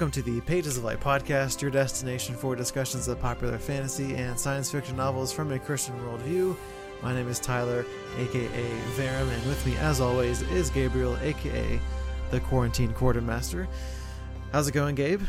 [0.00, 4.40] Welcome to the Pages of Light podcast, your destination for discussions of popular fantasy and
[4.40, 6.56] science fiction novels from a Christian worldview.
[7.02, 7.84] My name is Tyler,
[8.18, 11.78] aka Verum, and with me, as always, is Gabriel, aka
[12.30, 13.68] the Quarantine Quartermaster.
[14.52, 15.20] How's it going, Gabe?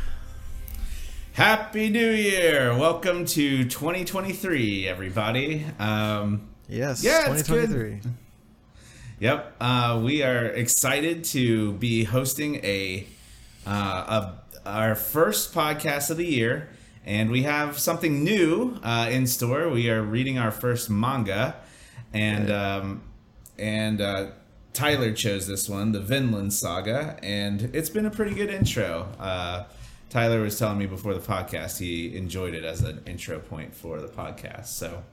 [1.33, 2.73] Happy New Year!
[2.73, 5.65] Welcome to 2023, everybody.
[5.79, 7.67] Um, Yes, Yeah, it's good.
[7.67, 8.11] 2023.
[9.19, 13.05] yep, uh, we are excited to be hosting a,
[13.67, 13.69] uh,
[14.37, 16.69] a our first podcast of the year,
[17.05, 19.69] and we have something new uh, in store.
[19.69, 21.55] We are reading our first manga,
[22.13, 23.03] and um,
[23.57, 24.31] and uh,
[24.73, 29.07] Tyler chose this one, the Vinland Saga, and it's been a pretty good intro.
[29.19, 29.65] Uh,
[30.09, 34.01] Tyler was telling me before the podcast he enjoyed it as an intro point for
[34.01, 35.03] the podcast, so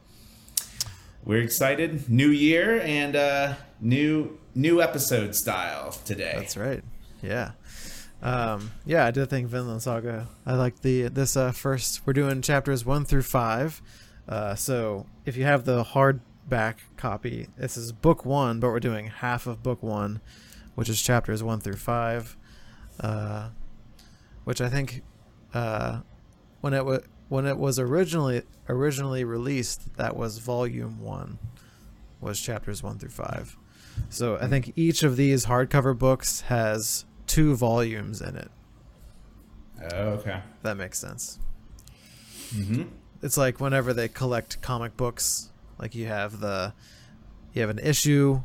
[1.25, 2.09] we're excited.
[2.09, 6.35] New year and uh, new new episode style today.
[6.37, 6.83] That's right.
[7.23, 7.53] Yeah.
[8.23, 10.29] Um, yeah, I did think Vinland Saga.
[10.45, 12.03] I like the this uh, first.
[12.05, 13.81] We're doing chapters one through five.
[14.29, 19.07] Uh, so if you have the hardback copy, this is book one, but we're doing
[19.07, 20.21] half of book one,
[20.75, 22.37] which is chapters one through five.
[23.01, 23.51] Uh,
[24.45, 25.03] which I think,
[25.55, 26.01] uh,
[26.61, 31.39] when it was when it was originally originally released, that was volume one,
[32.21, 33.57] was chapters one through five.
[34.09, 37.05] So I think each of these hardcover books has
[37.39, 38.51] two volumes in it.
[39.93, 40.41] Oh, okay.
[40.65, 41.39] That makes sense.
[42.53, 42.83] Mm-hmm.
[43.23, 46.73] It's like whenever they collect comic books, like you have the
[47.53, 48.43] you have an issue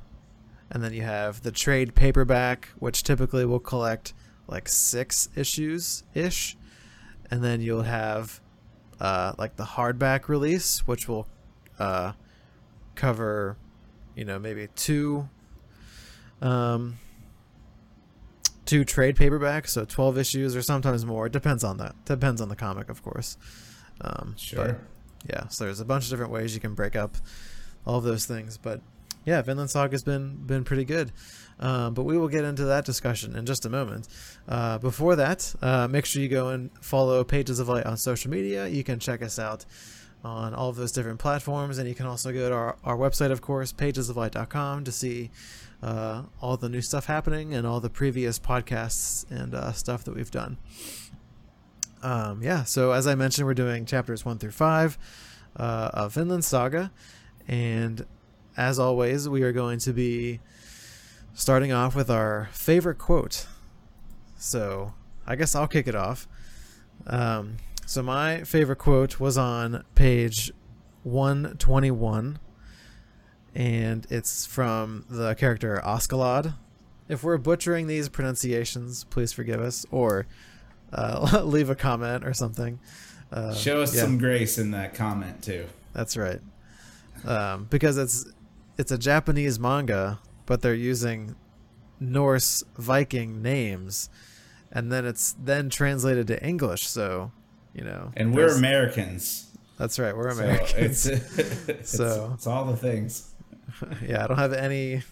[0.70, 4.14] and then you have the trade paperback, which typically will collect
[4.48, 6.56] like six issues ish.
[7.32, 8.42] And then you'll have
[9.00, 11.28] uh, like the hardback release, which will
[11.80, 12.12] uh,
[12.94, 13.58] cover,
[14.16, 15.30] you know, maybe two
[16.44, 17.00] um,
[18.66, 21.28] two trade paperbacks, so twelve issues or sometimes more.
[21.28, 21.96] It depends on that.
[22.06, 23.38] Depends on the comic, of course.
[24.02, 24.80] Um, Sure.
[25.30, 27.18] yeah, so there's a bunch of different ways you can break up
[27.86, 28.82] all of those things, but
[29.26, 31.12] yeah, Vinland Saga's been been pretty good.
[31.60, 34.08] Um, but we will get into that discussion in just a moment.
[34.50, 38.32] Uh, before that, uh, make sure you go and follow Pages of Light on social
[38.32, 38.68] media.
[38.68, 39.64] You can check us out
[40.26, 43.30] on all of those different platforms, and you can also go to our, our website,
[43.32, 45.30] of course, pagesoflight.com, to see
[45.84, 50.16] uh, all the new stuff happening and all the previous podcasts and uh, stuff that
[50.16, 50.58] we've done.
[52.02, 54.98] Um, yeah, so as I mentioned, we're doing chapters one through five
[55.58, 56.92] uh, of Vinland Saga,
[57.48, 58.06] and
[58.56, 60.40] as always, we are going to be
[61.34, 63.48] starting off with our favorite quote.
[64.38, 64.94] So
[65.28, 66.28] I guess I'll kick it off.
[67.08, 70.52] Um, so my favorite quote was on page
[71.04, 72.40] 121,
[73.56, 76.56] and it's from the character Askeladd.
[77.10, 80.26] If we're butchering these pronunciations, please forgive us, or
[80.92, 82.80] uh, leave a comment or something.
[83.32, 84.02] Uh, Show us yeah.
[84.02, 85.66] some grace in that comment too.
[85.94, 86.40] That's right.
[87.26, 88.26] Um, because it's
[88.78, 91.36] it's a Japanese manga, but they're using
[92.00, 94.10] Norse Viking names,
[94.72, 96.88] and then it's then translated to English.
[96.88, 97.32] So,
[97.74, 99.50] you know, And we're Americans.
[99.78, 100.16] That's right.
[100.16, 101.06] We're so Americans.
[101.08, 101.38] it's,
[101.70, 103.33] it's, So- it's all the things.
[104.08, 105.04] yeah, I don't have any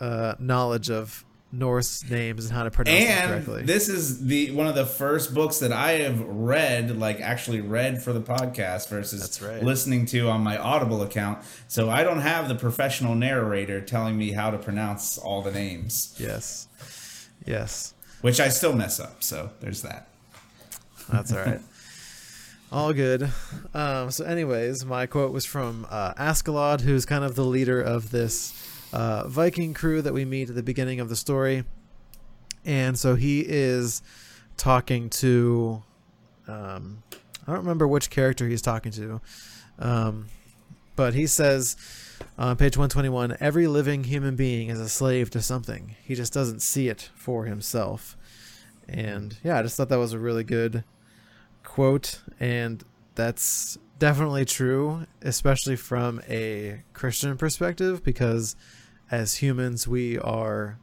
[0.00, 3.62] uh, knowledge of Norse names and how to pronounce them correctly.
[3.62, 8.02] this is the one of the first books that I have read, like actually read
[8.02, 9.62] for the podcast versus right.
[9.62, 11.38] listening to on my Audible account.
[11.66, 16.14] So I don't have the professional narrator telling me how to pronounce all the names,
[16.18, 16.68] yes,
[17.46, 17.94] yes.
[18.20, 19.22] which I still mess up.
[19.22, 20.08] So there's that.
[21.10, 21.60] That's all right.
[22.70, 23.30] All good.
[23.72, 28.10] Um, so, anyways, my quote was from uh, Askeladd, who's kind of the leader of
[28.10, 28.52] this
[28.92, 31.64] uh, Viking crew that we meet at the beginning of the story.
[32.66, 34.02] And so he is
[34.58, 35.82] talking to.
[36.46, 37.02] Um,
[37.46, 39.22] I don't remember which character he's talking to.
[39.78, 40.26] Um,
[40.94, 41.76] but he says
[42.36, 45.96] on page 121 every living human being is a slave to something.
[46.04, 48.14] He just doesn't see it for himself.
[48.86, 50.84] And yeah, I just thought that was a really good
[51.78, 52.82] quote and
[53.14, 58.56] that's definitely true especially from a christian perspective because
[59.12, 60.76] as humans we are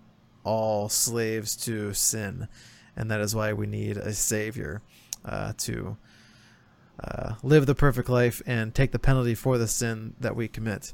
[0.45, 2.47] all slaves to sin
[2.95, 4.81] and that is why we need a savior
[5.25, 5.97] uh, to
[7.03, 10.93] uh, live the perfect life and take the penalty for the sin that we commit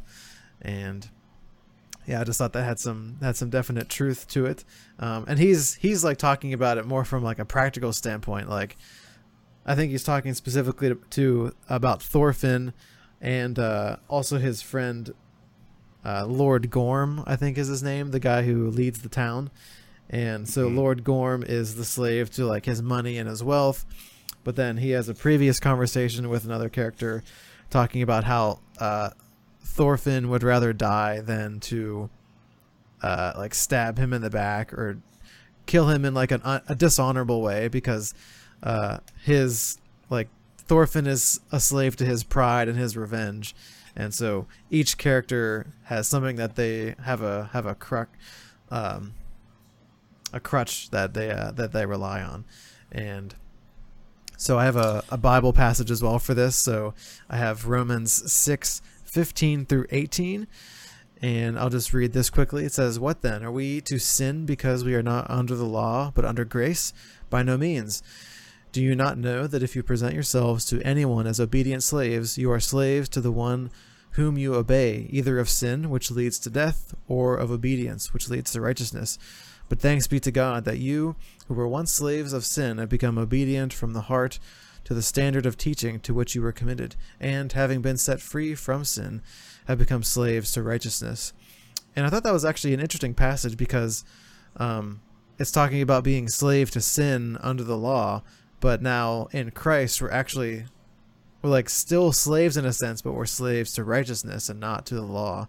[0.63, 1.11] and
[2.07, 4.65] yeah, I just thought that had some had some definite truth to it.
[4.97, 8.49] Um, and he's he's like talking about it more from like a practical standpoint.
[8.49, 8.75] Like,
[9.65, 12.73] I think he's talking specifically to, to about Thorfinn,
[13.21, 15.13] and uh, also his friend,
[16.03, 17.23] uh, Lord Gorm.
[17.27, 19.51] I think is his name, the guy who leads the town.
[20.09, 20.75] And so Mhm.
[20.75, 23.85] Lord Gorm is the slave to like his money and his wealth.
[24.43, 27.23] But then he has a previous conversation with another character
[27.69, 29.11] talking about how uh,
[29.63, 32.09] Thorfinn would rather die than to
[33.03, 34.97] uh, like stab him in the back or
[35.67, 38.13] kill him in like an, a dishonorable way because
[38.63, 39.77] uh, his
[40.09, 43.55] like Thorfinn is a slave to his pride and his revenge,
[43.95, 48.11] and so each character has something that they have a have a crux,
[48.69, 49.13] um,
[50.33, 52.45] a crutch that they uh, that they rely on,
[52.91, 53.35] and
[54.41, 56.55] so I have a, a Bible passage as well for this.
[56.55, 56.95] So
[57.29, 60.47] I have Romans 6, 15 through 18.
[61.21, 62.65] And I'll just read this quickly.
[62.65, 63.43] It says, What then?
[63.43, 66.91] Are we to sin because we are not under the law, but under grace?
[67.29, 68.01] By no means.
[68.71, 72.49] Do you not know that if you present yourselves to anyone as obedient slaves, you
[72.51, 73.69] are slaves to the one
[74.11, 78.51] whom you obey, either of sin, which leads to death, or of obedience, which leads
[78.51, 79.17] to righteousness?
[79.67, 81.15] But thanks be to God that you,
[81.47, 84.39] who were once slaves of sin, have become obedient from the heart
[84.85, 88.55] to the standard of teaching to which you were committed, and having been set free
[88.55, 89.21] from sin,
[89.65, 91.33] have become slaves to righteousness.
[91.93, 94.05] And I thought that was actually an interesting passage because
[94.55, 95.01] um,
[95.37, 98.23] it's talking about being slave to sin under the law,
[98.61, 100.63] but now in Christ we're actually
[101.41, 104.95] we're like still slaves in a sense, but we're slaves to righteousness and not to
[104.95, 105.47] the law.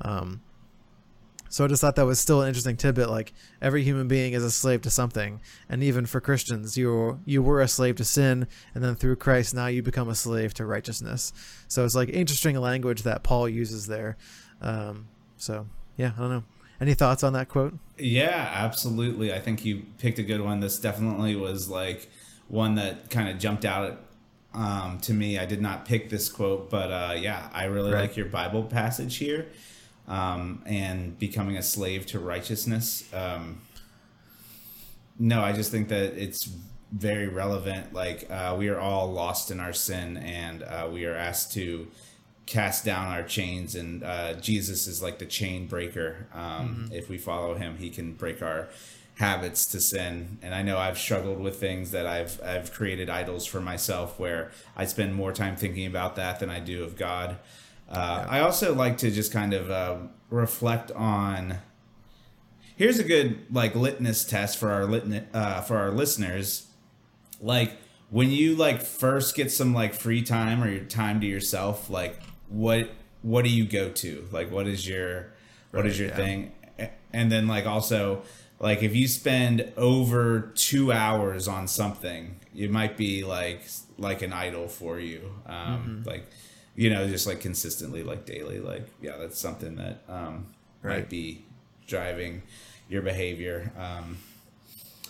[0.00, 0.40] Um,
[1.48, 3.10] so I just thought that was still an interesting tidbit.
[3.10, 7.42] Like every human being is a slave to something, and even for Christians, you you
[7.42, 10.64] were a slave to sin, and then through Christ, now you become a slave to
[10.64, 11.30] righteousness.
[11.68, 14.16] So it's like interesting language that Paul uses there.
[14.62, 15.66] Um, so
[15.98, 16.44] yeah, I don't know.
[16.80, 17.74] Any thoughts on that quote?
[17.98, 19.32] Yeah, absolutely.
[19.32, 20.60] I think you picked a good one.
[20.60, 22.08] This definitely was like
[22.52, 23.98] one that kind of jumped out
[24.52, 25.38] um, to me.
[25.38, 28.02] I did not pick this quote, but uh, yeah, I really Right.
[28.02, 29.46] like your Bible passage here
[30.06, 33.04] um, and becoming a slave to righteousness.
[33.14, 33.62] Um,
[35.18, 36.50] no, I just think that it's
[36.92, 37.94] very relevant.
[37.94, 41.88] Like uh, we are all lost in our sin, and uh, we are asked to
[42.44, 43.74] cast down our chains.
[43.74, 46.26] And uh, Jesus is like the chain breaker.
[46.34, 48.68] Um, If we follow Him, He can break our
[49.16, 50.38] habits to sin.
[50.42, 54.50] And I know I've struggled with things that I've I've created idols for myself, where
[54.76, 57.38] I spend more time thinking about that than I do of God.
[57.88, 59.96] Uh, I also like to just kind of uh,
[60.30, 61.58] reflect on
[62.76, 66.66] here's a good like litmus test for our lit uh, for our listeners
[67.40, 67.76] like
[68.10, 72.18] when you like first get some like free time or your time to yourself like
[72.48, 75.32] what what do you go to like what is your
[75.70, 76.16] what is your yeah.
[76.16, 76.52] thing
[77.12, 78.22] and then like also
[78.62, 83.62] like if you spend over two hours on something it might be like
[83.98, 85.32] like an idol for you.
[85.46, 86.24] Um like
[86.74, 90.46] you know just like consistently like daily like yeah that's something that um
[90.82, 90.98] Right.
[91.00, 91.44] might be
[91.86, 92.42] driving
[92.88, 93.70] your behavior.
[93.78, 94.16] Um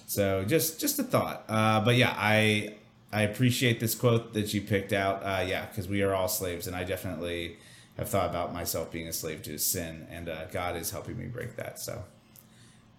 [0.06, 1.44] so just just a thought.
[1.49, 2.75] Uh but yeah i
[3.12, 5.22] i appreciate this quote that you picked out.
[5.25, 7.56] Uh yeah because we are all slaves and i definitely
[7.99, 11.26] have thought about myself being a slave to sin and uh god is helping me
[11.26, 12.02] break that so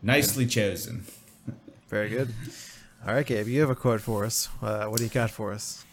[0.04, 1.06] nicely chosen
[1.90, 2.34] Very good.
[3.06, 4.50] All right, Gabe, you have a quote for us.
[4.62, 5.84] Uh, what do you got for us?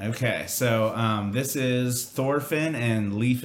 [0.00, 3.44] Okay, so um, this is Thorfinn and Leif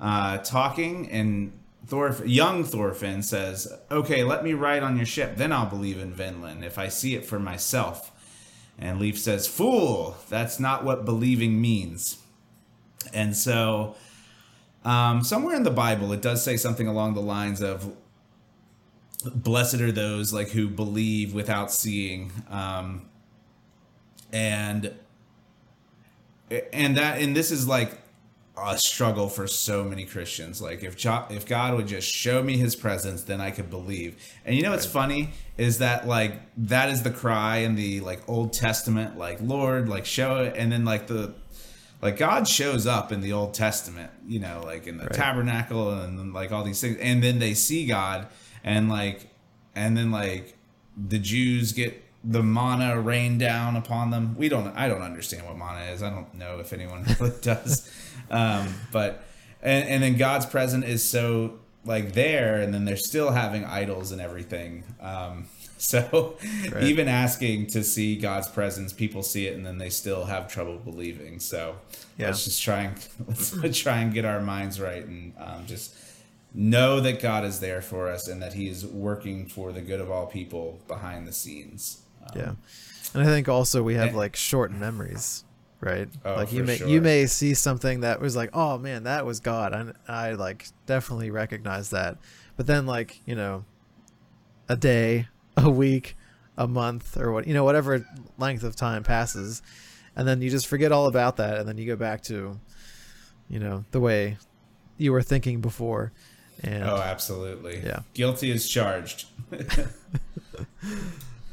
[0.00, 1.52] uh, talking, and
[1.86, 6.14] Thorf- young Thorfinn says, "Okay, let me ride on your ship, then I'll believe in
[6.14, 8.10] Vinland if I see it for myself."
[8.78, 12.18] And Leif says, "Fool, that's not what believing means."
[13.12, 13.96] And so,
[14.84, 17.94] um, somewhere in the Bible, it does say something along the lines of,
[19.22, 23.02] "Blessed are those like who believe without seeing." Um,
[24.32, 24.94] and
[26.72, 27.98] and that and this is like
[28.62, 30.60] a struggle for so many Christians.
[30.60, 34.16] Like if jo- if God would just show me His presence, then I could believe.
[34.44, 38.28] And you know what's funny is that like that is the cry in the like
[38.28, 41.32] Old Testament, like Lord, like show it, and then like the
[42.02, 45.12] like God shows up in the Old Testament, you know, like in the Right.
[45.12, 48.26] tabernacle and like all these things, and then they see God,
[48.64, 49.28] and like,
[49.74, 50.56] and then like
[50.96, 54.36] the Jews get the manna rained down upon them.
[54.36, 54.68] We don't.
[54.76, 56.02] I don't understand what manna is.
[56.02, 57.90] I don't know if anyone really does.
[58.30, 59.22] Um, but
[59.62, 64.12] and and then God's presence is so like there, and then they're still having idols
[64.12, 64.84] and everything.
[65.00, 65.46] Um,
[65.78, 66.36] so
[66.70, 66.82] Right.
[66.84, 70.76] even asking to see God's presence, people see it, and then they still have trouble
[70.76, 71.40] believing.
[71.40, 71.76] So
[72.18, 72.26] Yeah.
[72.26, 73.08] let's just try and
[73.62, 75.94] let's try and get our minds right and um, just
[76.54, 80.00] know that God is there for us and that He is working for the good
[80.00, 82.02] of all people behind the scenes.
[82.22, 82.52] Um, Yeah,
[83.14, 84.16] and I think also we have Eh.
[84.16, 85.44] like short memories,
[85.80, 86.08] right?
[86.24, 86.88] Oh, like you may sure.
[86.88, 90.66] you may see something that was like, oh man, that was God, and I like
[90.86, 92.18] definitely recognize that.
[92.56, 93.64] But then like you know,
[94.68, 96.16] a day, a week,
[96.56, 98.06] a month, or what you know, whatever
[98.38, 99.62] length of time passes,
[100.16, 102.58] and then you just forget all about that, and then you go back to,
[103.48, 104.36] you know, the way
[104.98, 106.12] you were thinking before.
[106.62, 107.80] And, oh, absolutely.
[107.84, 108.00] Yeah.
[108.14, 109.26] Guilty as charged.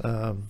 [0.04, 0.50] um,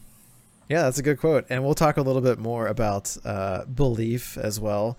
[0.70, 4.38] yeah, that's a good quote, and we'll talk a little bit more about uh, belief
[4.38, 4.98] as well,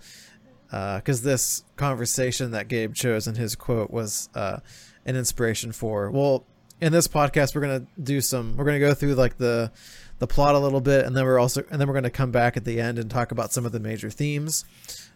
[0.65, 4.59] because uh, this conversation that Gabe chose in his quote was uh,
[5.05, 6.09] an inspiration for.
[6.09, 6.43] Well,
[6.81, 8.57] in this podcast, we're gonna do some.
[8.57, 9.71] We're gonna go through like the
[10.17, 12.57] the plot a little bit, and then we're also and then we're gonna come back
[12.57, 14.65] at the end and talk about some of the major themes.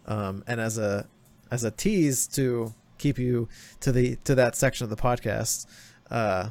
[0.05, 1.07] Um, and as a
[1.49, 3.47] as a tease to keep you
[3.81, 5.65] to the to that section of the podcast,
[6.09, 6.49] uh,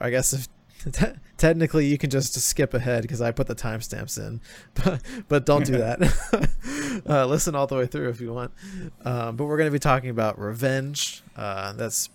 [0.00, 0.48] I guess if
[0.92, 4.40] Te- technically, you can just skip ahead because I put the timestamps in,
[4.84, 7.02] but but don't do that.
[7.08, 8.52] uh, listen all the way through if you want.
[9.04, 11.22] Um, but we're going to be talking about revenge.
[11.36, 12.10] Uh, that's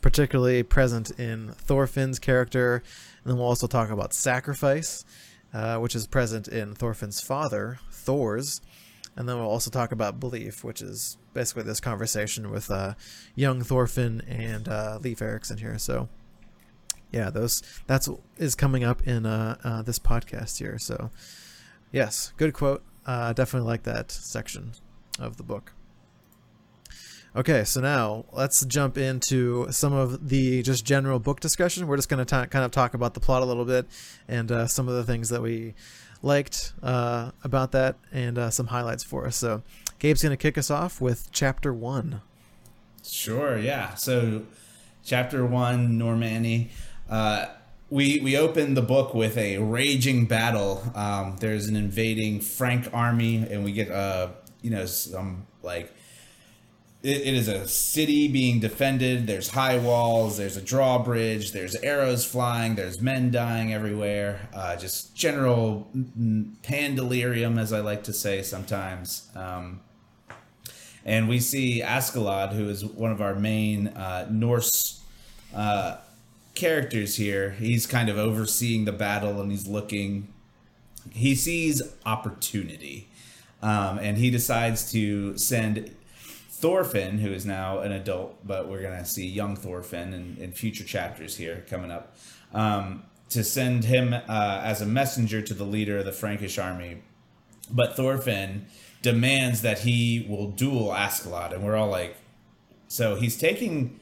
[0.00, 2.82] particularly present in Thorfinn's character,
[3.22, 5.04] and then we'll also talk about sacrifice,
[5.52, 8.60] uh, which is present in Thorfinn's father, Thors,
[9.16, 12.94] and then we'll also talk about belief, which is basically this conversation with uh,
[13.34, 15.76] young Thorfinn and uh, Leif Erikson here.
[15.78, 16.08] So
[17.14, 20.78] yeah, those that's is coming up in uh, uh, this podcast here.
[20.78, 21.10] So,
[21.92, 22.82] yes, good quote.
[23.06, 24.72] Uh, definitely like that section
[25.20, 25.72] of the book.
[27.36, 31.86] Okay, so now let's jump into some of the just general book discussion.
[31.86, 33.86] We're just going to kind of talk about the plot a little bit
[34.28, 35.74] and uh, some of the things that we
[36.22, 39.36] liked uh, about that and uh, some highlights for us.
[39.36, 39.62] So,
[40.04, 42.20] Gabe's going to kick us off with chapter one.
[43.02, 43.94] Sure, yeah.
[43.94, 44.42] So,
[45.02, 46.72] chapter one, Normandy.
[47.08, 47.46] Uh,
[47.88, 50.82] we we open the book with a raging battle.
[50.94, 55.90] Um, there's an invading Frank army, and we get uh you know some like
[57.02, 59.26] it, is a city being defended.
[59.26, 60.36] There's high walls.
[60.36, 61.52] There's a drawbridge.
[61.52, 62.74] There's arrows flying.
[62.74, 64.50] There's men dying everywhere.
[64.52, 65.88] Uh, just general
[66.62, 69.30] pandalirium, as I like to say sometimes.
[69.34, 69.80] Um,
[71.04, 75.02] and we see Askeladd, who is one of our main uh, Norse
[75.54, 75.98] uh,
[76.54, 77.50] characters here.
[77.50, 80.28] He's kind of overseeing the battle and he's looking.
[81.12, 83.08] He sees opportunity,
[83.62, 85.94] um, and he decides to send
[86.48, 90.84] Thorfinn, who is now an adult, but we're gonna see young Thorfinn in, in future
[90.84, 92.16] chapters here coming up,
[92.54, 97.02] um, to send him uh, as a messenger to the leader of the Frankish army.
[97.70, 98.66] But Thorfinn
[99.04, 102.16] demands that he will duel Askeladd, and we're all like,
[102.88, 104.00] so he's taking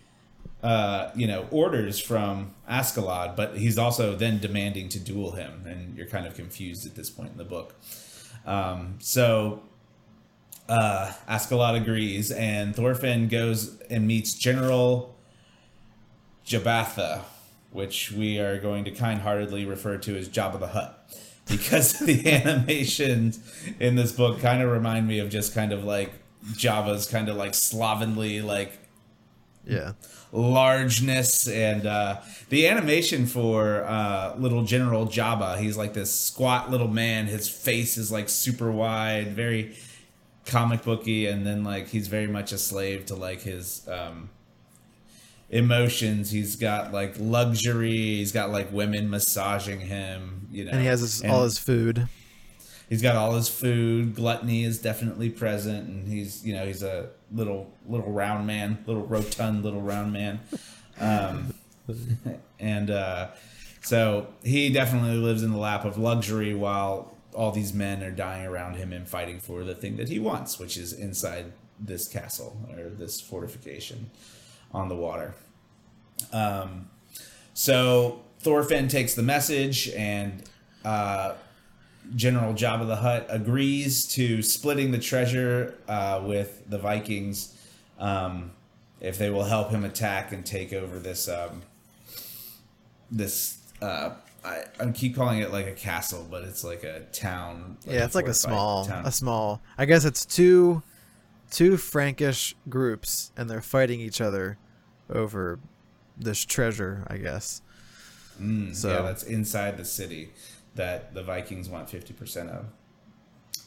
[0.62, 5.96] uh, you know, orders from Askeladd, but he's also then demanding to duel him, and
[5.96, 7.74] you're kind of confused at this point in the book.
[8.46, 9.64] Um, so
[10.68, 15.16] uh, Askeladd agrees, and Thorfinn goes and meets General
[16.46, 17.22] Jabatha,
[17.72, 20.98] which we are going to kind-heartedly refer to as Jabba the Hutt.
[21.48, 23.40] Because the animations
[23.78, 26.12] in this book kind of remind me of just kind of like
[26.52, 28.78] Jabba's kind of like slovenly, like
[29.64, 29.92] yeah
[30.32, 35.58] largeness and uh, the animation for uh, little General Jabba.
[35.58, 37.26] He's like this squat little man.
[37.26, 39.76] His face is like super wide, very
[40.46, 44.30] comic booky, and then like he's very much a slave to like his um,
[45.52, 46.30] emotions.
[46.32, 47.90] He's got like luxury.
[47.90, 50.48] He's got like women massaging him.
[50.50, 52.08] You know, and he has his, and, all his food
[52.92, 54.14] he's got all his food.
[54.14, 59.06] Gluttony is definitely present, and he's you know he's a little little round man, little
[59.06, 60.40] rotund little round man,
[61.00, 61.54] um,
[62.60, 63.28] and uh,
[63.80, 68.46] so he definitely lives in the lap of luxury while all these men are dying
[68.46, 72.58] around him and fighting for the thing that he wants, which is inside this castle
[72.76, 74.10] or this fortification
[74.72, 75.34] on the water.
[76.32, 76.88] Um,
[77.54, 80.42] so Thorfinn takes the message and
[80.84, 81.34] uh,
[82.14, 87.56] General Jabba the Hutt agrees to splitting the treasure uh, with the Vikings
[87.98, 88.52] um,
[89.00, 91.62] if they will help him attack and take over this um,
[93.10, 93.58] this.
[93.80, 94.14] Uh,
[94.44, 97.76] I, I keep calling it like a castle, but it's like a town.
[97.86, 99.06] Like yeah, it's like a small, town.
[99.06, 99.62] a small.
[99.78, 100.82] I guess it's two,
[101.50, 104.58] two Frankish groups, and they're fighting each other
[105.12, 105.58] over
[106.16, 107.06] this treasure.
[107.08, 107.62] I guess.
[108.40, 110.30] Mm, so yeah, that's inside the city
[110.74, 112.64] that the Vikings want 50% of.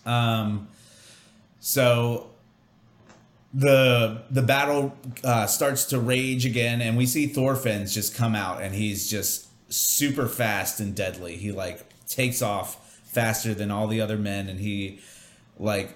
[0.06, 0.68] Um,
[1.60, 2.32] so
[3.54, 8.62] the the battle uh, starts to rage again, and we see Thorfinn's just come out,
[8.62, 11.38] and he's just super fast and deadly.
[11.38, 15.00] He like takes off faster than all the other men, and he
[15.58, 15.96] like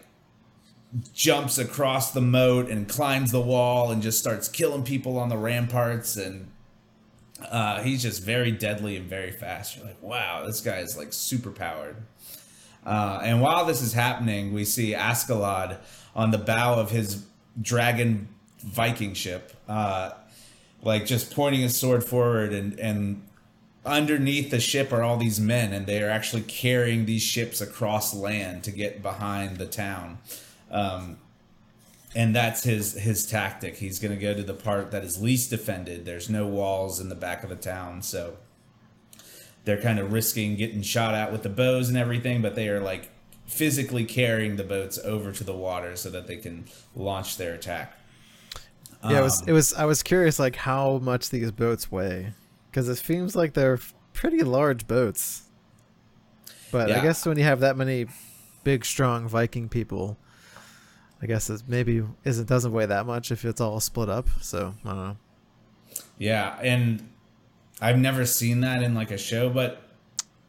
[1.14, 5.38] jumps across the moat and climbs the wall and just starts killing people on the
[5.38, 6.48] ramparts and
[7.50, 9.78] Uh, he's just very deadly and very fast.
[9.78, 11.96] You're like, wow, this guy is like super powered.
[12.86, 15.78] Uh, and while this is happening, we see Askeladd
[16.14, 17.24] on the bow of his
[17.62, 18.28] dragon
[18.62, 20.12] Viking ship, uh,
[20.82, 23.22] like just pointing his sword forward, and and
[23.86, 28.14] underneath the ship are all these men, and they are actually carrying these ships across
[28.14, 30.18] land to get behind the town.
[30.72, 31.18] Um,
[32.16, 33.78] and that's his his tactic.
[33.78, 36.06] He's going to go to the part that is least defended.
[36.06, 38.38] There's no walls in the back of the town, so
[39.66, 42.80] they're kind of risking getting shot at with the bows and everything, but they are
[42.80, 43.10] like
[43.46, 47.96] physically carrying the boats over to the water so that they can launch their attack.
[49.04, 49.48] Yeah, it was.
[49.48, 49.74] It was.
[49.76, 52.34] I was curious, like how much these boats weigh,
[52.70, 53.80] because it seems like they're
[54.14, 55.44] pretty large boats.
[56.72, 57.00] But Yeah.
[57.00, 58.08] I guess when you have that many
[58.64, 60.18] big, strong Viking people,
[61.22, 64.28] I guess it maybe isn't doesn't weigh that much if it's all split up.
[64.42, 65.18] So I don't know.
[66.18, 67.10] Yeah, and
[67.82, 69.82] I've never seen that in like a show, but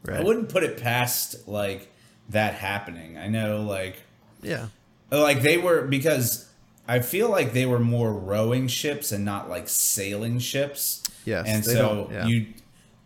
[0.08, 1.90] I wouldn't put it past like
[2.28, 3.18] that happening.
[3.18, 3.96] I know like
[4.42, 4.68] Yeah.
[5.10, 6.48] like they were because
[6.86, 11.02] I feel like they were more rowing ships and not like sailing ships.
[11.24, 12.26] Yes, and so yeah.
[12.26, 12.46] you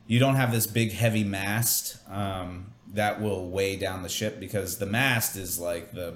[0.07, 4.79] you don't have this big heavy mast um, that will weigh down the ship because
[4.79, 6.15] the mast is like the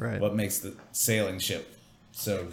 [0.00, 0.20] Right.
[0.20, 1.76] what makes the sailing ship
[2.12, 2.48] so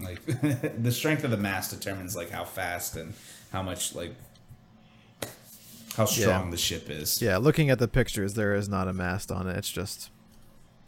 [0.00, 0.24] like
[0.82, 3.12] the strength of the mast determines like how fast and
[3.52, 4.14] how much like
[5.96, 7.20] how strong the ship is.
[7.20, 9.56] Yeah, looking at the pictures, there is not a mast on it.
[9.56, 10.10] It's just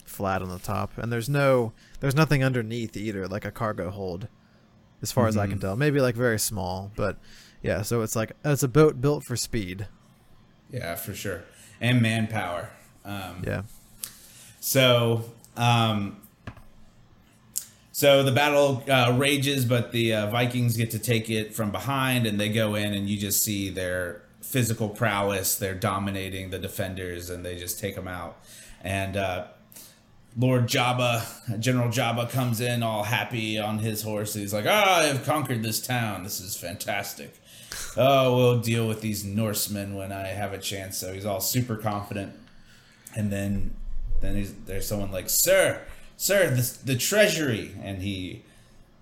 [0.05, 4.27] flat on the top, and there's no, there's nothing underneath either, like a cargo hold,
[5.01, 5.61] as far as I can Mhm.
[5.61, 5.75] tell.
[5.75, 7.17] Maybe like very small, but
[7.61, 7.81] yeah.
[7.81, 9.87] So it's like it's a boat built for speed.
[10.71, 11.43] Yeah, for sure.
[11.81, 12.69] And manpower.
[13.03, 13.63] Um, Yeah.
[14.61, 16.17] So, um,
[17.91, 22.25] so the battle uh, rages, but the uh, Vikings get to take it from behind,
[22.25, 25.55] and they go in, and you just see their physical prowess.
[25.55, 28.37] They're dominating the defenders, and they just take them out.
[28.81, 29.45] And uh,
[30.37, 34.33] Lord Jabba, General Jabba, comes in all happy on his horse.
[34.33, 36.23] He's like, "Ah, I have conquered this town.
[36.23, 37.39] This is fantastic.
[37.95, 41.77] Oh, we'll deal with these Norsemen when I have a chance." So he's all super
[41.77, 42.33] confident
[43.15, 43.75] and then
[44.23, 45.81] then he's, there's someone like sir
[46.17, 47.75] sir the, the treasury.
[47.81, 48.43] And he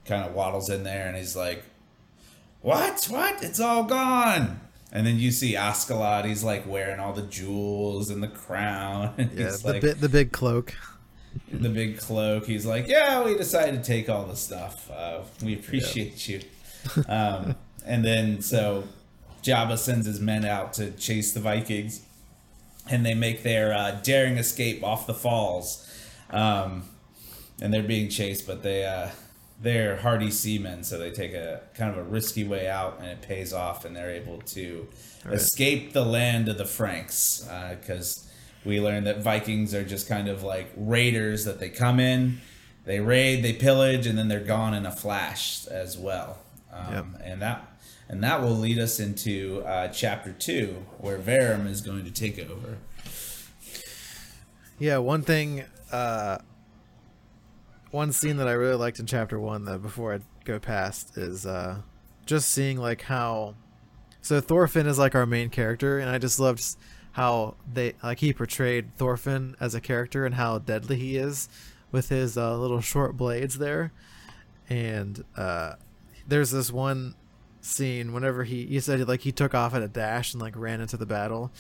[0.06, 1.64] kind of waddles in there and he's like
[2.62, 3.06] what?
[3.10, 3.44] What?
[3.44, 4.60] It's all gone.
[4.92, 9.14] And then you see Askeladd, he's like wearing all the jewels and the crown.
[9.18, 9.52] And Yeah.
[9.52, 10.76] The like bit, the big cloak.
[11.52, 12.46] the big cloak.
[12.46, 14.90] He's like yeah we decided to take all the stuff.
[14.92, 16.42] Uh, we appreciate you.
[17.08, 17.56] Um,
[17.86, 18.84] and then so
[19.44, 22.02] Jabba sends his men out to chase the Vikings
[22.90, 25.88] and they make their uh, daring escape off the falls.
[26.30, 26.84] Um,
[27.62, 29.10] and they're being chased, but they uh,
[29.62, 33.22] they're hardy seamen, so they take a kind of a risky way out, and it
[33.22, 34.88] pays off, and they're able to
[35.24, 35.36] Right.
[35.36, 37.48] escape the land of the Franks
[37.80, 38.28] because
[38.66, 42.42] we learn that Vikings are just kind of like raiders that they come in,
[42.86, 46.40] they raid, they pillage, and then they're gone in a flash as well.
[46.74, 47.06] Um, Yep.
[47.24, 47.71] And that
[48.12, 52.38] and that will lead us into uh, chapter two, where Verum is going to take
[52.38, 52.78] over.
[54.78, 56.40] Yeah, one thing, uh,
[57.92, 61.46] one scene that I really liked in chapter one, though, before I go past, is
[61.46, 61.78] uh,
[62.26, 63.56] just seeing like how.
[64.22, 66.64] So Thorfinn is like our main character, and I just loved
[67.14, 71.48] how they like he portrayed Thorfinn as a character and how deadly he is
[71.94, 73.94] with his uh, little short blades there.
[74.70, 75.76] And uh,
[76.28, 77.16] there's this one
[77.62, 80.82] scene whenever he he said like he took off at a dash and like ran
[80.82, 81.52] into the battle,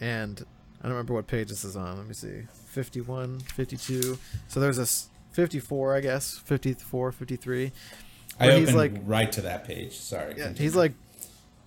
[0.00, 0.44] and
[0.80, 1.96] I don't remember what page this is on.
[1.96, 2.42] Let me see.
[2.66, 4.18] 51, 52.
[4.48, 6.38] So there's this 54, I guess.
[6.38, 7.72] 54, 53.
[8.40, 9.96] I opened he's like, right to that page.
[9.98, 10.30] Sorry.
[10.30, 10.62] yeah, continue.
[10.62, 10.92] he's like,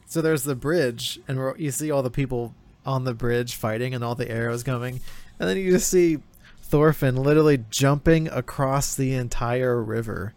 [0.07, 3.93] so there's the bridge, and we're, you see all the people on the bridge fighting
[3.93, 4.99] and all the arrows coming.
[5.39, 6.17] And then you just see
[6.61, 10.33] Thorfinn literally jumping across the entire river.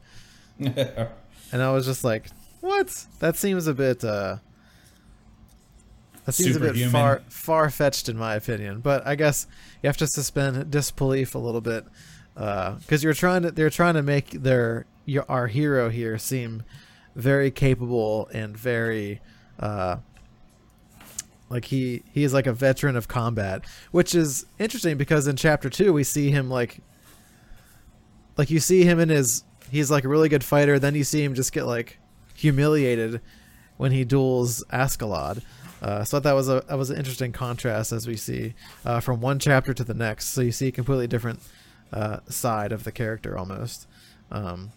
[1.51, 2.27] And I was just like,
[2.61, 3.07] what?
[3.21, 4.39] That seems a bit, uh,
[6.25, 8.81] that seems a bit far far fetched in my opinion.
[8.81, 9.47] But I guess
[9.83, 11.87] you have to suspend disbelief a little bit
[12.35, 16.65] because you're trying to they're trying to make their your our hero here seem
[17.17, 19.21] very capable and very
[19.59, 19.97] uh,
[21.49, 25.71] like he he is like a veteran of combat, which is interesting because in chapter
[25.71, 26.81] two we see him like
[28.37, 30.79] like you see him in his he's like a really good fighter.
[30.79, 31.99] Then you see him just get like
[32.39, 33.21] humiliated
[33.77, 35.43] when he duels Askeladd.
[35.81, 39.21] Uh, so that was a that was an interesting contrast as we see uh, from
[39.21, 40.29] one chapter to the next.
[40.29, 41.41] So you see a completely different
[41.93, 43.87] uh, side of the character almost.
[44.31, 44.73] Um,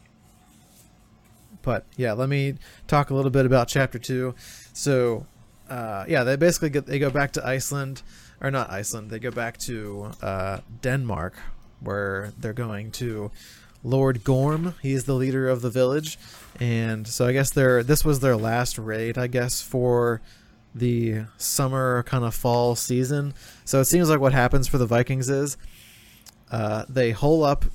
[1.61, 2.55] but yeah, let me
[2.87, 4.35] talk a little bit about chapter two.
[4.73, 5.25] So,
[5.69, 8.01] uh, yeah, they basically get they go back to Iceland,
[8.39, 9.09] or not Iceland.
[9.09, 11.35] They go back to uh, Denmark,
[11.79, 13.31] where they're going to
[13.83, 14.75] Lord Gorm.
[14.81, 16.17] He's the leader of the village,
[16.61, 20.21] and so I guess their this was their last raid, I guess, for
[20.75, 23.33] the summer kind of fall season.
[23.65, 25.57] So it seems like what happens for the Vikings is
[26.51, 27.65] uh, they hole up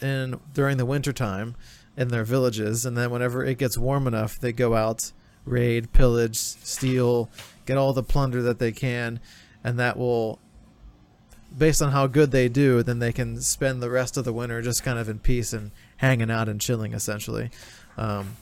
[0.00, 1.56] in during the winter time
[1.96, 5.10] in their villages, and then whenever it gets warm enough, they go out,
[5.44, 7.28] raid, pillage, steal,
[7.66, 9.18] get all the plunder that they can,
[9.64, 10.38] and that will,
[11.56, 14.62] based on how good they do, then they can spend the rest of the winter
[14.62, 17.50] just kind of in peace and hanging out and chilling, essentially.
[17.96, 18.36] Um,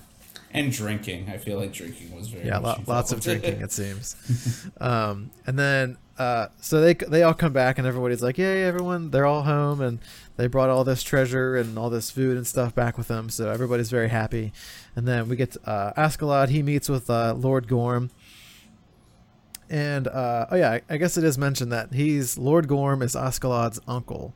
[0.53, 1.29] and drinking.
[1.29, 4.67] I feel like drinking was very yeah, lo- lots of drinking it seems.
[4.81, 9.11] um, and then uh, so they they all come back and everybody's like, yay, everyone,
[9.11, 9.99] they're all home and
[10.37, 13.29] they brought all this treasure and all this food and stuff back with them.
[13.29, 14.53] So everybody's very happy.
[14.95, 16.49] And then we get to, uh, Askeladd.
[16.49, 18.11] He meets with uh, Lord Gorm.
[19.69, 23.15] And uh, oh yeah, I, I guess it is mentioned that he's Lord Gorm is
[23.15, 24.35] Askeladd's uncle,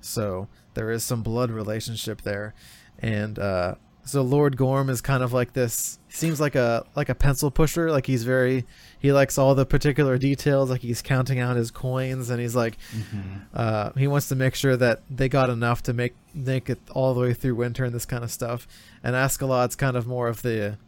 [0.00, 2.54] so there is some blood relationship there.
[2.98, 7.14] And uh, so Lord Gorm is kind of like this seems like a like a
[7.14, 8.64] pencil pusher like he's very
[8.98, 12.76] he likes all the particular details like he's counting out his coins and he's like
[12.94, 13.38] mm-hmm.
[13.54, 17.14] uh, he wants to make sure that they got enough to make make it all
[17.14, 18.66] the way through winter and this kind of stuff
[19.02, 20.78] and Askeladd's kind of more of the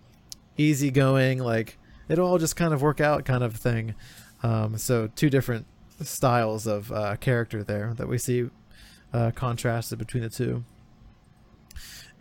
[0.57, 3.95] easygoing like it'll all just kind of work out kind of thing.
[4.43, 5.67] Um, so two different
[6.03, 8.51] styles of uh, character there that we see
[9.13, 10.65] uh, contrasted between the two.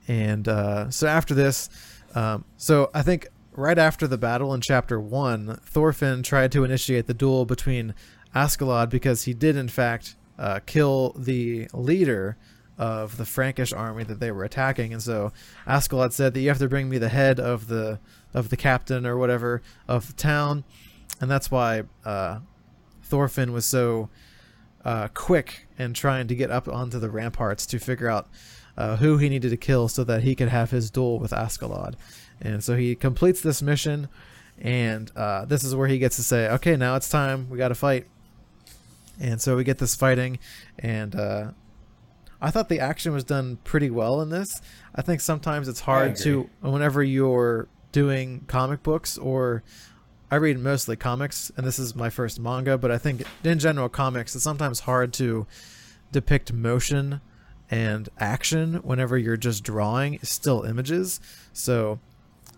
[0.07, 1.69] And uh, so after this,
[2.15, 7.07] um, so I think right after the battle in chapter one, Thorfinn tried to initiate
[7.07, 7.93] the duel between
[8.35, 12.37] Askeladd because he did in fact uh, kill the leader
[12.77, 15.31] of the Frankish army that they were attacking, and so
[15.67, 17.99] Askeladd said that you have to bring me the head of the
[18.33, 20.63] of the captain or whatever of the town,
[21.21, 22.39] and that's why uh,
[23.03, 24.09] Thorfinn was so
[24.85, 28.27] uh, quick in trying to get up onto the ramparts to figure out
[28.77, 31.95] uh, who he needed to kill so that he could have his duel with Askeladd.
[32.41, 34.09] And so he completes this mission,
[34.59, 37.49] and uh, this is where he gets to say, "Okay, now it's time.
[37.49, 38.07] We got to fight."
[39.19, 40.39] And so we get this fighting,
[40.79, 41.51] and uh,
[42.41, 44.59] I thought the action was done pretty well in this.
[44.95, 49.63] I think sometimes it's hard to whenever you're doing comic books or
[50.29, 53.87] I read mostly comics, and this is my first manga, but I think in general
[53.87, 55.45] comics it's sometimes hard to
[56.11, 57.21] depict motion
[57.69, 61.19] and action whenever you're just drawing still images.
[61.53, 61.99] So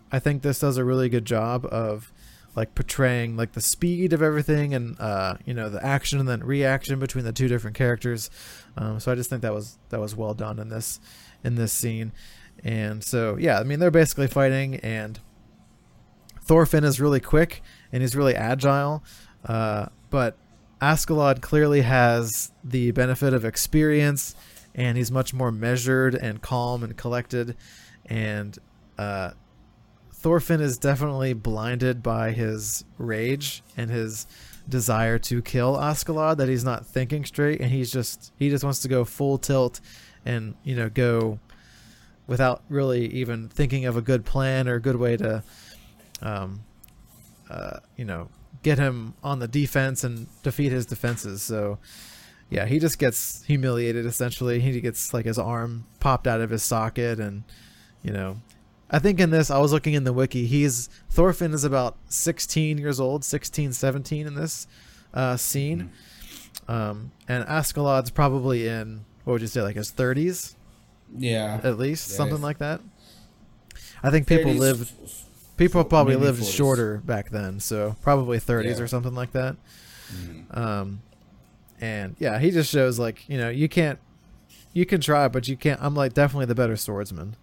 [0.09, 2.13] I think this does a really good job of
[2.55, 6.43] like portraying like the speed of everything and uh, you know the action and then
[6.43, 8.29] reaction between the two different characters.
[8.77, 11.01] Um, so I just think that was that was well done in this
[11.43, 12.13] in this scene.
[12.63, 15.19] And so yeah, I mean they're basically fighting and
[16.45, 19.03] Thorfinn is really quick and he's really agile,
[19.45, 20.37] uh, but
[20.81, 24.35] Askeladd clearly has the benefit of experience
[24.75, 27.55] and he's much more measured and calm and collected.
[28.05, 28.57] And
[28.97, 29.31] uh,
[30.11, 34.27] Thorfinn is definitely blinded by his rage and his
[34.67, 38.79] desire to kill Askeladd that he's not thinking straight and he's just he just wants
[38.79, 39.79] to go full tilt
[40.25, 41.39] and you know go
[42.25, 45.43] without really even thinking of a good plan or a good way to
[46.25, 46.63] um
[47.49, 48.27] uh you know
[48.63, 51.77] get him on the defense and defeat his defenses so
[52.49, 54.59] yeah, he just gets humiliated essentially.
[54.59, 57.43] He gets like his arm popped out of his socket and
[58.03, 58.39] you know,
[58.89, 62.77] I think in this I was looking in the wiki, he's Thorfinn is about 16
[62.77, 64.67] years old, 16, 17 in this
[65.13, 65.91] uh, scene.
[66.67, 66.71] Mm-hmm.
[66.71, 70.55] Um, and Askeladd's probably in what would you say like his 30s?
[71.17, 71.59] Yeah.
[71.63, 72.81] At least yeah, something like that.
[74.03, 74.93] I think people 30s, lived
[75.57, 76.55] people probably lived 40s.
[76.55, 78.83] shorter back then, so probably 30s yeah.
[78.83, 79.55] or something like that.
[80.13, 80.59] Mm-hmm.
[80.59, 81.01] Um
[81.81, 83.99] and yeah, he just shows like you know you can't
[84.75, 85.81] you can try, but you can't.
[85.81, 87.37] I'm like definitely the better swordsman,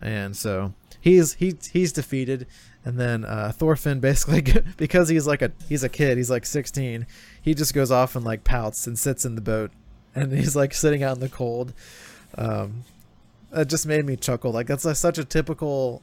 [0.00, 2.46] and so he's he he's defeated.
[2.86, 4.42] And then uh, Thorfinn basically
[4.76, 7.06] because he's like a he's a kid, he's like 16.
[7.40, 9.70] He just goes off and like pouts and sits in the boat,
[10.14, 11.74] and he's like sitting out in the cold.
[12.36, 12.84] Um,
[13.52, 14.50] it just made me chuckle.
[14.50, 16.02] Like that's like such a typical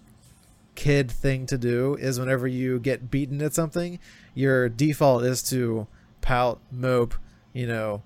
[0.76, 1.96] kid thing to do.
[2.00, 4.00] Is whenever you get beaten at something,
[4.34, 5.88] your default is to
[6.22, 7.16] pout, mope,
[7.54, 8.04] you know,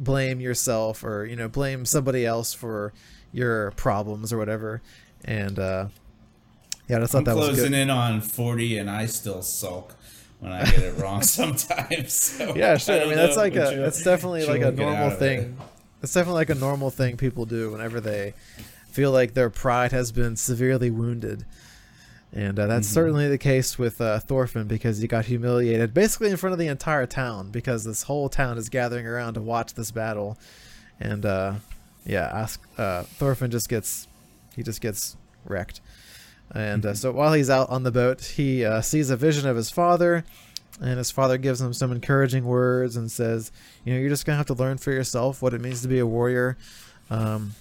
[0.00, 2.92] blame yourself or you know blame somebody else for
[3.32, 4.82] your problems or whatever.
[5.24, 5.88] And uh,
[6.88, 9.94] yeah, I thought I'm that was closing in on forty, and I still sulk
[10.40, 12.12] when I get it wrong sometimes.
[12.12, 12.96] So yeah, sure.
[12.96, 15.58] I, I mean, that's like a that's definitely like a normal thing.
[16.02, 18.34] It's definitely like a normal thing people do whenever they
[18.90, 21.44] feel like their pride has been severely wounded.
[22.32, 22.92] And uh, that's Mhm.
[22.92, 26.66] certainly the case with uh, Thorfinn because he got humiliated basically in front of the
[26.66, 30.36] entire town because this whole town is gathering around to watch this battle.
[31.00, 31.54] And uh,
[32.04, 34.06] yeah, ask uh, Thorfinn just gets
[34.54, 35.80] he just gets wrecked.
[36.54, 39.56] And uh, so while he's out on the boat, he uh, sees a vision of
[39.56, 40.24] his father,
[40.80, 43.52] and his father gives him some encouraging words and says,
[43.84, 45.98] "You know, you're just gonna have to learn for yourself what it means to be
[45.98, 46.56] a warrior."
[47.10, 47.54] Um,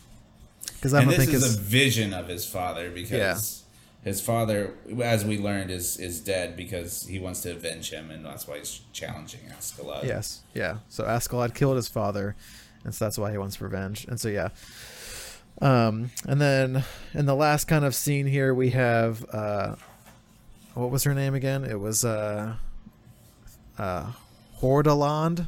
[0.78, 3.64] because I and don't this think is it's a vision of his father because
[4.04, 8.26] his father, as we learned, is is dead because he wants to avenge him, and
[8.26, 10.06] that's why he's challenging Askeladd.
[10.06, 10.78] Yes, yeah.
[10.88, 12.36] So Askeladd killed his father,
[12.84, 14.06] and so that's why he wants revenge.
[14.08, 14.50] And so yeah.
[15.60, 19.76] Um, and then in the last kind of scene here, we have uh,
[20.76, 21.66] what was her name again?
[21.66, 22.56] It was uh,
[23.78, 24.12] uh,
[24.60, 25.48] Hordaland.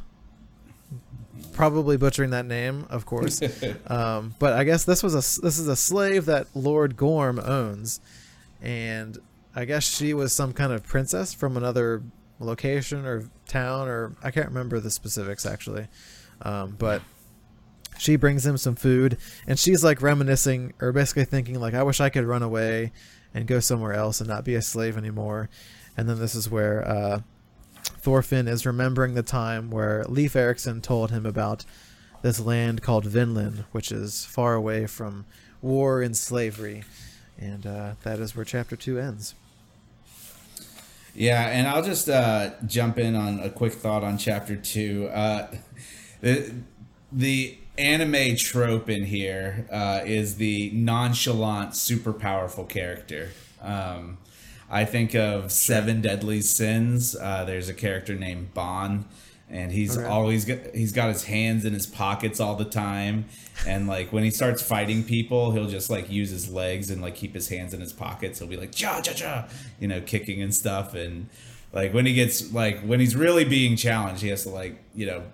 [1.52, 3.42] Probably butchering that name, of course.
[3.86, 8.00] um, but I guess this was a this is a slave that Lord Gorm owns,
[8.62, 9.18] and
[9.54, 12.02] I guess she was some kind of princess from another
[12.38, 15.88] location or town, or I can't remember the specifics actually.
[16.42, 17.02] Um, but
[17.98, 22.00] she brings him some food, and she's like reminiscing or basically thinking like, "I wish
[22.00, 22.92] I could run away
[23.34, 25.50] and go somewhere else and not be a slave anymore."
[25.96, 27.20] And then this is where uh,
[27.84, 31.64] Thorfinn is remembering the time where Leif Erikson told him about
[32.22, 35.26] this land called Vinland, which is far away from
[35.62, 36.84] war and slavery.
[37.38, 39.34] And uh, that is where chapter two ends.
[41.14, 45.08] Yeah, and I'll just uh, jump in on a quick thought on chapter two.
[45.08, 45.50] Uh,
[46.20, 46.52] the
[47.10, 53.30] the anime trope in here uh, is the nonchalant, super powerful character.
[53.60, 54.18] Um,
[54.70, 57.16] I think of Seven Deadly Sins.
[57.16, 59.04] Uh, there's a character named Bon,
[59.50, 60.06] and he's Okay.
[60.06, 63.24] always got, he's got his hands in his pockets all the time.
[63.66, 67.16] And like when he starts fighting people, he'll just like use his legs and like
[67.16, 68.38] keep his hands in his pockets.
[68.38, 69.48] He'll be like cha cha cha,
[69.80, 70.94] you know, kicking and stuff.
[70.94, 71.28] And
[71.72, 75.04] like when he gets like when he's really being challenged, he has to like you
[75.06, 75.24] know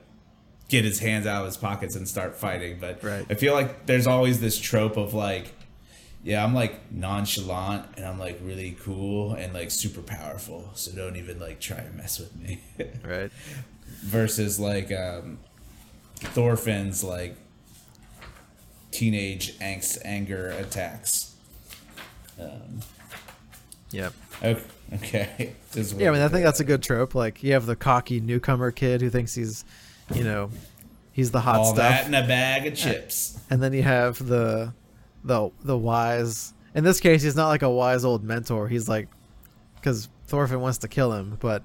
[0.69, 2.79] get his hands out of his pockets and start fighting.
[2.81, 3.25] But Right.
[3.31, 5.53] I feel like there's always this trope of like,
[6.27, 11.15] yeah, I'm like nonchalant and I'm like really cool and like super powerful, so don't
[11.15, 12.61] even like try to mess with me.
[13.05, 13.31] Right.
[14.03, 15.39] Versus like um,
[16.17, 17.37] Thorfinn's like
[18.91, 21.37] teenage angst, anger attacks.
[22.41, 22.81] Um,
[23.93, 24.13] Yep.
[24.43, 24.57] okay,
[24.95, 25.53] okay.
[25.75, 27.15] Yeah, I mean, I think that's a good trope.
[27.15, 29.65] Like, you have the cocky newcomer kid who thinks he's,
[30.13, 30.51] you know,
[31.13, 33.39] he's the hot all stuff, that in a bag of chips.
[33.49, 34.73] and then you have the,
[35.27, 36.55] the the wise.
[36.75, 38.69] In this case, he's not like a wise old mentor.
[38.69, 39.09] He's like,
[39.77, 41.63] because Thorfinn wants to kill him, but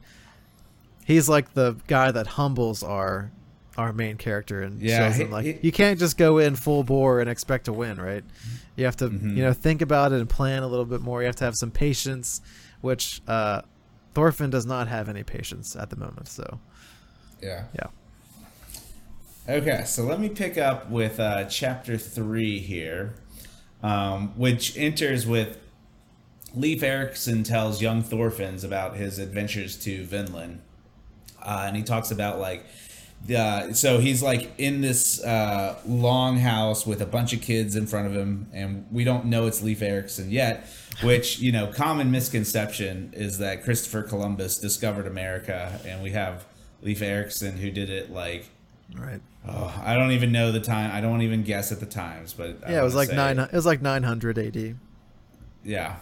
[1.05, 3.31] he's like the guy that humbles our
[3.77, 6.83] our main character and Yeah, shows him like he- you can't just go in full
[6.83, 8.23] bore and expect to win, right?
[8.75, 9.35] You have to Mhm.
[9.37, 11.21] you know think about it and plan a little bit more.
[11.21, 12.41] You have to have some patience,
[12.81, 13.61] which uh,
[14.13, 16.27] Thorfinn does not have any patience at the moment.
[16.27, 16.59] So
[17.41, 17.63] Yeah.
[17.73, 17.87] yeah,
[19.49, 23.13] Okay, so let me pick up with uh, chapter three here,
[23.83, 25.57] um, which enters with
[26.55, 30.61] Leif Erikson tells young Thorfinns about his adventures to Vinland,
[31.41, 32.65] uh, and he talks about like
[33.25, 37.87] the so he's like in this uh, long house with a bunch of kids in
[37.87, 40.67] front of him, and we don't know it's Leif Erikson yet.
[41.03, 46.45] Which you know, common misconception is that Christopher Columbus discovered America, and we have
[46.81, 48.49] Leif Erikson who did it like
[48.95, 49.21] right.
[49.47, 50.91] Oh, I don't even know the time.
[50.91, 53.39] I don't even guess at the times, but I yeah, it was like nine.
[53.39, 54.77] It was like nine hundred AD.
[55.63, 55.95] Yeah,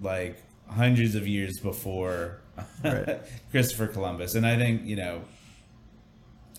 [0.00, 2.40] like hundreds of years before
[2.82, 3.20] Right.
[3.50, 5.22] Christopher Columbus, and I think you know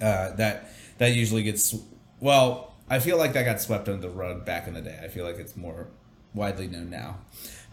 [0.01, 1.75] uh, that that usually gets
[2.19, 2.73] well.
[2.89, 4.99] I feel like that got swept under the rug back in the day.
[5.03, 5.87] I feel like it's more
[6.33, 7.17] widely known now.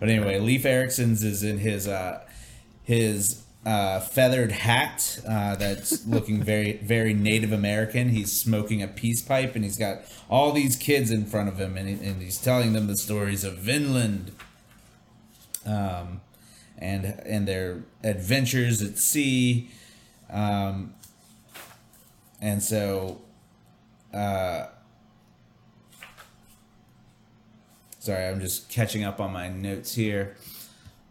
[0.00, 2.24] But anyway, Leif Erikson's is in his uh,
[2.82, 8.10] his uh, feathered hat uh, that's looking very very Native American.
[8.10, 11.76] He's smoking a peace pipe, and he's got all these kids in front of him,
[11.76, 14.32] and, he, and he's telling them the stories of Vinland,
[15.66, 16.20] um,
[16.78, 19.70] and and their adventures at sea,
[20.30, 20.94] um,
[22.40, 23.20] and so.
[24.12, 24.68] Uh,
[27.98, 30.36] sorry, I'm just catching up on my notes here.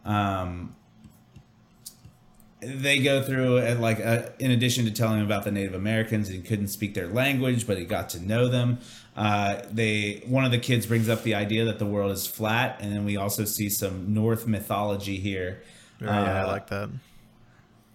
[0.06, 0.76] Um,
[2.66, 6.28] they go through uh, like uh, in addition to telling him about the Native Americans,
[6.28, 8.80] he couldn't speak their language, but he got to know them.
[9.16, 12.80] Uh, they one of the kids brings up the idea that the world is flat,
[12.82, 15.62] and then we also see some Norse mythology here.
[16.02, 16.90] Yeah, I uh, like that.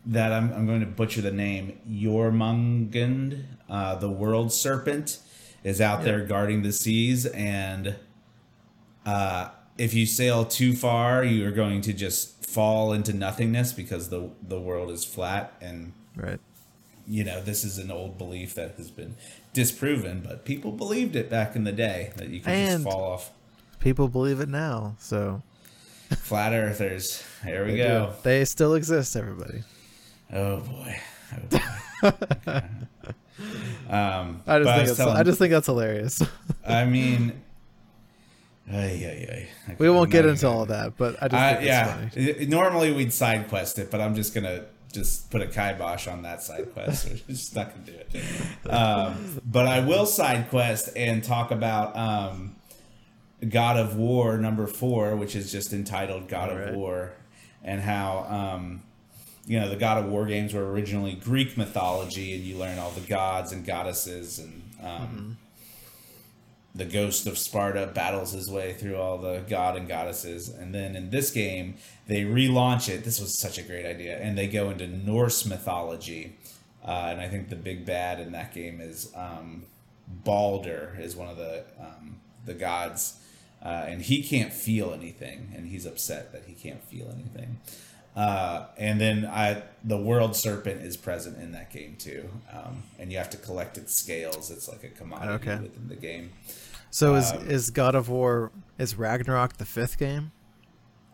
[0.06, 5.18] that I'm, I'm going to butcher the name Jormungand, uh, the world serpent,
[5.64, 7.96] is out there guarding the seas, and
[9.04, 9.48] uh,
[9.78, 14.30] if you sail too far, you are going to just fall into nothingness because the
[14.46, 16.40] the world is flat and Right.
[17.06, 19.14] you know this is an old belief that has been
[19.52, 23.02] disproven but people believed it back in the day that you could And- just fall
[23.12, 23.30] off
[23.80, 25.42] People believe it now, so
[26.10, 28.12] flat earthers there we they go do.
[28.24, 29.62] They still exist, everybody.
[30.32, 30.96] oh boy,
[31.52, 32.62] oh, boy.
[33.90, 36.22] um I just think it's, telling- I just think that's hilarious.
[36.66, 37.40] I mean
[38.70, 39.74] ay, ay, ay.
[39.78, 42.08] We won't get into all of that, but I just Uh, think yeah.
[42.08, 42.46] funny.
[42.46, 46.42] Normally we'd side quest it, but I'm just gonna just put a kibosh on that
[46.42, 47.08] side quest.
[47.28, 48.70] We're just not gonna do it.
[48.70, 52.56] Um, but I will side quest and talk about um,
[53.48, 56.74] God of War number four, which is just entitled God of Alright.
[56.74, 57.12] War,
[57.62, 58.82] and how um,
[59.46, 62.90] you know the God of War games were originally Greek mythology, and you learn all
[62.90, 64.62] the gods and goddesses and.
[64.82, 65.38] Um,
[66.74, 70.48] the ghost of Sparta battles his way through all the god and goddesses.
[70.48, 71.76] And then in this game,
[72.06, 73.04] they relaunch it.
[73.04, 74.18] This was such a great idea.
[74.18, 76.36] And they go into Norse mythology.
[76.84, 79.64] Uh, and I think the big bad in that game is um,
[80.06, 83.18] Baldur, is one of the, um, the gods.
[83.62, 85.52] Uh, and he can't feel anything.
[85.56, 87.58] And he's upset that he can't feel anything.
[88.16, 93.12] Uh, and then I, the world serpent is present in that game too, um, and
[93.12, 94.50] you have to collect its scales.
[94.50, 95.62] It's like a commodity Okay.
[95.62, 96.30] within the game.
[96.90, 100.32] So is Um, is God of War is Ragnarok the fifth game?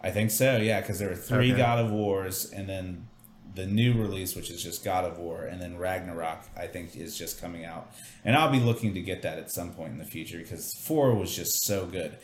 [0.02, 1.58] I think so, yeah, because there were three Okay.
[1.58, 3.08] God of Wars, and then
[3.54, 7.16] the new release, which is just God of War, and then Ragnarok, I think, is
[7.18, 7.92] just coming out.
[8.24, 11.14] And I'll be looking to get that at some point in the future because four
[11.14, 12.16] was just so good.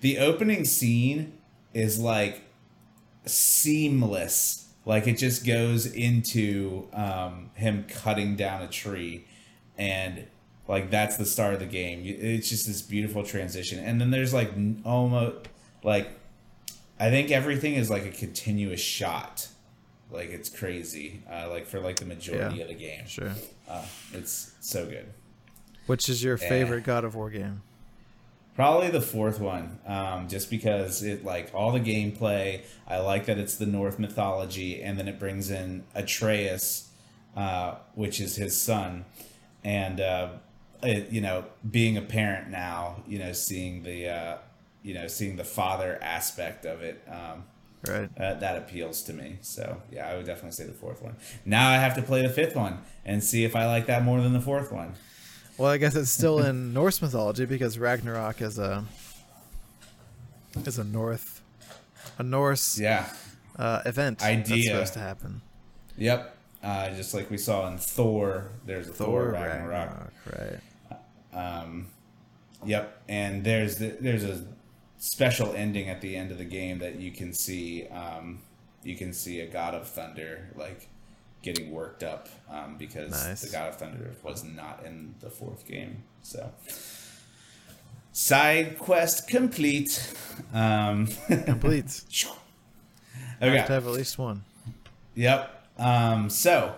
[0.00, 1.38] The opening scene
[1.74, 2.42] is like
[3.26, 9.26] seamless, like it just goes into um, him cutting down a tree,
[9.76, 10.26] and
[10.68, 12.02] like that's the start of the game.
[12.04, 14.52] It's just this beautiful transition, and then there's like
[14.84, 15.48] almost
[15.82, 16.08] like
[16.98, 19.48] I think everything is like a continuous shot.
[20.10, 21.22] Like it's crazy.
[21.30, 22.62] Uh, like for like the majority Yeah.
[22.62, 23.06] of the game.
[23.06, 23.32] Sure.
[23.68, 25.06] Uh, it's so good.
[25.86, 26.48] Which is your Yeah.
[26.48, 27.62] favorite God of War game?
[28.56, 32.62] Probably the fourth one, um, just because it like all the gameplay.
[32.88, 36.88] I like that it's the North mythology, and then it brings in Atreus,
[37.36, 39.04] uh, which is his son,
[39.62, 40.28] and uh,
[40.82, 44.38] it, you know, being a parent now, you know, seeing the uh,
[44.82, 47.02] you know seeing the father aspect of it.
[47.08, 47.44] Um,
[47.86, 48.08] Right.
[48.18, 49.36] uh, that appeals to me.
[49.42, 51.14] So yeah, I would definitely say the fourth one.
[51.44, 54.20] Now I have to play the fifth one and see if I like that more
[54.20, 54.94] than the fourth one.
[55.58, 58.84] Well, I guess it's still in Norse mythology because Ragnarok is a
[60.64, 61.40] is a North
[62.18, 63.08] a Norse Yeah.
[63.58, 64.70] uh, event that's Idea.
[64.70, 65.40] supposed to happen.
[65.96, 66.34] Yep.
[66.62, 70.12] Uh, just like we saw in Thor, there's a Thor, Ragnarok.
[70.34, 70.60] right?
[71.32, 71.88] Um,
[72.64, 73.02] yep.
[73.08, 74.44] And there's the, there's a
[74.98, 77.86] special ending at the end of the game that you can see.
[77.88, 78.40] Um,
[78.82, 80.88] you can see a God of Thunder like
[81.42, 83.42] getting worked up um, because Nice.
[83.42, 86.02] the God of Thunder was not in the fourth game.
[86.22, 86.52] So
[88.12, 90.12] side quest complete.
[90.52, 92.02] Um, Complete.
[93.42, 93.56] okay.
[93.56, 94.42] Have to have at least one.
[95.14, 95.52] Yep.
[95.78, 96.74] Um, so,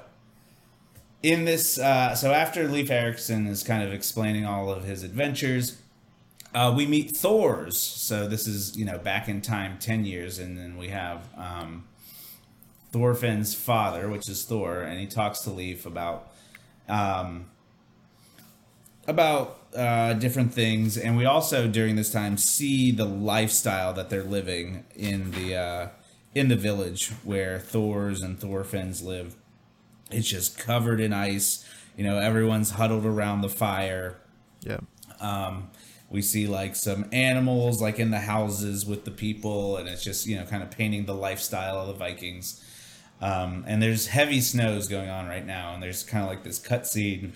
[1.22, 5.80] in this, uh, so after Leif Erikson is kind of explaining all of his adventures,
[6.54, 7.76] uh, we meet Thors.
[7.78, 11.84] So this is you know back in time, ten years, and then we have um,
[12.92, 16.32] Thorfinn's father, which is Thor, and he talks to Leif about
[16.88, 17.46] um,
[19.06, 24.22] about uh, different things, and we also during this time see the lifestyle that they're
[24.22, 25.88] living in the uh,
[26.34, 29.36] in the village where Thors and Thorfinn's live.
[30.10, 31.66] It's just covered in ice.
[31.96, 34.16] You know, everyone's huddled around the fire.
[34.62, 34.78] Yeah.
[35.20, 35.70] Um,
[36.10, 40.26] we see like some animals like in the houses with the people, and it's just
[40.26, 42.64] you know kind of painting the lifestyle of the Vikings.
[43.20, 46.60] Um, and there's heavy snows going on right now, and there's kind of like this
[46.60, 47.32] cutscene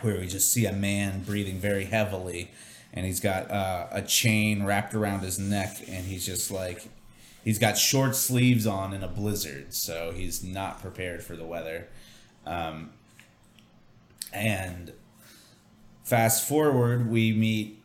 [0.00, 2.50] where we just see a man breathing very heavily,
[2.92, 6.88] and he's got uh, a chain wrapped around his neck, and he's just like
[7.44, 11.88] he's got short sleeves on in a blizzard, so he's not prepared for the weather.
[12.46, 12.90] Um,
[14.32, 14.92] and
[16.04, 17.78] fast forward, we meet.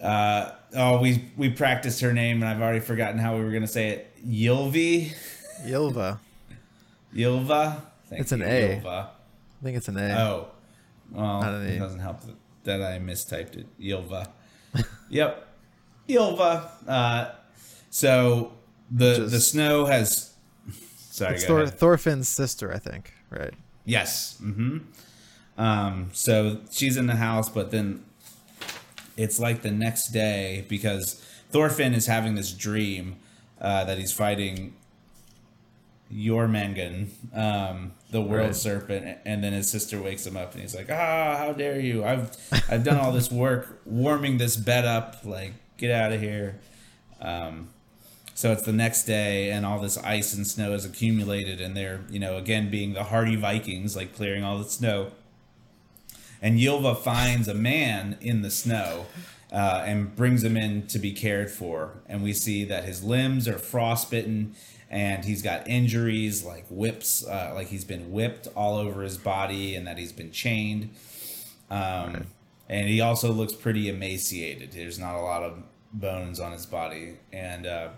[0.00, 3.66] Uh, oh, we we practiced her name, and I've already forgotten how we were gonna
[3.66, 4.12] say it.
[4.26, 5.14] Ylvi,
[5.66, 6.20] Ylva.
[7.14, 7.82] Ylva.
[8.08, 8.76] Thank It's an you, A.
[8.76, 9.10] Ylva.
[9.60, 10.18] I think it's an A.
[10.18, 10.48] Oh,
[11.10, 12.20] well, an it doesn't help
[12.64, 13.66] that, I mistyped it.
[13.80, 14.28] Ylva.
[15.08, 15.46] yep,
[16.08, 16.70] Ylva.
[16.86, 17.30] Uh,
[17.90, 18.52] so
[18.90, 20.32] the Just- the snow has.
[21.10, 21.66] Sorry, it's Thor.
[21.66, 23.14] Thorfinn's sister, I think.
[23.30, 23.54] Right.
[23.86, 24.38] Yes.
[24.42, 24.78] Mm-hmm.
[25.58, 28.04] Um, so she's in the house, but then
[29.16, 33.16] it's like the next day because Thorfinn is having this dream
[33.60, 34.74] uh, that he's fighting
[36.12, 38.56] Jormungand, um, the world Right.
[38.56, 42.04] serpent, and then his sister wakes him up and he's like, "Ah, how dare you!
[42.04, 42.30] I've
[42.68, 45.24] I've done all this work warming this bed up.
[45.24, 46.60] Like, get out of here."
[47.20, 47.70] Um,
[48.34, 52.02] so it's the next day, and all this ice and snow is accumulated, and they're
[52.08, 55.10] you know again being the hardy Vikings, like clearing all the snow.
[56.42, 59.06] And Ylva finds a man in the snow
[59.52, 62.00] uh, and brings him in to be cared for.
[62.08, 64.54] And we see that his limbs are frostbitten
[64.90, 69.74] and he's got injuries like whips, uh, like he's been whipped all over his body
[69.74, 70.90] and that he's been chained.
[71.70, 72.26] Um,
[72.68, 74.72] And he also looks pretty emaciated.
[74.72, 75.62] There's not a lot of
[75.92, 77.14] bones on his body.
[77.32, 77.88] And uh,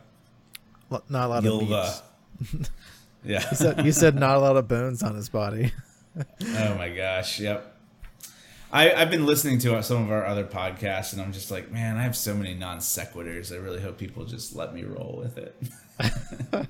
[0.91, 2.03] Not a lot of Ylva.
[3.25, 3.45] Yeah.
[3.51, 5.73] You said, you said not a lot of bones on his body.
[6.57, 7.39] Oh my gosh.
[7.39, 7.78] Yep.
[8.71, 11.97] I, I've been listening to some of our other podcasts, and I'm just like, man,
[11.97, 13.53] I have so many non sequiturs.
[13.53, 15.57] I really hope people just let me roll with it.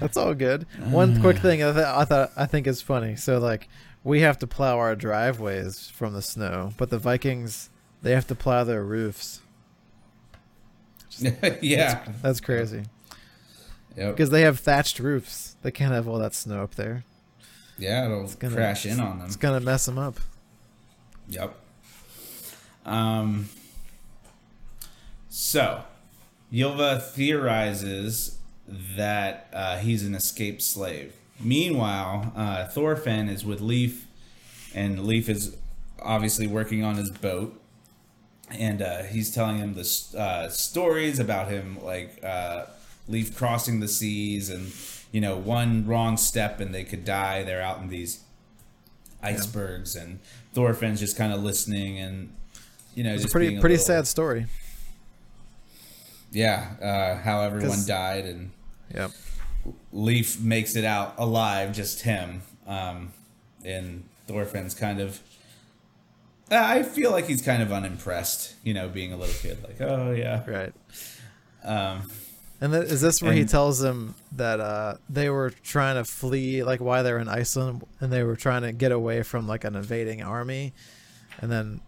[0.00, 0.66] That's all good.
[0.90, 3.16] One quick thing I, th- I thought I think is funny.
[3.16, 3.68] So like
[4.04, 7.70] we have to plow our driveways from the snow, but the Vikings
[8.02, 9.40] they have to plow their roofs.
[11.60, 12.04] yeah.
[12.22, 12.84] That's crazy
[13.96, 14.14] Yep.
[14.16, 15.56] because they have thatched roofs.
[15.62, 17.04] They can't have all that snow up there.
[17.78, 19.26] Yeah, it'll gonna- crash in on them.
[19.26, 20.20] It's gonna mess them up.
[21.30, 21.54] Yep.
[22.84, 23.48] Um.
[25.28, 25.84] So,
[26.52, 31.14] Ylva theorizes that uh, he's an escaped slave.
[31.38, 34.06] Meanwhile, uh, Thorfinn is with Leif,
[34.74, 35.56] and Leif is
[36.02, 37.60] obviously working on his boat,
[38.50, 42.66] and uh, he's telling him the uh, stories about him, like uh,
[43.08, 44.72] Leif crossing the seas, and
[45.12, 47.42] you know, one wrong step and they could die.
[47.42, 48.20] They're out in these
[49.22, 50.20] icebergs, and
[50.54, 52.32] Thorfinn's just kind of listening, and
[52.94, 54.46] you know, It's a just pretty being a pretty little- sad story.
[56.32, 58.50] Yeah, uh, how everyone died, and
[58.94, 59.10] Yep.
[59.92, 62.42] Leif makes it out alive, just him.
[62.66, 63.12] Um,
[63.64, 65.20] and Thorfinn's kind of.
[66.52, 69.62] I feel like he's kind of unimpressed, you know, being a little kid.
[69.62, 70.72] Like, oh yeah, Right.
[71.64, 72.10] um,
[72.60, 76.62] And th- is this where he tells them that uh, they were trying to flee,
[76.62, 79.74] like why they're in Iceland, and they were trying to get away from like an
[79.76, 80.74] invading army,
[81.40, 81.80] and then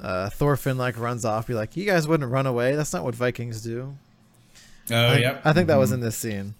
[0.00, 2.76] uh, Thorfinn like runs off, be like, "You guys wouldn't run away.
[2.76, 3.96] That's not what Vikings do."
[4.92, 5.94] oh I, think- I think that was Mhm.
[5.94, 6.54] in this scene.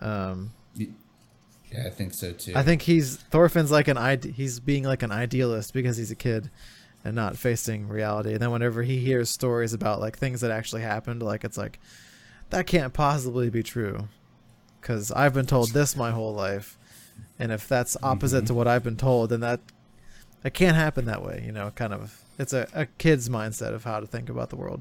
[0.00, 2.52] Um, Yeah, I think so too.
[2.54, 6.14] I think he's Thorfinn's like an ide- he's being like an idealist because he's a
[6.14, 6.50] kid
[7.04, 8.32] and not facing reality.
[8.32, 11.78] And then whenever he hears stories about like things that actually happened, like it's like
[12.52, 14.08] that can't possibly be true
[14.80, 16.78] because I've been told this my whole life,
[17.38, 18.46] and if that's opposite Mhm.
[18.48, 19.60] to what I've been told, then that
[20.44, 21.42] it can't happen that way.
[21.44, 24.56] You know, kind of it's a, a kid's mindset of how to think about the
[24.56, 24.80] world.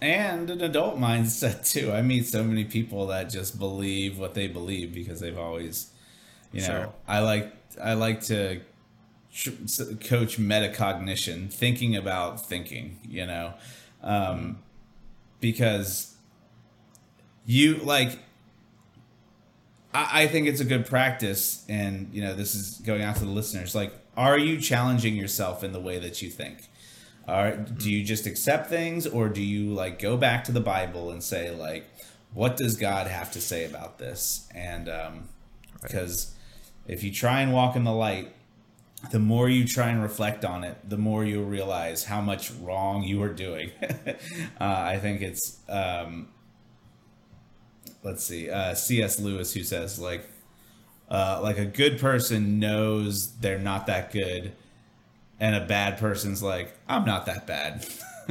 [0.00, 1.92] and an adult mindset too.
[1.92, 5.88] I meet so many people that just believe what they believe because they've always,
[6.52, 6.92] you know, Sure.
[7.08, 8.60] I like I like to
[9.34, 9.50] tr-
[10.00, 13.54] coach metacognition, thinking about thinking, you know,
[14.02, 14.58] um,
[15.40, 16.14] because
[17.48, 18.18] you like.
[19.94, 23.24] I, I think it's a good practice, and you know, this is going out to
[23.24, 23.74] the listeners.
[23.74, 26.68] Like, are you challenging yourself in the way that you think?
[27.26, 31.10] Are do you just accept things, or do you like go back to the Bible
[31.10, 31.88] and say like,
[32.34, 34.46] what does God have to say about this?
[34.54, 35.28] And um,
[35.80, 36.34] because
[36.86, 38.32] if you try and walk in the light,
[39.10, 43.04] the more you try and reflect on it, the more you'll realize how much wrong
[43.04, 43.70] you are doing.
[43.82, 44.14] uh,
[44.60, 46.28] I think it's um,
[48.02, 49.18] let's see, uh, C.S.
[49.18, 50.28] Lewis who says like,
[51.10, 54.52] uh, like a good person knows they're not that good,
[55.40, 57.86] and a bad person's like, I'm not that bad.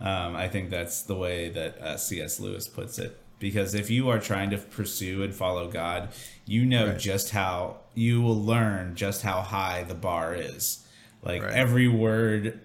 [0.00, 2.40] um, I think that's the way that uh, C.S.
[2.40, 3.20] Lewis puts it.
[3.40, 6.08] Because if you are trying to pursue and follow God,
[6.46, 6.98] you know Right.
[6.98, 10.86] just how you will learn just how high the bar is.
[11.22, 11.52] Like Right.
[11.52, 12.60] every word,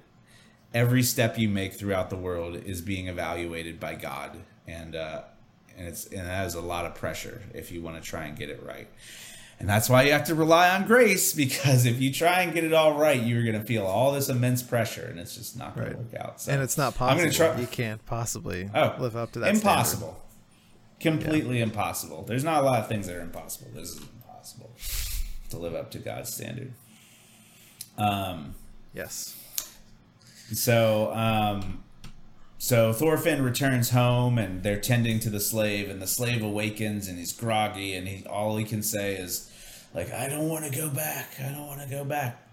[0.73, 5.23] every step you make throughout the world is being evaluated by God, and uh,
[5.79, 8.37] and it's and that is a lot of pressure if you want to try and
[8.37, 8.87] get it right.
[9.59, 12.63] And that's why you have to rely on grace because if you try and get
[12.63, 15.75] it all right, you're going to feel all this immense pressure, and it's just not
[15.75, 15.93] going Right.
[15.95, 16.39] to work out.
[16.41, 17.21] So and it's not I'm possible.
[17.23, 19.53] gonna try- You can't possibly Oh, live up to that.
[19.55, 20.21] impossible,
[20.99, 22.23] completely impossible.
[22.23, 23.71] There's not a lot of things that are impossible.
[23.73, 24.71] This is impossible
[25.49, 26.73] to live up to God's standard.
[27.97, 28.55] Um.
[28.93, 29.35] Yes.
[30.53, 31.83] So, um,
[32.59, 37.17] so Thorfinn returns home, and they're tending to the slave, and the slave awakens, and
[37.17, 39.49] he's groggy, and he all he can say is,
[39.93, 41.31] like, "I don't want to go back.
[41.39, 42.45] I don't want to go back."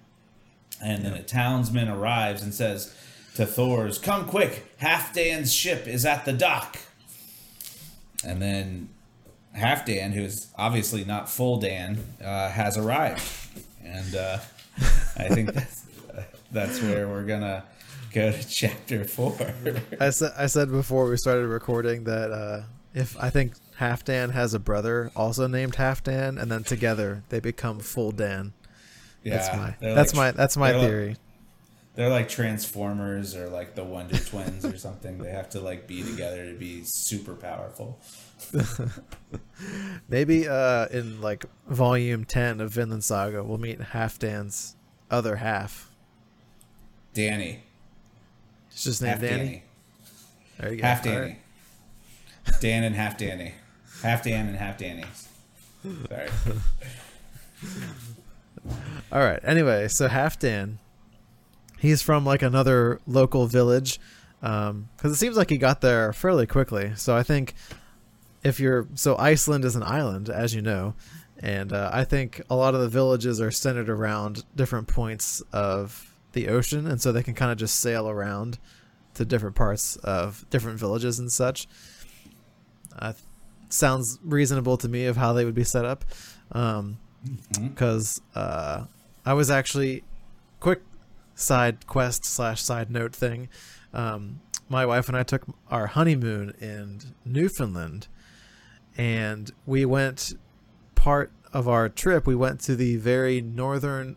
[0.82, 2.94] And then a townsman arrives and says,
[3.36, 4.76] to Thors, "Come quick!
[4.80, 6.78] Halfdan's ship is at the dock."
[8.24, 8.88] And then
[9.54, 13.22] Halfdan, who's obviously not full Dan, uh, has arrived,
[13.84, 14.38] and uh,
[15.16, 15.84] I think that's
[16.50, 17.64] that's where we're gonna
[18.16, 19.36] go to chapter four.
[20.00, 22.62] I said I said before we started recording that uh,
[22.94, 27.78] if I think Halfdan has a brother also named Halfdan, and then together they become
[27.80, 28.52] full Dan.
[29.22, 31.16] Yeah, that's my that's like- my that's my they're like- theory.
[31.94, 35.16] They're like Transformers or like the Wonder Twins or something.
[35.16, 37.98] They have to like be together to be super powerful.
[40.08, 44.76] Maybe uh, in like volume ten of Vinland Saga, we'll meet Halfdan's
[45.10, 45.90] other half.
[47.14, 47.62] Danny,
[48.76, 49.38] It's just named Danny.
[49.38, 49.62] Danny,
[50.60, 50.86] There you go.
[50.86, 51.38] half Danny,
[52.44, 52.60] right.
[52.60, 53.54] Dan and half Danny,
[54.02, 55.04] half Dan and half Danny.
[56.10, 56.28] Sorry.
[59.12, 59.40] All right.
[59.42, 60.78] Anyway, so half Dan.
[61.78, 63.98] he's from like another local village,
[64.40, 66.92] because it seems like he got there fairly quickly.
[66.96, 67.54] So I think
[68.44, 70.94] if you're so Iceland is an island, as you know,
[71.38, 76.12] and uh, I think a lot of the villages are centered around different points of
[76.36, 78.58] the ocean, and so they can kind of just sail around
[79.14, 81.66] to different parts of different villages and such.
[82.96, 83.14] Uh,
[83.70, 86.04] sounds reasonable to me of how they would be set up.
[86.52, 87.70] Um, Mhm.
[87.70, 88.84] because uh,
[89.24, 90.04] I was actually
[90.60, 90.82] quick
[91.34, 93.48] side quest slash side note thing.
[93.92, 98.06] Um, my wife and I took our honeymoon in Newfoundland,
[98.96, 100.34] and we went
[100.94, 102.26] part of our trip.
[102.28, 104.16] We went to the very northern,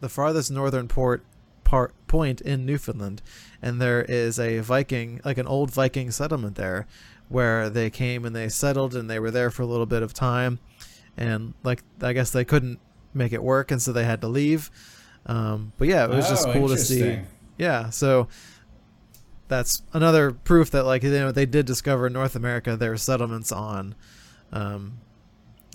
[0.00, 1.24] the farthest northern port
[1.72, 3.22] part point in Newfoundland,
[3.62, 6.86] and there is a Viking, like an old Viking settlement there,
[7.28, 10.12] where they came and they settled, and they were there for a little bit of
[10.12, 10.58] time
[11.16, 12.78] and like I guess they couldn't
[13.14, 14.70] make it work, and so they had to leave.
[15.26, 17.20] Um, but yeah, it was just Oh, cool to see.
[17.58, 18.28] Yeah, so
[19.48, 22.98] that's another proof that like you know they did discover in North America there are
[22.98, 23.94] settlements on
[24.52, 24.98] um,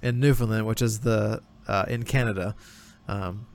[0.02, 2.56] in Newfoundland, which is the uh, in Canada.
[3.08, 3.48] Um,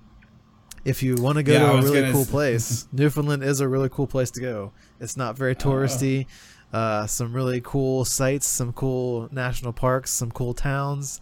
[0.84, 3.68] if you want to go Yeah, to a really cool s- place, Newfoundland is a
[3.68, 4.72] really cool place to go.
[5.00, 6.26] It's not very touristy.
[6.72, 11.20] Uh, some really cool sites, some cool national parks, some cool towns.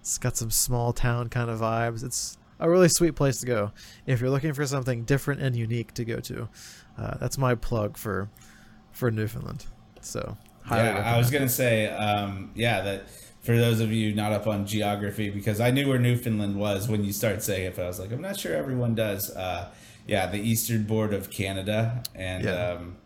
[0.00, 2.04] It's got some small town kind of vibes.
[2.04, 3.72] It's a really sweet place to go
[4.06, 6.48] if you're looking for something different and unique to go to.
[6.96, 8.30] Uh, that's my plug for
[8.92, 9.66] for Newfoundland.
[10.00, 10.36] So
[10.70, 13.06] yeah, I was gonna say, um, yeah, that
[13.42, 17.04] for those of you not up on geography, because I knew where Newfoundland was when
[17.04, 19.30] you start saying it, but I was like, I'm not sure everyone does.
[19.30, 19.70] Uh,
[20.06, 22.70] yeah, the eastern board of Canada, and Yeah.
[22.72, 22.96] um,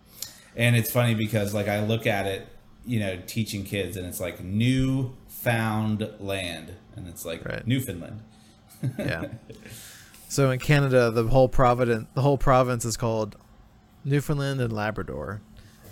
[0.54, 2.48] and it's funny because like I look at it,
[2.86, 7.66] you know, teaching kids, and it's like new found land, and it's like Right.
[7.66, 8.20] Newfoundland.
[8.98, 9.24] yeah.
[10.28, 13.36] So in Canada, the whole providence, the whole province is called
[14.04, 15.40] Newfoundland and Labrador,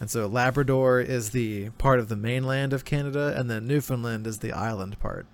[0.00, 4.38] and so Labrador is the part of the mainland of Canada, and then Newfoundland is
[4.38, 5.26] the island part.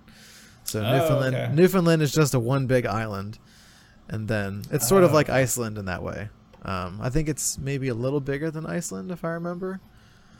[0.63, 1.53] So Oh, Newfoundland, okay.
[1.53, 3.37] Newfoundland is just a one big island,
[4.07, 5.39] and then it's sort of Oh, like okay.
[5.39, 6.29] Iceland in that way.
[6.63, 9.79] Um, I think it's maybe a little bigger than Iceland, if I remember.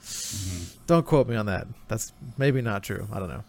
[0.04, 0.78] Mm-hmm.
[0.88, 1.68] Don't quote me on that.
[1.88, 3.08] That's maybe not true.
[3.12, 3.44] I don't know.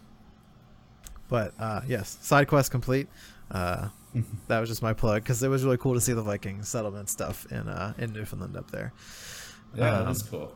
[1.29, 3.07] But uh, yes, side quest complete.
[3.51, 3.89] Uh,
[4.47, 7.09] that was just my plug because it was really cool to see the Viking settlement
[7.09, 8.93] stuff in uh, in Newfoundland up there.
[9.75, 10.53] Yeah, Um, that's cool.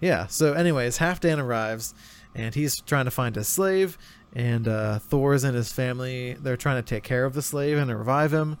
[0.00, 0.26] Yeah.
[0.26, 1.94] So, anyways, Halfdan arrives,
[2.34, 3.96] and he's trying to find a slave,
[4.34, 7.96] and uh, Thors and his family they're trying to take care of the slave and
[7.96, 8.58] revive him,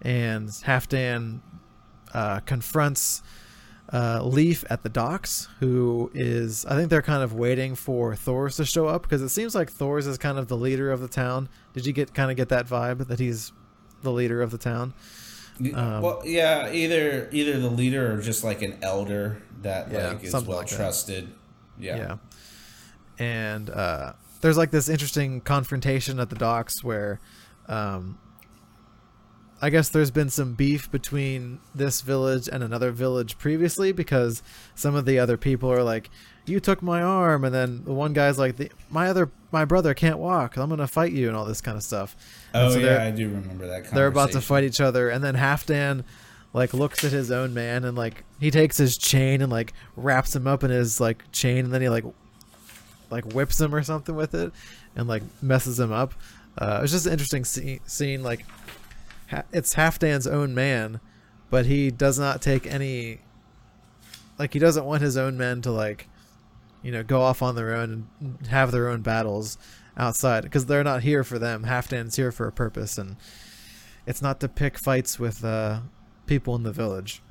[0.00, 1.40] and Halfdan
[2.12, 3.22] uh, confronts
[3.92, 8.56] uh, Leif at the docks, who is I think they're kind of waiting for Thors
[8.56, 11.08] to show up because it seems like Thors is kind of the leader of the
[11.08, 11.48] town.
[11.74, 13.52] Did you get kind of get that vibe that he's
[14.02, 14.94] the leader of the town?
[15.74, 20.24] Um, well, yeah, either either the leader or just like an elder that Yeah, like
[20.24, 20.76] is well like that.
[20.76, 21.32] trusted.
[21.78, 21.96] Yeah.
[21.96, 22.16] Yeah.
[23.18, 27.20] And uh, there's like this interesting confrontation at the docks where
[27.68, 28.18] um,
[29.62, 34.42] I guess there's been some beef between this village and another village previously because
[34.74, 36.10] some of the other people are like,
[36.46, 40.18] "You took my arm," and then the one guy's like, "My other my brother can't
[40.18, 40.56] walk.
[40.56, 42.16] I'm gonna fight you," and all this kind of stuff.
[42.52, 43.88] Oh so yeah, I do remember that.
[43.92, 46.02] they're about to fight each other and then halfdan
[46.52, 50.34] like looks at his own man and like he takes his chain and like wraps
[50.34, 52.04] him up in his like chain and then he like
[53.10, 54.52] like whips him or something with it
[54.96, 56.14] and like messes him up
[56.58, 58.44] uh it's just an interesting scene, scene like
[59.52, 61.00] it's halfdan's own man
[61.50, 63.20] but he does not take any
[64.38, 66.08] like he doesn't want his own men to like
[66.82, 69.58] you know go off on their own and have their own battles
[69.96, 73.16] outside because they're not here for them halfdan's here for a purpose and
[74.06, 75.80] it's not to pick fights with uh,
[76.26, 77.22] people in the village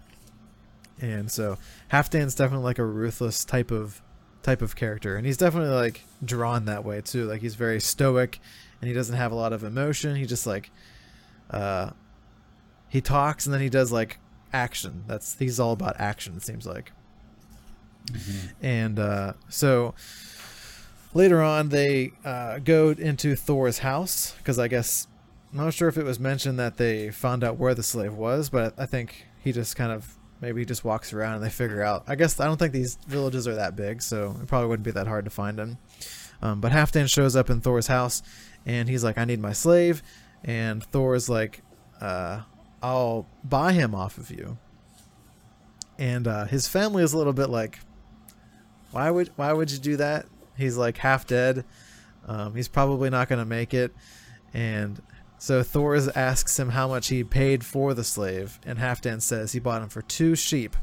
[1.01, 1.57] and so
[1.91, 4.01] Halfdan's definitely like a ruthless type of
[4.43, 7.25] type of character, and he's definitely like drawn that way too.
[7.25, 8.39] Like he's very stoic,
[8.79, 10.15] and he doesn't have a lot of emotion.
[10.15, 10.69] He just like,
[11.51, 11.91] uh,
[12.89, 14.19] he talks and then he does like
[14.53, 15.03] action.
[15.07, 16.35] That's he's all about action.
[16.35, 16.91] It seems like,
[18.61, 19.93] and uh, so
[21.13, 25.07] later on they uh, go into Thor's house because I guess
[25.51, 28.49] I'm not sure if it was mentioned that they found out where the slave was,
[28.49, 31.83] but I think he just kind of maybe he just walks around and they figure
[31.83, 32.03] out.
[32.07, 34.91] I guess I don't think these villages are that big, so it probably wouldn't be
[34.91, 35.77] that hard to find him.
[36.41, 38.23] Um, but Halfdan shows up in Thor's house
[38.65, 40.01] and he's like, "I need my slave,"
[40.43, 41.61] and Thor's like,
[41.99, 42.41] uh,
[42.81, 44.57] "I'll buy him off of you."
[45.97, 47.79] And uh, his family is a little bit like,
[48.91, 50.25] "Why would why would you do that?"
[50.57, 51.65] He's like half dead.
[52.27, 53.93] Um, he's probably not going to make it,
[54.53, 55.01] and
[55.41, 59.59] so Thor asks him how much he paid for the slave, and Halfdan says he
[59.59, 60.77] bought him for two sheep.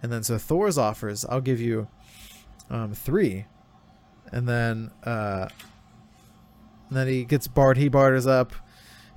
[0.00, 1.88] And then so Thors offers, I'll give you
[2.70, 3.46] um, three.
[4.30, 5.48] And then uh,
[6.88, 7.78] and then he gets barred.
[7.78, 8.52] He barters up,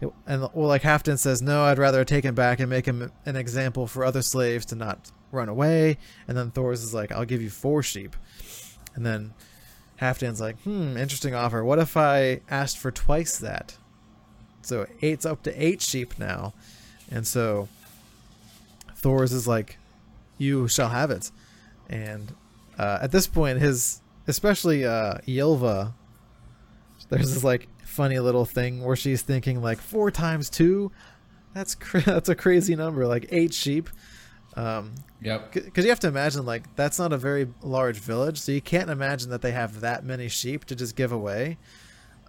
[0.01, 3.35] and well, like Halfdan says, no, I'd rather take him back and make him an
[3.35, 5.97] example for other slaves to not run away.
[6.27, 8.15] And then Thors is like, I'll give you four sheep.
[8.95, 9.33] And then
[10.01, 11.63] Halfdan's like, hmm, interesting offer.
[11.63, 13.77] What if I asked for twice that?
[14.61, 16.53] So eight's up to eight sheep now.
[17.11, 17.67] And so
[18.95, 19.77] Thors is like,
[20.37, 21.31] you shall have it.
[21.89, 22.33] And
[22.77, 25.93] uh, at this point, his, especially uh, Ylva,
[27.09, 30.91] there's this like funny little thing where she's thinking like four times two.
[31.53, 33.89] That's cra- that's a crazy number, like eight sheep.
[34.55, 35.51] Um, yep.
[35.51, 38.89] Because you have to imagine like that's not a very large village, so you can't
[38.89, 41.57] imagine that they have that many sheep to just give away.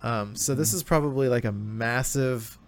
[0.03, 0.75] Um, so this mm.
[0.75, 2.59] is probably like a massive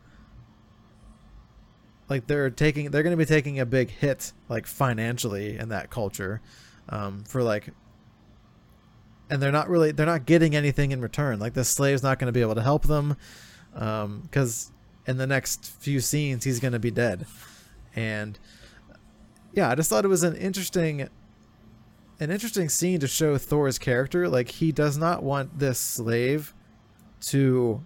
[2.08, 5.90] like they're taking they're going to be taking a big hit like financially in that
[5.90, 6.40] culture
[6.88, 7.68] um, for like
[9.30, 11.38] and they're not really they're not getting anything in return.
[11.38, 13.16] Like the slave's not going to be able to help them
[13.72, 14.74] because um,
[15.06, 17.26] in the next few scenes he's going to be dead.
[17.94, 18.38] And
[19.52, 21.08] yeah i just thought it was an interesting
[22.20, 24.28] an interesting scene to show thor's character.
[24.28, 26.54] Like he does not want this slave
[27.22, 27.84] to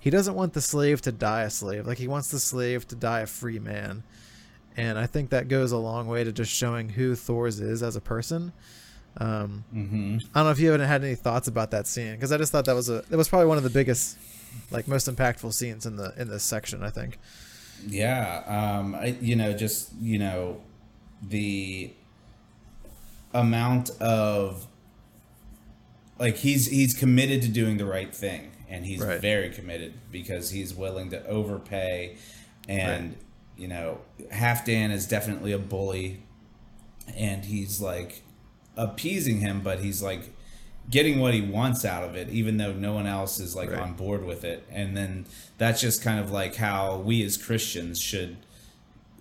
[0.00, 1.86] he doesn't want the slave to die a slave.
[1.86, 4.04] Like he wants the slave to die a free man.
[4.76, 7.96] And i think that goes a long way to just showing who thor's is as
[7.96, 8.52] a person
[9.16, 10.18] um, mm-hmm.
[10.34, 12.52] i don't know if you haven't had any thoughts about that scene because i just
[12.52, 14.16] thought that was a that was probably one of the biggest
[14.70, 17.18] like most impactful scenes in the in this section i think
[17.86, 18.42] yeah
[18.78, 20.60] um I, you know just you know
[21.22, 21.92] the
[23.34, 24.66] amount of
[26.18, 29.20] like he's he's committed to doing the right thing and he's right.
[29.20, 32.16] very committed because he's willing to overpay
[32.68, 33.18] and right.
[33.56, 34.00] you know
[34.32, 36.22] Halfdan is definitely a bully
[37.16, 38.22] and he's like
[38.78, 40.30] appeasing him but he's like
[40.90, 43.80] getting what he wants out of it even though no one else is like right.
[43.80, 45.26] on board with it and then
[45.58, 48.36] that's just kind of like how we as Christians should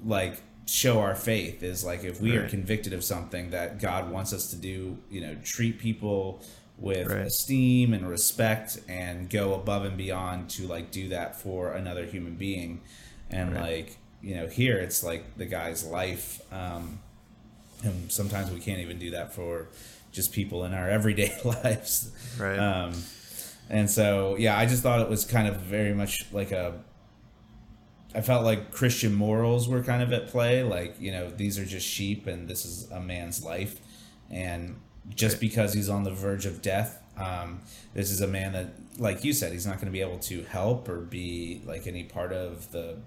[0.06, 4.32] like show our faith is like if we are convicted of something that God wants
[4.32, 6.42] us to do you know treat people
[6.78, 7.26] with right.
[7.26, 12.36] esteem and respect and go above and beyond to like do that for another human
[12.36, 12.80] being
[13.32, 13.62] and right.
[13.62, 17.00] like you know here it's like the guy's life um
[17.84, 19.68] and sometimes we can't even do that for
[20.12, 22.94] just people in our everyday lives right um
[23.70, 26.74] and so yeah i just thought it was kind of very much like a
[28.16, 30.64] I felt like Christian morals were kind of at play.
[30.64, 33.80] Like, you know, these are just sheep and this is a man's life.
[34.32, 34.80] And
[35.16, 37.02] just because he's on the verge of death.
[37.18, 37.62] Um,
[37.94, 40.44] this is a man that, like you said, he's not going to be able to
[40.44, 42.98] help or be like any part of the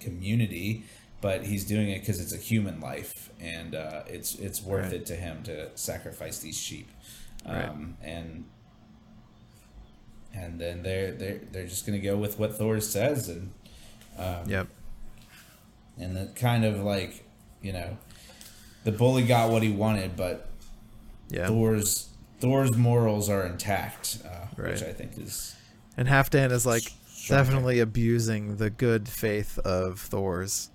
[0.00, 0.84] community,
[1.26, 4.92] but he's doing it because it's a human life, and uh, it's it's worth right.
[4.92, 6.88] it to him to sacrifice these sheep,
[7.44, 8.08] um, right.
[8.08, 8.44] and
[10.32, 13.52] and then they're they're they're just going to go with what Thor says, and
[14.16, 14.68] um, yep,
[15.98, 17.24] and that kind of like
[17.60, 17.98] you know,
[18.84, 20.48] the bully got what he wanted, but
[21.28, 21.48] yeah.
[21.48, 22.08] Thor's
[22.38, 24.74] Thor's morals are intact, uh, right.
[24.74, 25.56] which I think is.
[25.96, 26.84] And Halfdan is like
[27.26, 30.70] definitely abusing the good faith of Thors,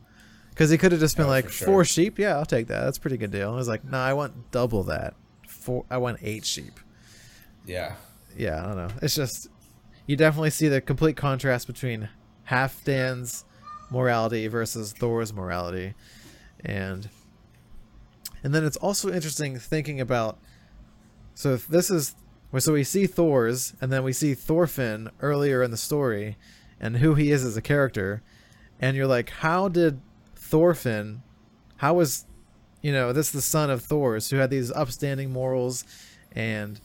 [0.51, 1.65] because he could have just been oh, like sure.
[1.65, 2.19] four sheep.
[2.19, 2.83] Yeah, I'll take that.
[2.83, 3.51] That's a pretty good deal.
[3.51, 5.15] I was like, no, nah, I want double that.
[5.47, 5.85] Four.
[5.89, 6.79] I want eight sheep.
[7.65, 7.95] Yeah.
[8.37, 8.89] Yeah, I don't know.
[9.01, 9.49] It's just
[10.05, 12.09] you definitely see the complete contrast between
[12.49, 13.45] Halfdan's
[13.89, 15.93] morality versus Thor's morality,
[16.63, 17.09] and
[18.43, 20.37] and then it's also interesting thinking about.
[21.33, 22.15] So if this is
[22.57, 26.37] so we see Thors, and then we see Thorfinn earlier in the story,
[26.79, 28.21] and who he is as a character,
[28.79, 30.01] and you're like, how did
[30.51, 31.23] Thorfinn,
[31.77, 32.25] how was
[32.81, 35.85] you know, this the son of Thors who had these upstanding morals,
[36.31, 36.79] and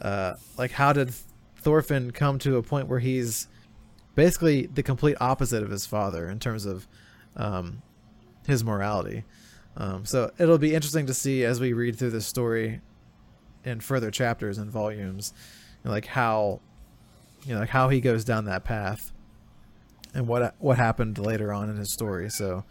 [0.00, 1.12] uh, like how did
[1.56, 3.48] Thorfinn come to a point where he's
[4.14, 6.86] basically the complete opposite of his father in terms of
[7.36, 7.82] um,
[8.46, 9.24] his morality.
[9.76, 12.80] Um, so it'll be interesting to see as we read through this story
[13.64, 15.32] in further chapters and volumes,
[15.82, 16.60] you know, like how,
[17.44, 19.12] you know, like how he goes down that path,
[20.14, 22.28] and what what happened later on in his story.
[22.30, 22.64] So,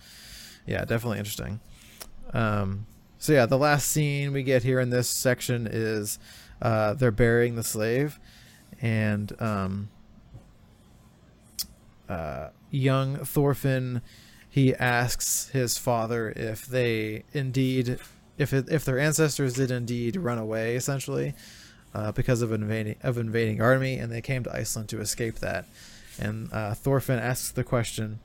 [0.65, 1.59] yeah, definitely interesting.
[2.33, 2.85] Um,
[3.17, 6.17] so yeah, the last scene we get here in this section is
[6.61, 8.19] uh, they're burying the slave,
[8.81, 9.89] and um,
[12.09, 14.01] uh, young Thorfinn
[14.49, 17.97] he asks his father if they indeed
[18.37, 21.33] if it, if their ancestors did indeed run away essentially
[21.93, 25.65] uh, because of invading of invading army and they came to Iceland to escape that
[26.19, 28.19] and uh, Thorfinn asks the question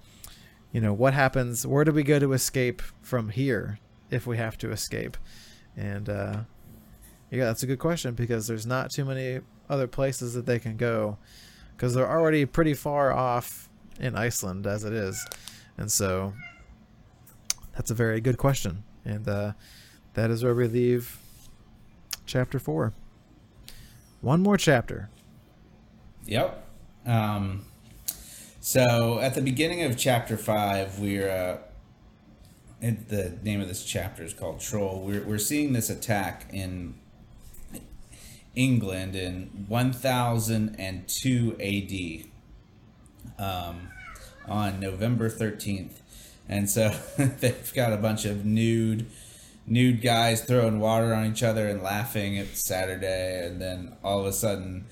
[0.72, 3.78] you know what happens where do we go to escape from here
[4.10, 5.16] if we have to escape
[5.76, 6.40] and uh,
[7.30, 10.76] yeah that's a good question because there's not too many other places that they can
[10.76, 11.18] go
[11.76, 15.26] because they're already pretty far off in Iceland as it is
[15.78, 16.32] and so
[17.76, 18.84] that's a very good question.
[19.04, 19.52] And uh,
[20.14, 21.18] that is where we leave
[22.24, 22.94] chapter four.
[24.22, 25.10] One more chapter.
[26.24, 26.66] Yep.
[27.04, 27.66] Um,
[28.66, 31.30] so at the beginning of chapter five, we're.
[31.30, 31.58] Uh,
[32.80, 35.00] the name of this chapter is called Troll.
[35.00, 36.94] We're, we're seeing this attack in
[38.54, 42.26] England in 1002
[43.38, 43.44] AD.
[43.44, 43.88] Um,
[44.48, 46.00] on November 13th.
[46.48, 49.06] And so they've got a bunch of nude
[49.68, 52.36] nude guys throwing water on each other and laughing.
[52.36, 54.86] It's Saturday and then all of a sudden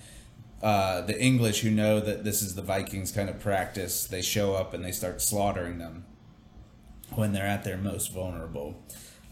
[0.64, 4.54] uh, the English who know that this is the Vikings kind of practice, they show
[4.54, 6.06] up and they start slaughtering them
[7.14, 8.82] when they're at their most vulnerable.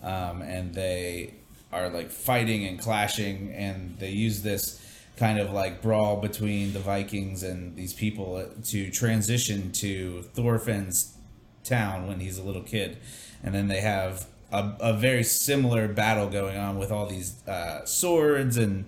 [0.03, 1.35] Um, and they
[1.73, 4.79] are like fighting and clashing and they use this
[5.17, 11.17] kind of like brawl between the Vikings and these people to transition to Thorfinn's
[11.65, 12.99] town when he's a little kid,
[13.43, 17.85] and then they have a, a very similar battle going on with all these uh,
[17.85, 18.85] swords and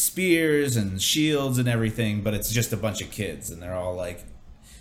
[0.00, 3.94] spears and shields and everything, but it's just a bunch of kids and they're all
[3.94, 4.24] like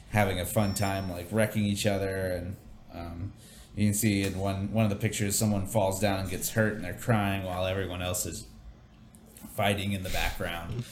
[0.09, 2.55] having a fun time, like wrecking each other and.
[2.91, 3.33] Um,
[3.75, 6.73] you can see in one one of the pictures, someone falls down and gets hurt,
[6.73, 8.45] and they're crying while everyone else is
[9.55, 10.83] fighting in the background.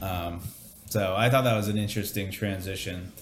[0.00, 0.40] Um,
[0.86, 3.12] so I thought that was an interesting transition.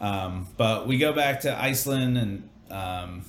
[0.00, 3.24] Um, but we go back to Iceland and um,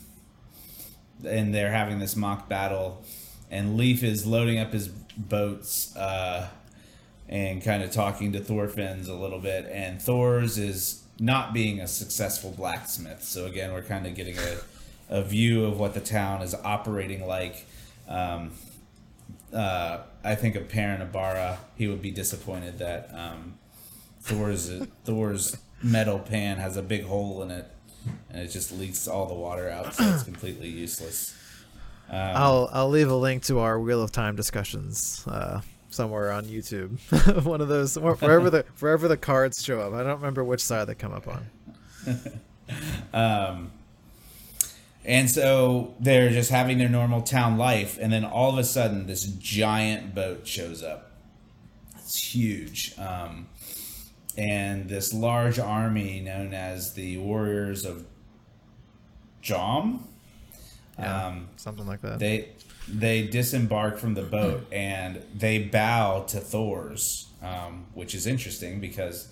[1.26, 3.04] and they're having this mock battle,
[3.50, 6.50] and Leif is loading up his boats uh,
[7.32, 11.88] and kind of talking to Thorfinn's a little bit, and Thors is not being a
[11.88, 13.24] successful blacksmith.
[13.24, 14.58] So again, we're kind of getting a,
[15.10, 17.66] a view of what the town is operating like.
[18.08, 18.52] Um,
[19.54, 23.58] uh, I think of Perrin Aybara, he would be disappointed that um,
[24.22, 24.70] Thor's
[25.06, 27.72] Thor's metal pan has a big hole in it,
[28.30, 31.36] and it just leaks all the water out, so it's completely useless.
[32.10, 35.62] Um, I'll I'll leave a link to our Wheel of Time discussions uh,
[35.92, 37.44] somewhere on YouTube.
[37.46, 39.94] One of those wherever the wherever the cards show up.
[39.94, 42.32] I don't remember which side they come up on.
[43.14, 43.72] um,
[45.06, 49.08] and so they're just having their normal town life, and then all of a sudden,
[49.08, 51.12] this giant boat shows up.
[51.96, 52.94] It's huge.
[52.98, 53.48] Um,
[54.38, 58.06] and this large army known as the Warriors of
[59.44, 60.02] Jom.
[60.98, 62.20] Yeah, um, something like that.
[62.20, 62.50] They
[63.00, 69.28] they disembark from the boat and they bow to Thors, um, which is interesting because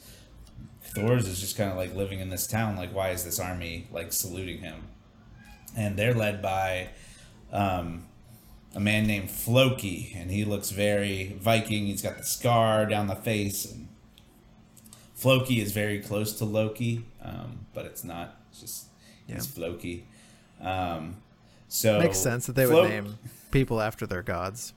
[0.82, 2.76] Thors is just kind of like living in this town.
[2.76, 4.84] Like, why is this army like saluting him?
[5.76, 6.90] and they're led by
[7.52, 8.06] um,
[8.76, 11.88] a man named Floki, and he looks very Viking.
[11.88, 13.66] He's got the scar down the face.
[13.66, 13.88] And
[15.16, 18.38] Floki is very close to Loki, um, but it's not.
[18.52, 18.86] It's just
[19.28, 19.36] yeah.
[19.36, 20.06] it's Floki.
[20.62, 21.18] Um,
[21.68, 23.18] so makes sense that they Flo- would name
[23.52, 24.74] people after their gods.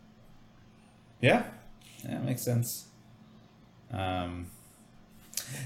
[1.20, 1.44] Yeah,
[2.04, 2.86] that makes sense.
[3.92, 4.46] Um,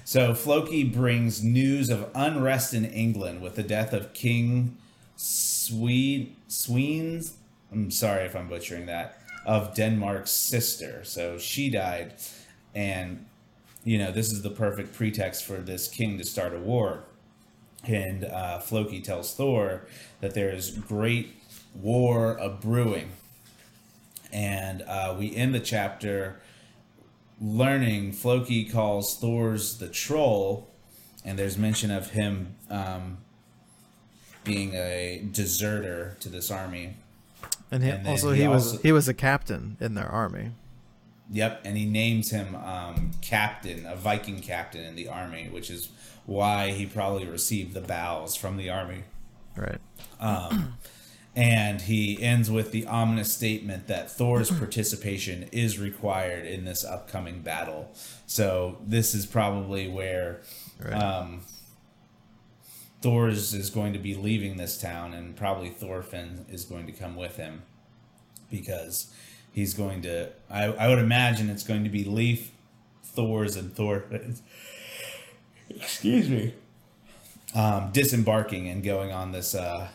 [0.04, 4.76] so Floki brings news of unrest in England with the death of King
[5.16, 7.34] Swede Sweens.
[7.72, 9.18] I'm sorry if I'm butchering that.
[9.44, 12.14] Of Denmark's sister, so she died,
[12.74, 13.24] and
[13.84, 17.04] you know this is the perfect pretext for this king to start a war.
[17.84, 19.86] And uh, Floki tells Thor
[20.20, 21.45] that there is great
[21.82, 23.10] war a brewing,
[24.32, 26.40] and uh, we end the chapter
[27.40, 30.70] learning Floki calls Thors the troll,
[31.24, 33.18] and there's mention of him um,
[34.44, 36.96] being a deserter to this army.
[37.70, 40.52] And, he, And also he he, was also- he was a captain in their army.
[41.32, 45.88] Yep, and he names him um, captain, a Viking captain in the army, which is
[46.24, 49.02] why he probably received the bows from the army.
[49.56, 49.80] Right.
[51.36, 57.40] And he ends with the ominous statement that Thor's participation is required in this upcoming
[57.42, 57.92] battle.
[58.26, 60.40] So this is probably where
[60.82, 60.94] Right.
[60.94, 61.42] um,
[63.02, 67.14] Thors is going to be leaving this town, and probably Thorfinn is going to come
[67.16, 67.62] with him
[68.50, 69.12] because
[69.52, 70.30] he's going to.
[70.50, 72.50] I, I would imagine it's going to be Leif,
[73.04, 74.42] Thors, and Thorfinn's.
[75.70, 76.54] Excuse me.
[77.54, 79.54] Um, disembarking and going on this.
[79.54, 79.88] Uh,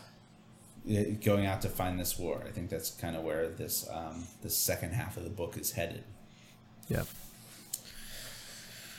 [1.24, 2.42] going out to find this war.
[2.46, 5.72] I think that's kind of where this um, this second half of the book is
[5.72, 6.04] headed.
[6.88, 7.04] Yeah.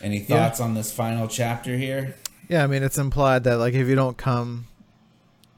[0.01, 0.25] Any Yeah.
[0.25, 2.15] thoughts on this final chapter here?
[2.49, 4.67] Yeah, I mean it's implied that like if you don't come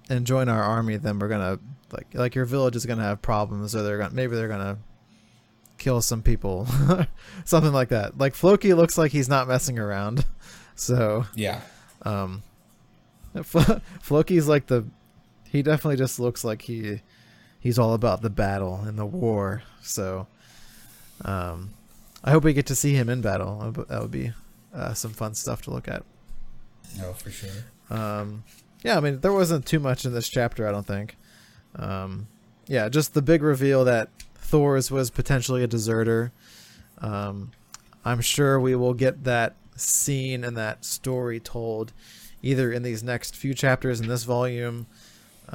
[0.09, 1.59] and join our army, then we're gonna
[1.91, 4.78] like like your village is gonna have problems, or they're gonna maybe they're gonna
[5.78, 6.67] kill some people,
[7.45, 8.17] something like that.
[8.17, 10.26] Like Floki looks like he's not messing around,
[10.76, 11.61] so Yeah.
[12.03, 12.43] um,
[13.43, 14.86] Flo- Floki's like the
[15.55, 17.01] he definitely just looks like he
[17.59, 19.63] he's all about the battle and the war.
[19.81, 20.27] So
[21.23, 21.71] um,
[22.23, 23.71] I hope we get to see him in battle.
[23.89, 24.33] That would- be
[24.73, 26.03] uh, some fun stuff to look at.
[26.97, 27.49] No, for sure.
[27.89, 28.43] Um,
[28.83, 31.15] yeah, I mean, there wasn't too much in this chapter, I don't think.
[31.77, 32.27] Um,
[32.67, 36.31] yeah, just the big reveal that Thors was potentially a deserter.
[36.99, 37.51] Um,
[38.03, 41.93] I'm sure we will get that scene and that story told
[42.43, 44.85] either in these next few chapters in this volume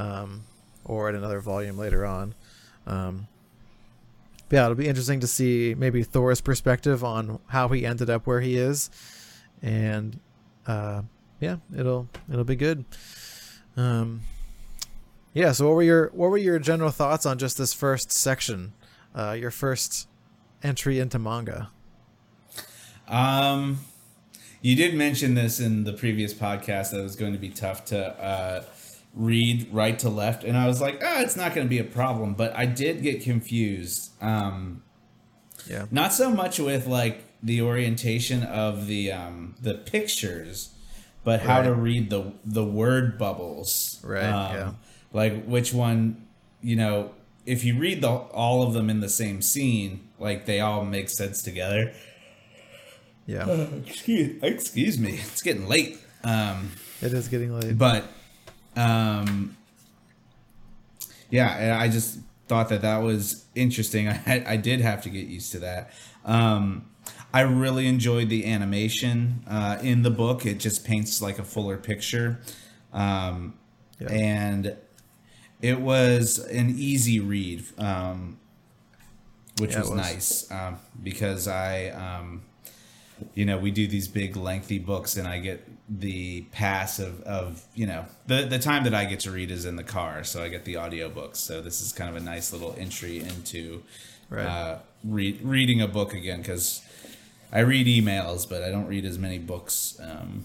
[0.01, 0.44] um,
[0.84, 2.34] or in another volume later on.
[2.86, 3.28] Um,
[4.51, 8.40] yeah, it'll be interesting to see maybe Thor's perspective on how he ended up where
[8.40, 8.90] he is.
[9.62, 10.18] And
[10.66, 11.03] uh,
[11.38, 12.84] yeah, it'll it'll be good.
[13.76, 14.22] Um,
[15.34, 15.53] yeah.
[15.53, 18.72] So what were your what were your general thoughts on just this first section,
[19.14, 20.09] uh, your first
[20.62, 21.70] entry into manga?
[23.07, 23.80] Um,
[24.62, 27.84] you did mention this in the previous podcast that it was going to be tough
[27.86, 28.62] to uh,
[29.15, 31.85] read right to left, and I was like, ah, it's not going to be a
[31.85, 32.35] problem.
[32.35, 34.11] But I did get confused.
[34.23, 34.83] Um,
[35.67, 35.87] Yeah.
[35.91, 40.71] not so much with like the orientation of the um, the pictures,
[41.25, 41.67] but how Right.
[41.67, 43.99] to read the the word bubbles.
[44.05, 44.73] Right, Um, yeah.
[45.13, 46.27] Like which one,
[46.63, 47.11] you know,
[47.47, 51.09] if you read the all of them in the same scene, like they all make
[51.09, 51.93] sense together.
[53.27, 53.49] Yeah.
[53.87, 55.99] excuse, excuse me, it's getting late.
[56.25, 57.77] Um, It is getting late.
[57.79, 58.05] but
[58.77, 59.57] um,
[61.31, 62.18] yeah, and I just
[62.49, 64.09] thought that that was interesting.
[64.09, 65.93] I, I did have to get used to that.
[66.25, 66.87] Um,
[67.33, 70.45] I really enjoyed the animation uh, in the book.
[70.45, 72.41] It just paints like a fuller picture,
[72.93, 73.55] um,
[74.01, 74.09] Yeah.
[74.11, 74.77] and
[75.62, 78.39] it was an easy read, um,
[79.59, 79.99] which Yeah, was, was.
[79.99, 81.89] nice um, because I.
[81.91, 82.43] Um,
[83.35, 87.64] you know, we do these big lengthy books and I get the pass of, of
[87.74, 90.22] you know, the, the time that I get to read is in the car.
[90.22, 91.41] So I get the audio books.
[91.41, 93.82] So this is kind of a nice little entry into
[94.28, 94.47] Right.
[94.47, 96.82] uh, re- reading a book again because
[97.53, 99.99] I read emails, but I don't read as many books.
[100.01, 100.45] Um,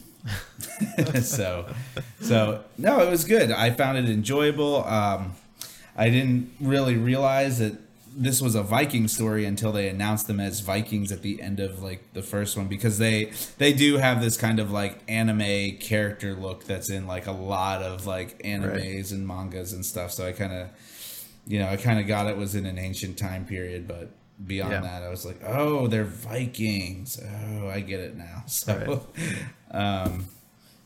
[1.21, 1.67] so,
[2.19, 3.51] so no, it was good.
[3.51, 4.83] I found it enjoyable.
[4.85, 5.35] Um,
[5.95, 7.73] I didn't really realize that
[8.17, 11.83] this was a Viking story until they announced them as Vikings at the end of
[11.83, 16.33] like the first one because they they do have this kind of like anime character
[16.33, 20.11] look that's in like a lot of like animes and mangas and stuff.
[20.11, 20.69] So I kind of
[21.45, 24.09] you know I kind of got it was in an ancient time period, but
[24.45, 24.81] beyond Yeah.
[24.81, 27.19] that I was like, oh, they're Vikings.
[27.21, 28.43] Oh, I get it now.
[28.47, 29.07] So.
[29.71, 30.25] Um,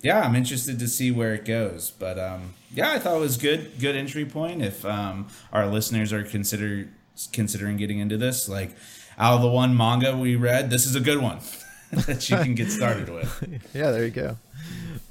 [0.02, 1.92] yeah, I'm interested to see where it goes.
[1.92, 4.62] But um, yeah, I thought it was good, good entry point.
[4.62, 6.88] If um, our listeners are consider
[7.28, 8.76] considering getting into this, like
[9.18, 11.40] out of the one manga we read, this is a good one
[11.92, 14.38] that you can get started with yeah, there you go.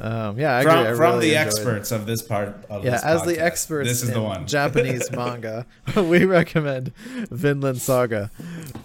[0.00, 0.90] Um, yeah, I from, agree.
[0.90, 1.46] I from really the enjoyed it.
[1.46, 2.64] experts of this part.
[2.70, 4.46] Of Yeah, this as the experts this is the one.
[4.46, 6.94] Japanese manga, we recommend
[7.30, 8.30] Vinland Saga.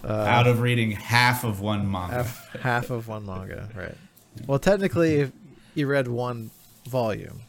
[0.03, 2.15] Uh, out of reading half of one manga.
[2.23, 3.95] half, half of one manga, right?
[4.47, 5.31] Well, technically,
[5.75, 6.49] you read one
[6.89, 7.41] volume,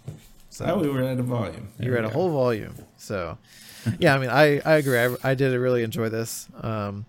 [0.51, 1.69] so oh, we read a volume.
[1.79, 2.13] you read a go.
[2.15, 2.75] whole volume.
[2.99, 3.39] So,
[3.99, 4.99] yeah, I mean, I I agree.
[4.99, 6.49] I, I did really enjoy this.
[6.61, 7.07] Um,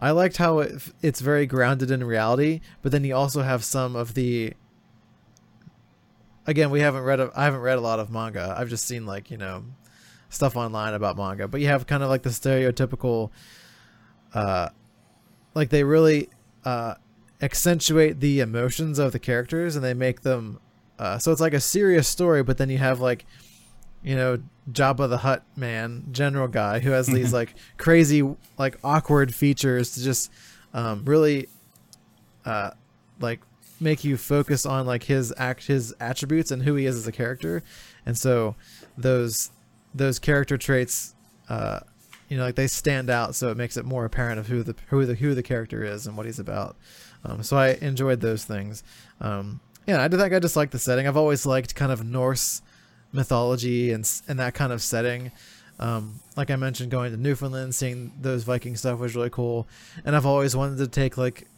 [0.00, 3.96] I liked how it, it's very grounded in reality, but then you also have some
[3.96, 4.54] of the.
[6.46, 7.20] Again, we haven't read.
[7.20, 8.54] I haven't read a lot of manga.
[8.56, 9.64] I've just seen like you know,
[10.30, 11.48] stuff online about manga.
[11.48, 13.30] But you have kind of like the stereotypical.
[14.32, 14.70] Uh,
[15.54, 16.28] like they really
[16.64, 16.94] uh,
[17.42, 20.60] accentuate the emotions of the characters, and they make them.
[20.98, 23.24] Uh, so it's like a serious story, but then you have like,
[24.02, 24.38] you know,
[24.72, 28.22] Jabba the Hutt man, general guy who has these like crazy,
[28.58, 30.30] like awkward features to just
[30.74, 31.48] um, really,
[32.44, 32.70] uh,
[33.20, 33.40] like
[33.80, 37.12] make you focus on like his act, his attributes and who he is as a
[37.12, 37.62] character,
[38.06, 38.54] and so
[38.96, 39.50] those
[39.94, 41.14] those character traits,
[41.48, 41.80] uh,
[42.28, 44.74] you know, like they stand out, so it makes it more apparent of who the
[44.88, 46.76] who the who the character is and what he's about.
[47.24, 48.82] Um, so I enjoyed those things.
[49.20, 51.06] Um, yeah, I think I just like the setting.
[51.06, 52.62] I've always liked kind of Norse
[53.12, 55.32] mythology and and that kind of setting.
[55.78, 59.66] Um, like I mentioned, going to Newfoundland, seeing those Viking stuff was really cool,
[60.04, 61.48] and I've always wanted to take like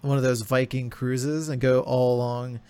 [0.00, 2.60] one of those Viking cruises and go all along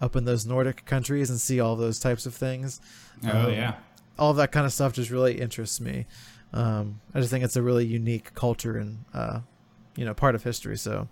[0.00, 2.80] up in those Nordic countries and see all those types of things.
[3.26, 3.74] Oh um, yeah,
[4.18, 6.06] all of that kind of stuff just really interests me.
[6.52, 9.40] Um, I just think it's a really unique culture and uh,
[9.96, 10.76] you know part of history.
[10.76, 11.08] So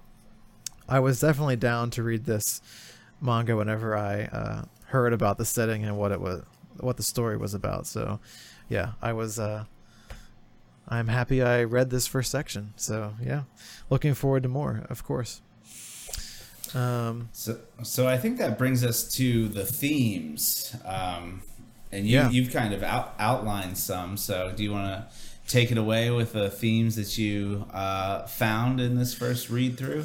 [0.89, 2.61] I was definitely down to read this
[3.21, 6.43] manga whenever I uh, heard about the setting and what it was,
[6.83, 7.87] what the story was about.
[7.87, 8.21] So
[8.69, 9.39] yeah, I was.
[9.39, 9.65] Uh,
[10.89, 12.75] I'm happy I read this first section.
[12.77, 13.43] So yeah,
[13.91, 15.41] looking forward to more, of course.
[16.75, 21.43] Um, so, so I think that brings us to the themes, um,
[21.91, 22.31] and you, yeah.
[22.31, 24.17] you've kind of out, outlined some.
[24.17, 25.07] So, do you want to
[25.49, 30.05] take it away with the themes that you uh, found in this first read through?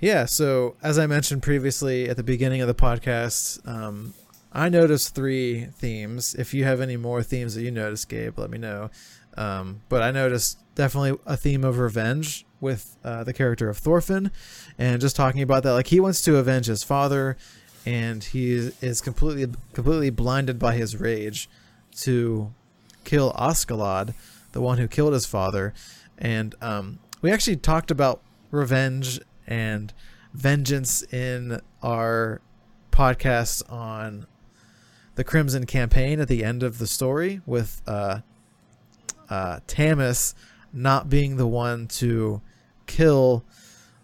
[0.00, 0.24] Yeah.
[0.24, 4.14] So, as I mentioned previously at the beginning of the podcast, um,
[4.52, 6.34] I noticed three themes.
[6.34, 8.90] If you have any more themes that you noticed, Gabe, let me know.
[9.36, 14.30] Um, but I noticed definitely a theme of revenge with uh, the character of Thorfinn,
[14.78, 17.36] and just talking about that, like he wants to avenge his father,
[17.86, 21.48] and he is completely completely blinded by his rage
[21.98, 22.52] to
[23.04, 24.14] kill Askeladd,
[24.52, 25.72] the one who killed his father,
[26.16, 28.20] and um, we actually talked about
[28.50, 29.92] revenge and
[30.34, 32.40] vengeance in our
[32.90, 34.26] podcast on
[35.18, 38.20] the Crimson Campaign at the end of the story with uh,
[39.28, 40.32] uh, Tamas
[40.72, 42.40] not being the one to
[42.86, 43.44] kill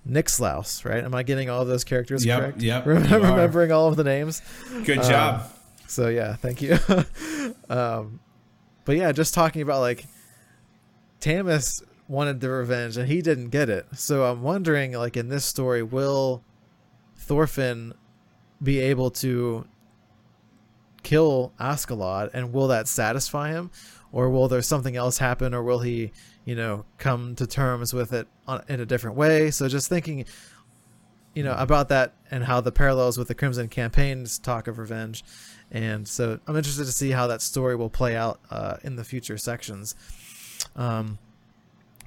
[0.04, 1.04] Nikslaus, right?
[1.04, 2.62] Am I getting all those characters yep, correct?
[2.62, 2.86] Yep.
[2.86, 4.42] remembering all of the names.
[4.82, 5.50] Good um, job.
[5.86, 6.78] So yeah, thank you.
[7.70, 8.18] um,
[8.84, 10.06] but yeah, just talking about like
[11.20, 13.86] Tamas wanted the revenge and he didn't get it.
[13.94, 16.42] So I'm wondering, like in this story, will
[17.16, 17.94] Thorfinn
[18.60, 19.64] be able to
[21.04, 23.70] kill Askeladd, and will that satisfy him,
[24.10, 26.10] or will there something else happen, or will he,
[26.44, 29.52] you know, come to terms with it on, in a different way?
[29.52, 30.24] So just thinking,
[31.34, 35.22] you know, about that and how the parallels with the Crimson campaigns talk of revenge,
[35.70, 39.04] and so I'm interested to see how that story will play out uh, in the
[39.04, 39.94] future sections.
[40.74, 41.18] Um,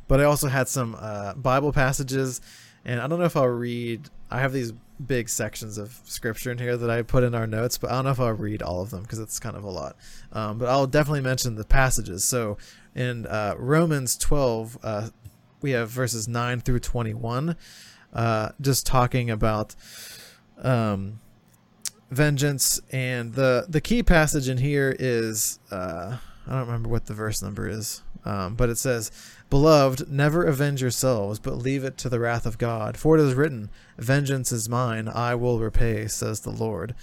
[0.07, 2.41] but I also had some uh, Bible passages,
[2.85, 4.09] and I don't know if I'll read.
[4.31, 4.73] I have these
[5.05, 8.05] big sections of scripture in here that I put in our notes, but I don't
[8.05, 9.95] know if I'll read all of them because it's kind of a lot.
[10.31, 12.23] Um, but I'll definitely mention the passages.
[12.23, 12.57] So
[12.95, 15.09] in uh, Romans 12, uh,
[15.61, 17.55] we have verses 9 through 21,
[18.13, 19.75] uh, just talking about
[20.61, 21.19] um,
[22.09, 22.79] vengeance.
[22.91, 26.17] And the, the key passage in here is uh,
[26.47, 29.11] I don't remember what the verse number is, um, but it says,
[29.49, 32.97] Beloved, never avenge yourselves, but leave it to the wrath of God.
[32.97, 36.93] For it is written, Vengeance is mine, I will repay, says the Lord.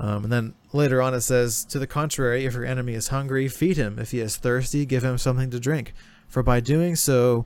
[0.00, 3.46] Um, and then later on it says, To the contrary, if your enemy is hungry,
[3.46, 3.98] feed him.
[3.98, 5.92] If he is thirsty, give him something to drink.
[6.28, 7.44] For by doing so,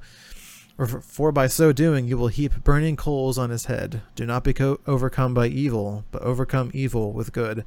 [0.78, 4.02] or for, by so doing, you will heap burning coals on his head.
[4.14, 7.64] Do not be co- overcome by evil, but overcome evil with good.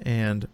[0.00, 0.46] And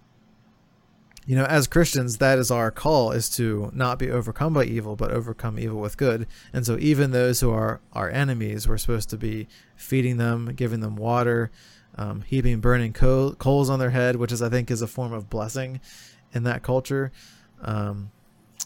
[1.30, 4.96] you know, as Christians, that is our call is to not be overcome by evil,
[4.96, 6.26] but overcome evil with good.
[6.52, 10.80] And so, even those who are our enemies, we're supposed to be feeding them, giving
[10.80, 11.52] them water,
[11.94, 15.12] um, heaping burning co- coals on their head, which is, I think, is a form
[15.12, 15.80] of blessing
[16.34, 17.12] in that culture,
[17.62, 18.10] um,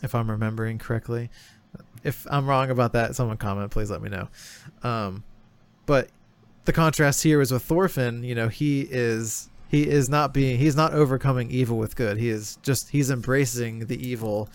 [0.02, 1.28] if I'm remembering correctly.
[2.02, 4.28] If I'm wrong about that, someone comment, please let me know.
[4.82, 5.22] Um,
[5.84, 6.08] but
[6.64, 8.24] the contrast here is with Thorfinn.
[8.24, 12.16] You know, he is he is not being he's not overcoming evil with good.
[12.16, 14.48] He is just he's embracing the evil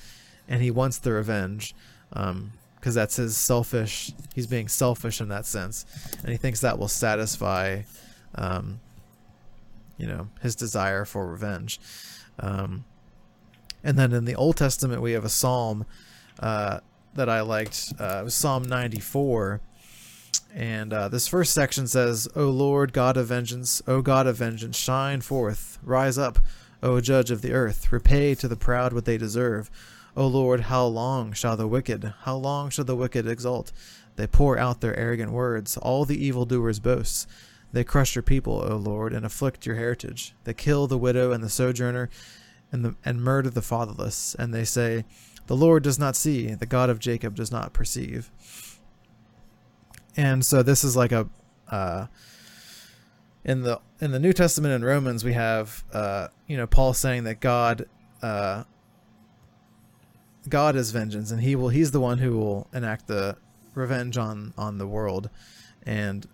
[0.48, 1.76] and he wants the revenge
[2.14, 5.86] um because that's his selfish he's being selfish in that sense.
[6.24, 7.82] And he thinks that will satisfy
[8.36, 8.80] um
[9.98, 11.82] you know his desire for revenge.
[12.40, 12.86] Um
[13.84, 15.86] and then in the old testament we have a psalm
[16.40, 16.80] uh
[17.16, 19.60] that i liked uh it was psalm 94
[20.54, 24.78] and uh, this first section says, O Lord, God of vengeance, O God of vengeance,
[24.78, 26.39] shine forth, rise up,
[26.82, 29.70] O Judge of the earth, repay to the proud what they deserve.
[30.16, 33.72] O Lord, how long shall the wicked, how long shall the wicked exult?
[34.16, 37.28] They pour out their arrogant words, all the evildoers boast.
[37.72, 40.34] They crush your people, O Lord, and afflict your heritage.
[40.43, 42.10] They kill the widow and the sojourner,
[42.72, 45.06] and the and murder the fatherless, and they say,
[45.47, 48.32] "The Lord does not see; the God of Jacob does not perceive."
[50.18, 51.28] And so this is like a
[51.70, 52.07] uh,
[53.43, 57.24] in the in the New Testament in Romans we have uh, you know Paul saying
[57.26, 57.88] that God
[58.22, 58.64] uh,
[60.47, 63.38] God is vengeance and he will he's the one who will enact the
[63.74, 65.30] revenge on on the world.
[65.84, 66.28] And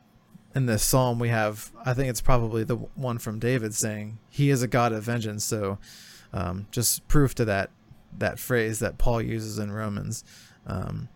[0.53, 4.49] in this psalm we have I think it's probably the one from David saying he
[4.49, 5.43] is a God of vengeance.
[5.43, 5.77] So
[6.33, 7.71] um, just proof to that
[8.17, 10.23] that phrase that Paul uses in Romans.
[10.65, 11.09] Um,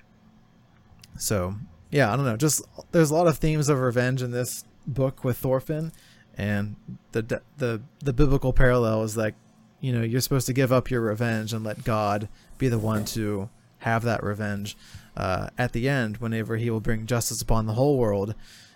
[1.18, 1.55] so
[1.92, 2.38] yeah I don't know.
[2.38, 2.62] Just
[2.92, 5.92] there's a lot of themes of revenge in this book with Thorfinn
[6.40, 6.78] and
[7.12, 9.36] the the the biblical parallel is like
[9.82, 13.04] you know you're supposed to give up your revenge and let God be the one
[13.06, 14.78] to have that revenge
[15.18, 18.36] uh, at the end whenever he will bring justice upon the whole world.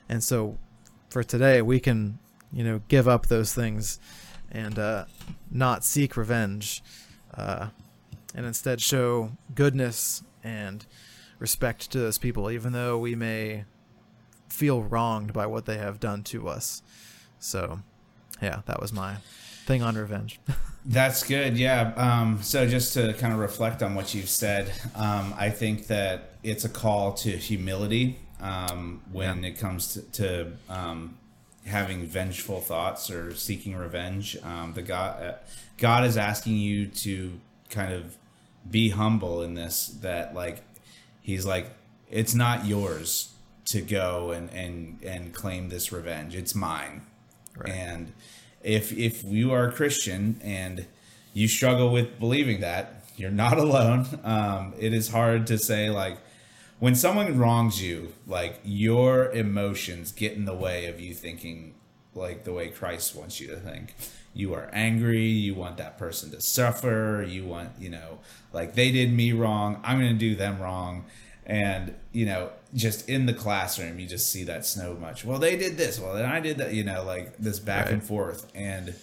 [0.09, 0.57] And so
[1.09, 2.19] for today we can
[2.51, 3.99] you know give up those things
[4.51, 5.05] and uh,
[5.49, 6.83] not seek revenge
[7.35, 7.69] uh,
[8.35, 10.85] and instead show goodness and
[11.39, 13.65] respect to those people even though we may
[14.49, 16.81] feel wronged by what they have done to us
[17.39, 17.79] so
[18.41, 19.15] yeah that was my
[19.65, 20.39] thing on revenge
[20.85, 21.57] That's good.
[21.57, 21.93] Yeah.
[21.95, 26.31] Um, so just to kind of reflect on what you've said, um, I think that
[26.43, 29.49] it's a call to humility um, when yeah.
[29.49, 31.17] it comes to, to um,
[31.65, 34.35] having vengeful thoughts or seeking revenge.
[34.43, 35.33] Um, the God, uh,
[35.77, 38.17] God is asking you to kind of
[38.69, 39.87] be humble in this.
[40.01, 40.63] That like,
[41.23, 41.73] He's like,
[42.11, 43.33] it's not yours
[43.65, 46.35] to go and and and claim this revenge.
[46.35, 47.01] It's mine.
[47.57, 47.73] Right.
[47.73, 48.13] And
[48.61, 50.85] if if you are a Christian and
[51.33, 54.05] you struggle with believing that, you're not alone.
[54.23, 56.19] Um, it is hard to say like
[56.79, 61.75] when someone wrongs you, like your emotions get in the way of you thinking
[62.13, 63.95] like the way Christ wants you to think.
[64.33, 68.19] You are angry, you want that person to suffer, you want, you know,
[68.51, 71.05] like they did me wrong, I'm going to do them wrong.
[71.45, 75.23] And, you know, just in the classroom, you just see that so much.
[75.25, 75.99] Well, they did this.
[75.99, 76.73] Well, then I did that.
[76.73, 77.93] You know, like this back right.
[77.93, 78.95] and forth, and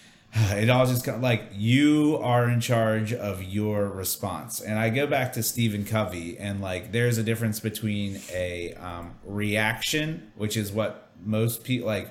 [0.34, 4.60] it all just got like you are in charge of your response.
[4.60, 9.14] And I go back to Stephen Covey, and like there's a difference between a um,
[9.24, 12.10] reaction, which is what most people like.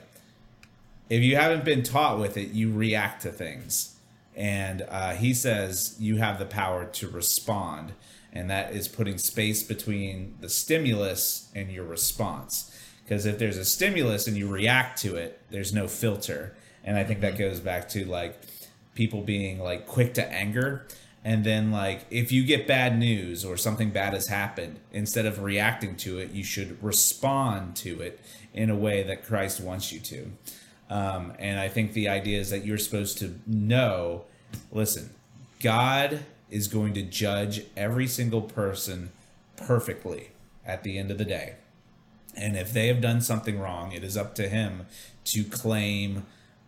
[1.10, 3.96] If you haven't been taught with it, you react to things.
[4.36, 7.94] And uh, he says you have the power to respond
[8.34, 12.76] and that is putting space between the stimulus and your response.
[13.04, 16.56] Because if there's a stimulus and you react to it, there's no filter.
[16.84, 17.44] And I think that mm-hmm.
[17.44, 18.42] goes back to like
[18.96, 20.88] people being like quick to anger.
[21.26, 25.42] And then, like, if you get bad news or something bad has happened, instead of
[25.42, 28.20] reacting to it, you should respond to it
[28.54, 30.34] in a way that Christ wants you to.
[30.90, 34.26] Um, and I think the idea is that you're supposed to know
[34.72, 35.10] listen,
[35.62, 36.20] God
[36.50, 39.12] is going to judge every single person
[39.58, 40.30] perfectly
[40.66, 41.56] at the end of the day.
[42.36, 44.86] And if they have done something wrong, it is up to him
[45.26, 46.26] to claim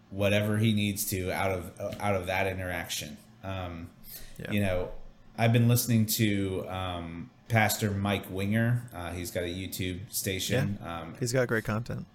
[0.10, 3.18] whatever he needs to out of out of that interaction.
[3.44, 3.90] Um,
[4.38, 4.52] yeah.
[4.52, 4.90] You know,
[5.38, 8.90] I've been listening to um, Pastor Mike Winger.
[8.94, 10.78] Uh, he's got a YouTube station.
[10.82, 11.02] Yeah.
[11.02, 12.06] Um, he's got great content.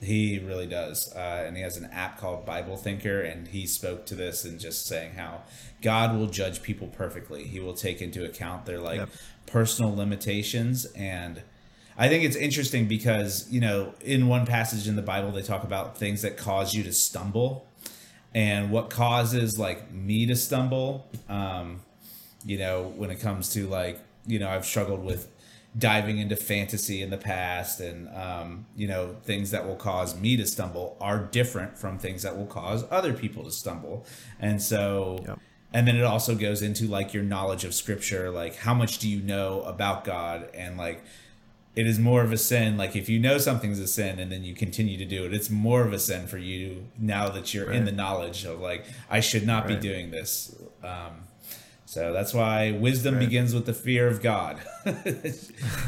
[0.00, 1.12] He really does.
[1.14, 4.60] Uh, and he has an app called Bible Thinker, and he spoke to this and
[4.60, 5.42] just saying how
[5.80, 7.44] God will judge people perfectly.
[7.44, 9.08] He will take into account their like yep.
[9.46, 10.84] personal limitations.
[10.94, 11.42] And
[11.96, 15.64] I think it's interesting because, you know, in one passage in the Bible, they talk
[15.64, 17.66] about things that cause you to stumble.
[18.34, 21.80] And what causes like me to stumble, um,
[22.44, 25.32] you know, when it comes to like, you know, I've struggled with
[25.76, 30.36] diving into fantasy in the past and um, you know things that will cause me
[30.36, 34.04] to stumble are different from things that will cause other people to stumble
[34.40, 35.38] and so yep.
[35.74, 39.08] and then it also goes into like your knowledge of scripture like how much do
[39.08, 41.02] you know about god and like
[41.74, 44.42] it is more of a sin like if you know something's a sin and then
[44.42, 47.66] you continue to do it it's more of a sin for you now that you're
[47.66, 47.76] right.
[47.76, 49.78] in the knowledge of like i should not right.
[49.80, 51.25] be doing this um,
[51.86, 53.20] so that's why wisdom right.
[53.20, 54.60] begins with the fear of God.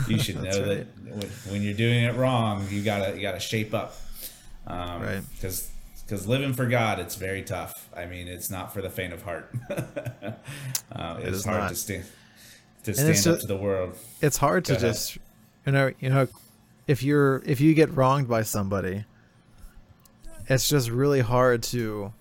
[0.06, 0.86] you should know right.
[1.04, 3.96] that when you're doing it wrong, you gotta you gotta shape up.
[4.68, 5.22] Um, right.
[5.34, 5.70] Because
[6.06, 7.88] because living for God, it's very tough.
[7.94, 9.50] I mean, it's not for the faint of heart.
[10.92, 11.68] um, it it's hard not.
[11.70, 12.04] to stand
[12.84, 13.96] to stand up just, to the world.
[14.22, 14.94] It's hard Go to ahead.
[14.94, 15.18] just
[15.66, 16.28] you know you know
[16.86, 19.04] if you're if you get wronged by somebody,
[20.48, 22.12] it's just really hard to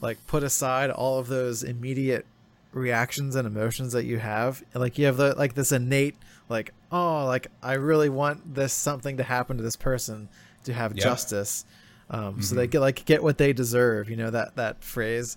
[0.00, 2.26] like put aside all of those immediate
[2.74, 6.16] reactions and emotions that you have like you have the like this innate
[6.48, 10.28] like oh like i really want this something to happen to this person
[10.64, 11.02] to have yep.
[11.02, 11.64] justice
[12.10, 12.40] um, mm-hmm.
[12.42, 12.70] so they mm-hmm.
[12.72, 15.36] get like get what they deserve you know that that phrase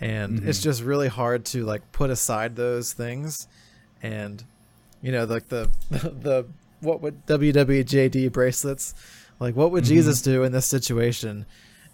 [0.00, 0.48] and Mm-hmm.
[0.48, 3.46] it's just really hard to like put aside those things,
[4.02, 4.42] and
[5.02, 6.46] you know like the the
[6.80, 8.94] what would WWJD bracelets
[9.40, 9.94] like what would Mm-hmm.
[9.94, 11.46] Jesus do in this situation,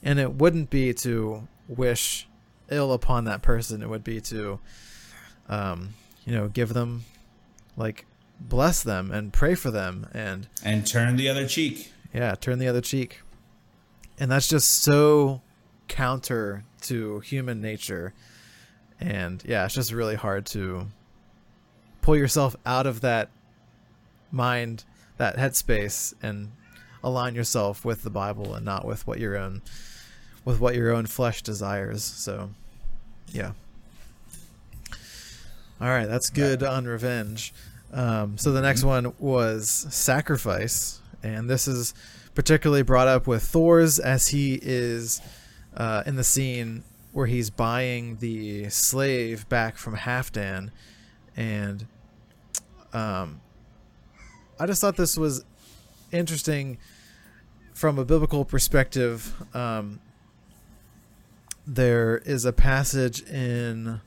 [0.03, 2.27] and it wouldn't be to wish
[2.71, 3.83] ill upon that person.
[3.83, 4.59] It would be to,
[5.49, 5.95] um,
[6.25, 7.05] you know, give them
[7.77, 8.07] like
[8.41, 11.93] bless them and pray for them and And turn the other cheek.
[12.15, 13.21] yeah, turn the other cheek.
[14.19, 15.41] And that's just so
[15.89, 18.15] counter to human nature.
[19.01, 20.87] And yeah, it's just really hard to
[22.03, 23.31] pull yourself out of that
[24.31, 24.85] mind,
[25.17, 26.53] that headspace and
[27.03, 29.63] align yourself with the Bible and not with what your own
[30.45, 32.03] with what your own flesh desires.
[32.03, 32.51] So,
[33.31, 33.53] yeah.
[35.81, 37.55] All right, that's good on revenge.
[37.93, 41.95] Um, so the next one was sacrifice, and this is
[42.35, 45.21] particularly brought up with Thors as he is
[45.77, 50.71] uh, in the scene where he's buying the slave back from Halfdan,
[51.37, 51.87] and
[52.93, 53.41] um,
[54.59, 55.45] I just thought this was
[56.13, 56.79] interesting
[57.73, 59.35] from a biblical perspective.
[59.55, 60.01] Um,
[61.75, 64.01] there is a passage in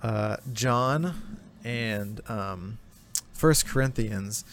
[0.00, 1.14] uh, John
[1.64, 2.78] and um,
[3.32, 4.44] First Corinthians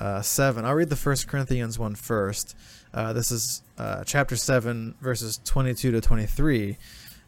[0.00, 0.64] uh, seven.
[0.64, 2.56] I'll read the First Corinthians one first.
[2.94, 6.78] Uh, this is uh, chapter seven, verses twenty-two to twenty-three.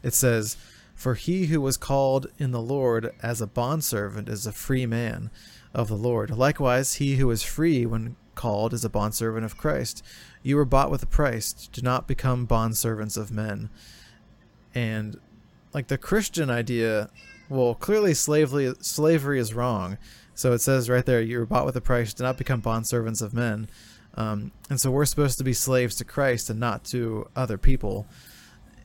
[0.01, 0.57] It says,
[0.95, 5.29] "For he who was called in the Lord as a bondservant is a free man
[5.71, 6.31] of the Lord.
[6.31, 10.03] Likewise, he who is free when called is a bondservant of Christ.
[10.41, 11.53] You were bought with a price.
[11.53, 13.69] Do not become bondservants of men."
[14.75, 15.19] And
[15.73, 17.09] like the Christian idea,
[17.49, 19.97] well, clearly slavery slavery is wrong.
[20.35, 22.13] So it says right there, you were bought with a price.
[22.13, 23.69] Do not become bondservants of men.
[24.15, 28.07] Um, and so we're supposed to be slaves to Christ and not to other people.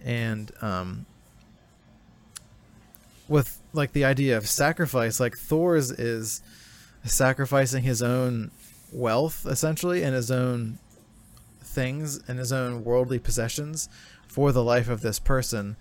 [0.05, 1.07] And um,
[3.29, 6.43] with like the idea of sacrifice, like Thors is
[7.05, 8.51] sacrificing his own
[8.93, 10.79] wealth essentially and his own
[11.61, 13.89] things and his own worldly possessions
[14.35, 15.77] for the life of this person.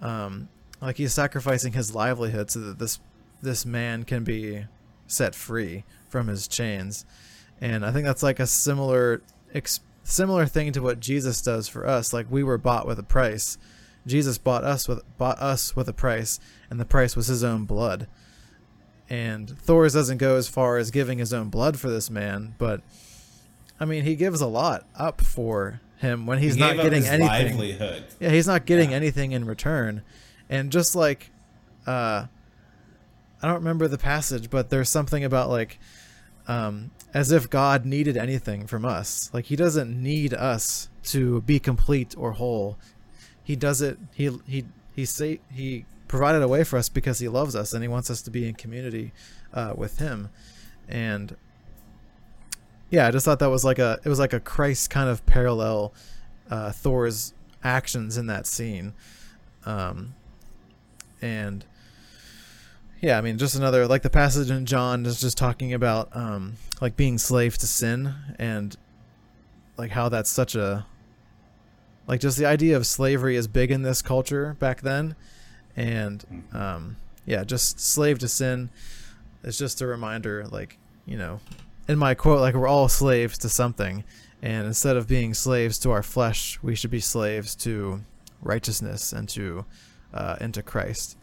[0.00, 0.48] Um,
[0.80, 3.00] like he's sacrificing his livelihood so that this
[3.42, 4.66] this man can be
[5.08, 7.04] set free from his chains.
[7.60, 9.20] And I think that's like a similar
[9.52, 12.12] ex- similar thing to what Jesus does for us.
[12.12, 13.58] Like we were bought with a price.
[14.06, 16.38] Jesus bought us with bought us with a price,
[16.70, 18.06] and the price was his own blood.
[19.10, 22.80] And Thors doesn't go as far as giving his own blood for this man, but
[23.80, 27.26] I mean he gives a lot up for him when he's He not getting anything.
[27.56, 28.04] livelihood.
[28.20, 28.96] Yeah, he's not getting Yeah.
[28.96, 30.02] anything in return.
[30.48, 31.30] And just like
[31.86, 32.26] uh
[33.40, 35.78] I don't remember the passage, but there's something about like
[36.46, 39.30] um as if God needed anything from us.
[39.32, 42.78] Like he doesn't need us to be complete or whole.
[43.42, 44.64] He does it he he
[44.94, 48.08] he say he provided a way for us because he loves us and he wants
[48.10, 49.12] us to be in community
[49.52, 50.28] uh with him.
[50.88, 51.36] And
[52.90, 55.24] yeah, I just thought that was like a it was like a Christ kind of
[55.26, 55.92] parallel
[56.50, 58.94] uh, Thor's actions in that scene,
[59.66, 60.14] um,
[61.20, 61.64] and
[63.00, 66.54] yeah, I mean just another like the passage in John is just talking about um,
[66.80, 68.76] like being slave to sin and
[69.76, 70.86] like how that's such a
[72.06, 75.14] like just the idea of slavery is big in this culture back then,
[75.76, 76.96] and um,
[77.26, 78.70] yeah, just slave to sin
[79.44, 81.38] is just a reminder like you know
[81.88, 84.04] in my quote, like we're all slaves to something,
[84.42, 88.02] and instead of being slaves to our flesh, we should be slaves to
[88.42, 89.64] righteousness and to
[90.14, 91.16] uh, and to Christ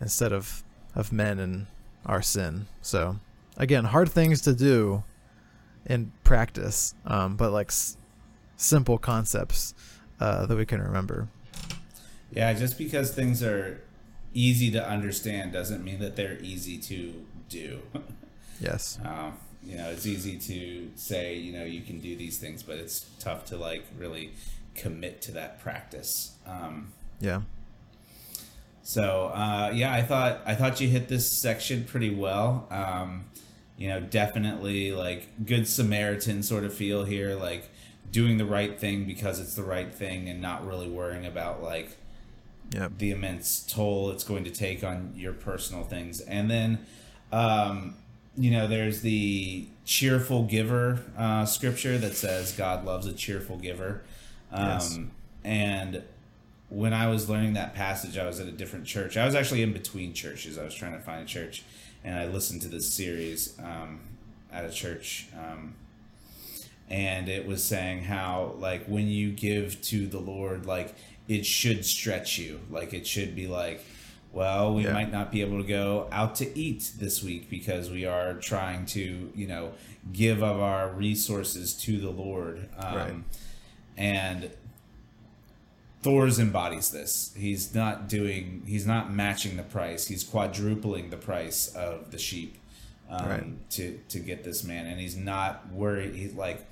[0.00, 0.62] instead of
[0.94, 1.66] of men and
[2.06, 2.66] our sin.
[2.80, 3.18] So
[3.56, 5.02] again, hard things to do
[5.86, 7.96] in practice, um, but like s-
[8.56, 9.74] simple concepts
[10.20, 11.28] uh, that we can remember.
[12.32, 13.82] Yeah, just because things are
[14.32, 17.80] easy to understand doesn't mean that they're easy to do.
[18.60, 19.00] Yes.
[19.04, 19.34] um,
[19.64, 23.06] you know, it's easy to say, you know, you can do these things, but it's
[23.20, 24.32] tough to like really
[24.74, 26.36] commit to that practice.
[26.46, 27.42] Um, Yeah.
[28.82, 32.66] so uh, yeah, I thought I thought you hit this section pretty well.
[32.70, 33.24] Um,
[33.76, 37.70] you know, definitely like good Samaritan sort of feel here, like
[38.10, 41.96] doing the right thing because it's the right thing, and not really worrying about like
[42.72, 42.92] Yep.
[42.98, 46.20] the immense toll it's going to take on your personal things.
[46.20, 46.86] And then,
[47.30, 47.94] um,
[48.36, 54.02] you know, there's the cheerful giver uh, scripture that says God loves a cheerful giver.
[54.52, 54.98] Um, Yes.
[55.44, 56.02] And
[56.70, 59.16] when I was learning that passage, I was at a different church.
[59.16, 60.56] I was actually in between churches.
[60.58, 61.62] I was trying to find a church,
[62.02, 64.00] and I listened to this series um,
[64.50, 65.26] at a church.
[65.38, 65.74] Um,
[66.90, 70.94] and it was saying how like when you give to the lord like
[71.28, 73.82] it should stretch you like it should be like
[74.34, 74.92] well, we Yeah.
[74.92, 78.84] might not be able to go out to eat this week because we are trying
[78.86, 79.72] to, you know,
[80.12, 82.68] give of our resources to the Lord.
[82.76, 83.14] Um, Right.
[83.96, 84.50] And
[86.02, 87.32] Thors embodies this.
[87.36, 88.62] He's not doing.
[88.66, 90.06] He's not matching the price.
[90.08, 92.58] He's quadrupling the price of the sheep
[93.08, 93.70] um, Right.
[93.70, 96.14] to to get this man, and he's not worried.
[96.14, 96.66] He's like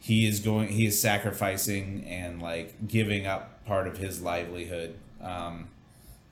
[0.00, 0.68] he is going.
[0.70, 5.68] He is sacrificing and like giving up part of his livelihood, um,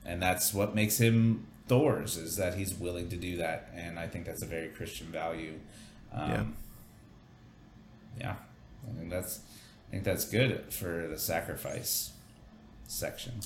[0.05, 2.17] and that's what makes him Thors.
[2.17, 5.53] Is that he's willing to do that, and I think that's a very Christian value.
[6.13, 6.43] Um, Yeah.
[8.19, 8.35] yeah,
[8.89, 9.39] I think that's
[9.87, 12.11] I think that's good for the sacrifice
[12.87, 13.41] section.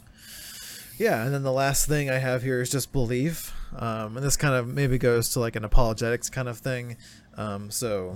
[0.98, 4.38] Yeah, and then the last thing I have here is just belief, um, and this
[4.38, 6.96] kind of maybe goes to like an apologetics kind of thing.
[7.36, 8.16] Um, so,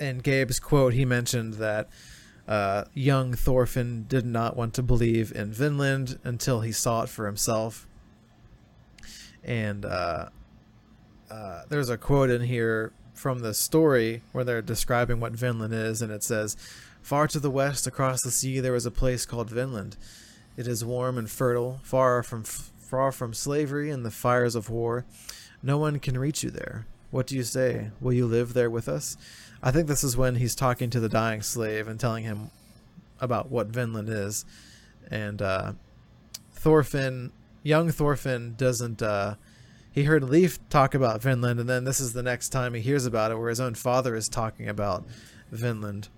[0.00, 1.90] in Gabe's quote, he mentioned that
[2.48, 7.26] uh, young Thorfinn did not want to believe in Vinland until he saw it for
[7.26, 7.86] himself.
[9.42, 10.28] And uh,
[11.30, 16.02] uh, there's a quote in here from the story where they're describing what Vinland is,
[16.02, 16.56] and it says,
[17.02, 19.96] "Far to the west, across the sea, there is a place called Vinland."
[20.56, 25.04] It is warm and fertile, far from far from slavery and the fires of war.
[25.62, 26.86] No one can reach you there.
[27.10, 27.90] What do you say?
[28.00, 29.16] Will you live there with us?
[29.62, 32.50] I think this is when he's talking to the dying slave and telling him
[33.20, 34.44] about what Vinland is.
[35.10, 35.72] And uh,
[36.52, 39.02] Thorfinn, young Thorfinn, doesn't.
[39.02, 39.36] Uh,
[39.90, 43.06] he heard Leif talk about Vinland, and then this is the next time he hears
[43.06, 45.06] about it, where his own father is talking about
[45.50, 46.08] Vinland.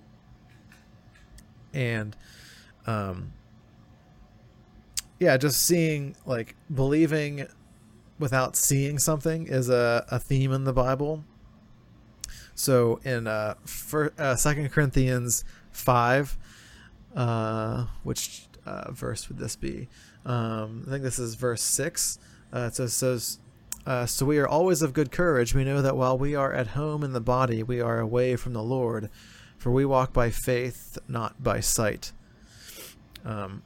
[1.73, 2.17] And
[2.87, 3.33] um,
[5.21, 7.47] yeah, just seeing like believing
[8.19, 11.25] without seeing something is a, a theme in the Bible.
[12.59, 16.37] So in uh, for uh, Second Corinthians five,
[17.15, 19.89] uh, which uh, verse would this be?
[20.27, 22.19] Um, I think this is verse six.
[22.53, 23.39] Uh, it says, says
[23.87, 25.55] uh, "So we are always of good courage.
[25.55, 28.55] We know that while we are at home in the body, we are away from
[28.55, 29.09] the Lord,
[29.57, 32.11] for we walk by faith, not by sight."
[33.25, 33.63] Um,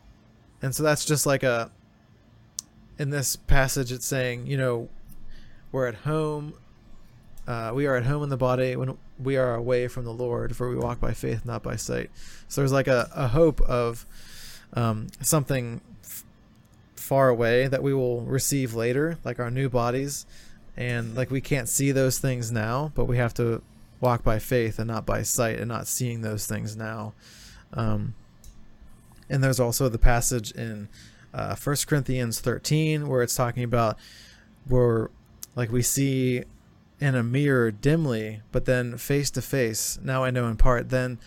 [0.60, 1.70] and so that's just like a
[2.98, 4.90] in this passage it's saying you know
[5.72, 6.52] we're at home
[7.46, 10.56] uh, we are at home in the body when we are away from the lord
[10.56, 12.10] for we walk by faith not by sight.
[12.48, 14.06] So there's like a, a hope of
[14.74, 16.24] um, something f-
[16.94, 20.26] far away that we will receive later like our new bodies.
[20.76, 23.62] And like we can't see those things now but we have to
[24.00, 27.12] walk by faith and not by sight and not seeing those things now.
[27.72, 28.14] Um,
[29.28, 30.88] and there's also the passage in
[31.34, 33.98] uh, 1 Corinthians 13 where it's talking about
[34.68, 35.10] where
[35.56, 36.44] like we see
[37.02, 39.98] in a mirror dimly, but then face to face.
[40.04, 41.18] Now I know in part, then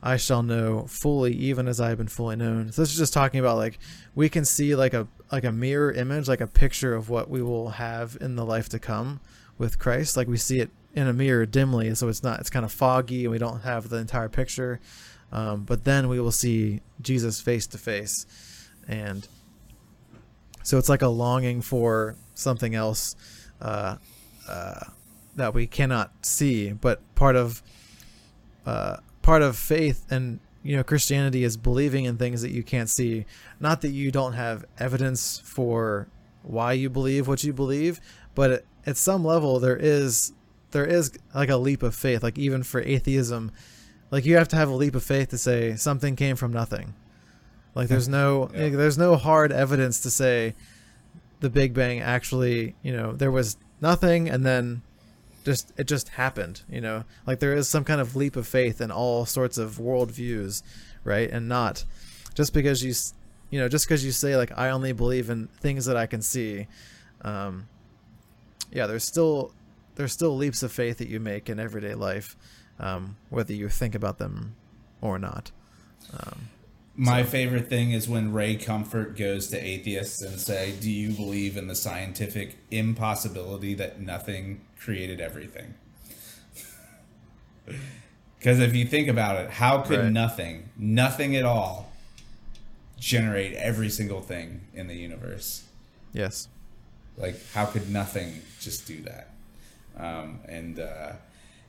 [0.00, 2.70] I shall know fully, even as I have been fully known.
[2.70, 3.80] So this is just talking about like
[4.14, 7.42] we can see like a like a mirror image, like a picture of what we
[7.42, 9.18] will have in the life to come
[9.58, 10.16] with Christ.
[10.16, 13.24] Like we see it in a mirror dimly, so it's not it's kind of foggy
[13.24, 14.78] and we don't have the entire picture.
[15.32, 18.26] Um, but then we will see Jesus face to face,
[18.86, 19.26] and
[20.62, 23.16] so it's like a longing for something else
[23.60, 23.96] uh,
[24.48, 24.84] uh,
[25.36, 26.72] that we cannot see.
[26.72, 27.62] But part of
[28.66, 32.88] uh, part of faith and you know Christianity is believing in things that you can't
[32.90, 33.26] see.
[33.58, 36.08] Not that you don't have evidence for
[36.42, 38.00] why you believe what you believe,
[38.34, 40.32] but at, some level there is
[40.70, 42.22] there is like a leap of faith.
[42.22, 43.52] Like even for atheism,
[44.10, 46.94] like you have to have a leap of faith to say something came from nothing.
[47.74, 48.64] Like there's no Yeah.
[48.64, 50.54] like, there's no hard evidence to say
[51.40, 54.82] the Big Bang actually, you know, there was nothing and then
[55.44, 57.04] just it just happened, you know.
[57.26, 60.62] Like there is some kind of leap of faith in all sorts of worldviews,
[61.04, 61.30] right?
[61.30, 61.84] And not
[62.34, 62.94] just because you
[63.50, 66.22] you know, just because you say like I only believe in things that I can
[66.22, 66.66] see.
[67.22, 67.68] Um
[68.72, 69.52] yeah, there's still
[69.96, 72.36] there's still leaps of faith that you make in everyday life,
[72.78, 74.54] um, whether you think about them
[75.00, 75.50] or not.
[76.18, 76.48] Um,
[76.96, 81.56] My favorite thing is when Ray Comfort goes to atheists and say, "Do you believe
[81.56, 85.74] in the scientific impossibility that nothing created everything?"
[88.38, 90.10] Because if you think about it, how could Right.
[90.12, 91.92] nothing, nothing at all,
[92.98, 95.64] generate every single thing in the universe?
[96.12, 96.48] yes.
[97.18, 99.28] Like, how could nothing just do that?
[99.94, 101.12] Um, and uh,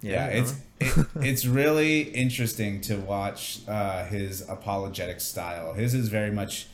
[0.02, 5.74] yeah, Yeah, it's it, it's really interesting to watch uh, his apologetic style.
[5.74, 6.68] His is very much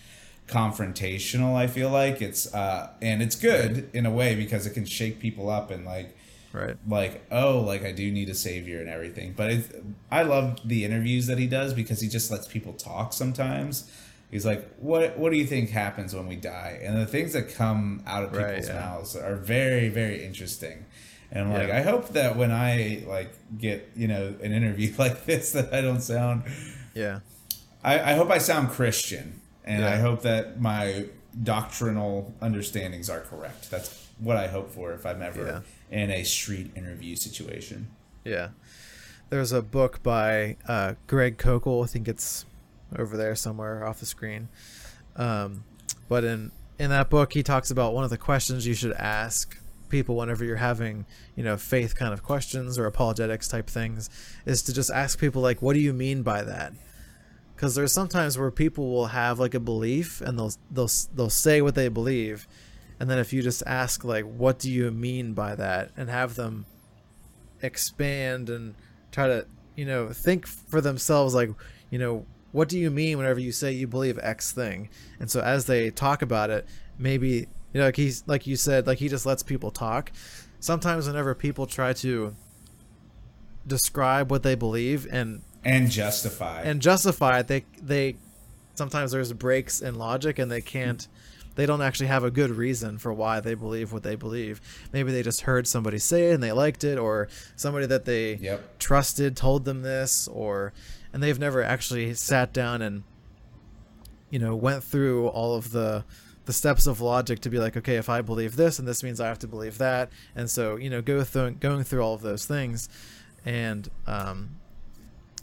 [0.47, 1.55] confrontational.
[1.55, 5.17] I feel like it's uh, and it's good in a way because it can shake
[5.19, 6.15] people up and like
[6.53, 6.75] Right.
[6.87, 9.33] like oh like I do need a savior and everything.
[9.35, 9.69] But it's,
[10.11, 13.91] I love the interviews that he does because he just lets people talk sometimes.
[14.31, 17.53] He's like, "What what do you think happens when we die?" And the things that
[17.53, 18.79] come out of Right, people's yeah.
[18.79, 20.85] mouths are very very interesting.
[21.31, 21.77] And I'm like, Yeah.
[21.77, 25.81] I hope that when I like get you know an interview like this, that I
[25.81, 26.43] don't sound.
[26.93, 27.19] Yeah.
[27.83, 31.05] I, I hope I sound Christian, and I hope that my
[31.43, 33.69] doctrinal understandings are correct.
[33.69, 37.89] That's what I hope for if I'm ever in a street interview situation.
[38.23, 38.49] Yeah.
[39.29, 41.83] There's a book by uh, Greg Koukl.
[41.83, 42.45] I think it's
[42.97, 44.47] over there somewhere off the screen.
[45.15, 45.63] Um,
[46.07, 49.57] but in in that book, he talks about one of the questions you should ask
[49.89, 54.09] people whenever you're having, you know, faith kind of questions or apologetics type things,
[54.45, 56.73] is to just ask people like, "What do you mean by that?"
[57.55, 61.61] Because there's sometimes where people will have like a belief and they'll they'll they'll say
[61.61, 62.47] what they believe,
[62.99, 66.35] and then if you just ask like, "What do you mean by that?" and have
[66.35, 66.65] them
[67.61, 68.75] expand and
[69.11, 69.45] try to
[69.75, 71.49] you know think for themselves like
[71.89, 75.41] you know what do you mean whenever you say you believe x thing and so
[75.41, 76.65] as they talk about it
[76.99, 77.29] maybe
[77.73, 80.11] you know like he's like you said like he just lets people talk
[80.59, 82.35] sometimes whenever people try to
[83.65, 86.61] describe what they believe and And justify.
[86.61, 88.15] and justify it they they
[88.75, 91.07] sometimes there's breaks in logic and they can't
[91.57, 94.61] they don't actually have a good reason for why they believe what they believe.
[94.93, 97.27] Maybe they just heard somebody say it and they liked it or
[97.57, 98.79] somebody that they Yep.
[98.79, 100.71] trusted told them this or
[101.11, 103.03] and they've never actually sat down and
[104.29, 106.03] you know went through all of the
[106.45, 109.19] the steps of logic to be like okay if i believe this and this means
[109.19, 110.09] i have to believe that.
[110.35, 112.87] And so you know go through going through all of those things.
[113.45, 114.57] And um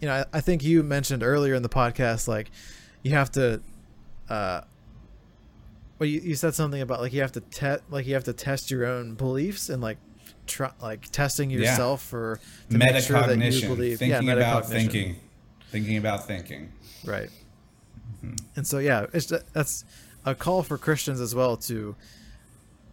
[0.00, 2.50] you know I, I think you mentioned earlier in the podcast like
[3.02, 3.60] you have to
[4.28, 4.60] uh
[5.98, 8.32] well you, you said something about like you have to test like you have to
[8.32, 9.98] test your own beliefs and like
[10.46, 11.58] try like testing Yeah.
[11.60, 12.40] yourself for
[12.70, 15.16] to make sure that you believe thinking yeah, about thinking.
[15.70, 16.72] Thinking about thinking.
[17.04, 17.30] right
[18.56, 19.84] and so yeah it's that's
[20.24, 21.94] a call for christians as well to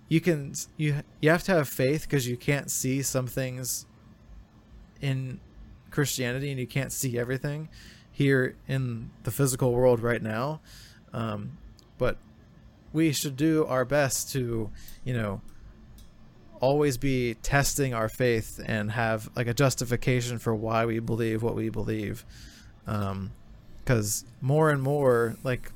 [0.09, 3.85] you can you you have to have faith because you can't see some things
[4.99, 5.39] in
[5.89, 7.69] christianity and you can't see everything
[8.11, 10.59] here in the physical world right now
[11.13, 11.57] um,
[11.97, 12.17] but
[12.93, 14.69] we should do our best to
[15.03, 15.41] you know
[16.59, 21.55] always be testing our faith and have like a justification for why we believe what
[21.55, 22.25] we believe.
[22.87, 23.31] Um
[23.79, 25.71] because more and more like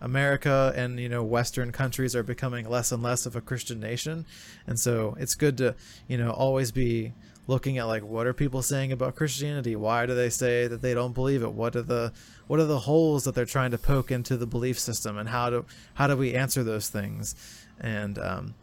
[0.00, 4.26] america and you know western countries are becoming less and less of a christian nation.
[4.66, 5.74] And so it's good to
[6.08, 7.12] you know always be
[7.46, 9.76] looking at like what are people saying about christianity?
[9.76, 11.52] Why do they say that they don't believe it?
[11.52, 12.12] What are the
[12.46, 15.50] what are the holes that they're trying to poke into the belief system and how
[15.50, 15.64] do
[15.94, 17.34] how do we answer those things?
[17.80, 18.54] And um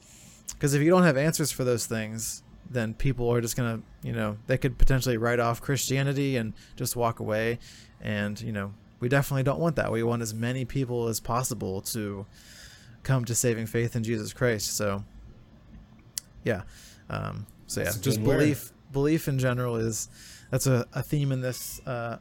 [0.53, 4.13] because if you don't have answers for those things then people are just gonna you
[4.13, 7.59] know they could potentially write off christianity and just walk away.
[8.01, 9.91] And you know we definitely don't want that.
[9.91, 12.25] We want as many people as possible to
[13.03, 14.77] come to saving faith in jesus christ.
[14.77, 15.03] So
[16.45, 16.61] yeah
[17.09, 18.37] um so yeah just good word.
[18.39, 20.09] belief belief in general is
[20.51, 22.17] that's a, a theme in this uh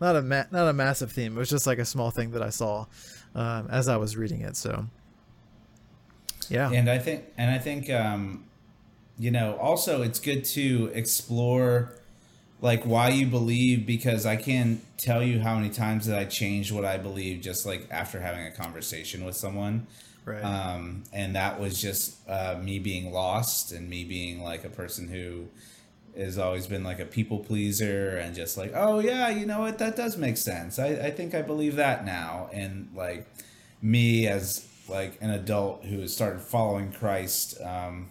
[0.00, 2.42] not a ma- not a massive theme it was just like a small thing that
[2.42, 2.86] i saw
[3.34, 4.86] um, as i was reading it so
[6.48, 8.44] yeah And I think, and I think, um,
[9.18, 11.94] you know, also it's good to explore
[12.60, 16.72] like why you believe because I can't tell you how many times that I changed
[16.72, 19.86] what I believe just like after having a conversation with someone.
[20.24, 24.70] Right Um, and that was just uh, me being lost and me being like a
[24.70, 25.48] person who
[26.16, 29.78] has always been like a people pleaser and just like, oh yeah, you know what,
[29.78, 30.78] that does make sense.
[30.78, 32.50] I, I think I believe that now.
[32.52, 33.26] And like
[33.80, 38.08] me as like an adult who has started following Christ, um,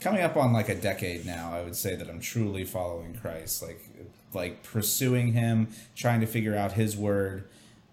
[0.00, 3.62] coming up on like a decade now, I would say that I'm truly following Christ,
[3.62, 3.84] like
[4.32, 7.44] like pursuing Him, trying to figure out His Word,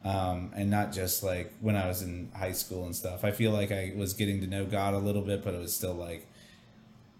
[0.08, 3.24] um, and not just like when I was in high school and stuff.
[3.24, 5.76] I feel like I was getting to know God a little bit, but it was
[5.76, 6.26] still like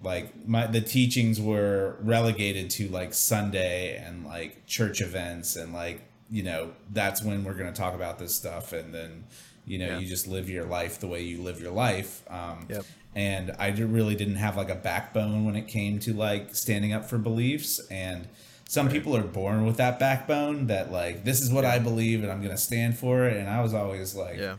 [0.04, 6.02] like my the teachings were relegated to like Sunday and like church events and like
[6.30, 9.24] you know that's when we're going to talk about this stuff and then
[9.66, 9.98] you know Yeah.
[10.00, 12.86] you just live your life the way you live your life um Yep.
[13.16, 17.06] and I really didn't have like a backbone when it came to like standing up
[17.06, 18.28] for beliefs and
[18.68, 22.32] some people are born with that backbone that like this is what I believe and
[22.32, 23.38] I'm going to stand for it.
[23.38, 24.58] And I was always like yeah.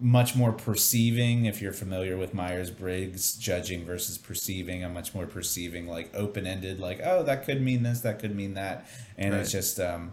[0.00, 5.86] much more perceiving if you're familiar with myers-briggs judging versus perceiving i'm much more perceiving
[5.86, 8.86] like open-ended like oh that could mean this that could mean that.
[9.16, 10.12] And it's just um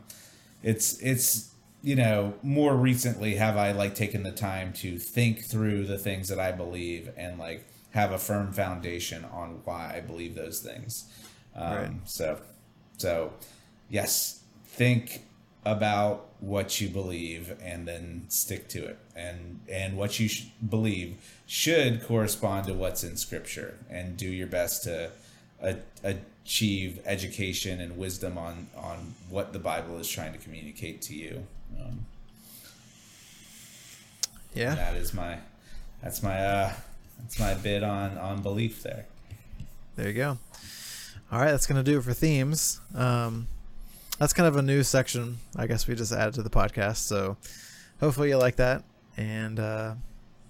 [0.62, 1.50] it's it's
[1.82, 6.28] you know more recently have i like taken the time to think through the things
[6.28, 11.06] that i believe and like have a firm foundation on why i believe those things.
[11.56, 11.92] Um Right.
[12.06, 12.40] so
[13.02, 13.34] so
[13.90, 15.24] yes think
[15.66, 18.98] about what you believe and then stick to it.
[19.16, 24.48] And and what you sh- believe should correspond to what's in scripture and do your
[24.48, 25.12] best to
[25.62, 25.74] uh,
[26.04, 31.46] achieve education and wisdom on on what the bible is trying to communicate to you.
[31.80, 32.06] Um,
[34.54, 34.76] yeah.
[34.76, 35.38] that is my
[36.02, 36.74] that's my uh
[37.20, 39.06] that's my bid on on belief there.
[39.96, 40.38] There you go
[41.32, 42.80] all right that's gonna do it for themes.
[42.96, 43.48] Um
[44.20, 47.38] that's kind of a new section i guess we just added to the podcast so
[48.00, 48.84] hopefully you like that.
[49.18, 49.96] And uh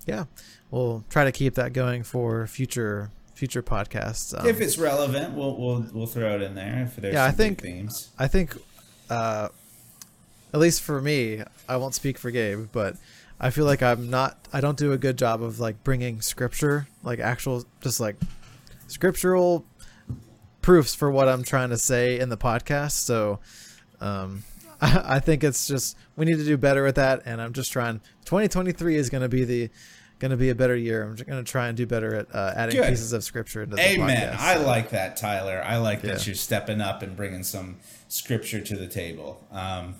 [0.05, 0.25] yeah
[0.71, 4.37] we'll try to keep that going for future future podcasts.
[4.37, 7.31] Um, if it's relevant we'll we'll we'll throw it in there if there's yeah i
[7.31, 8.09] think themes.
[8.19, 8.55] I think
[9.09, 9.49] uh
[10.53, 12.97] at least for me i won't speak for gabe but
[13.43, 16.87] I feel like I'm not I don't do a good job of like bringing scripture,
[17.01, 18.15] like actual just like
[18.87, 19.65] scriptural
[20.61, 22.91] proofs for what I'm trying to say in the podcast.
[22.91, 23.39] So
[23.99, 24.43] um
[24.81, 27.71] I, I think it's just we need to do better at that and I'm just
[27.71, 29.69] trying 2023 is going to be the
[30.21, 31.03] going to be a better year.
[31.03, 32.88] I'm just going to try and do better at uh, adding Good.
[32.88, 34.33] pieces of scripture into the Amen.
[34.33, 34.39] podcast.
[34.39, 35.63] I like that, Tyler.
[35.65, 37.77] I like that you're stepping up and bringing some
[38.07, 39.43] scripture to the table.
[39.51, 39.95] Um,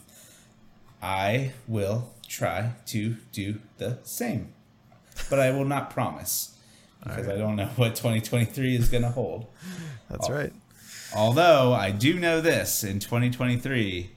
[1.01, 4.53] I will try to do the same.
[5.29, 6.50] But I will not promise
[7.03, 7.35] because right.
[7.35, 9.47] I don't know what 2023 is going to hold.
[10.09, 10.53] That's right.
[11.15, 14.11] Although I do know this in 2023,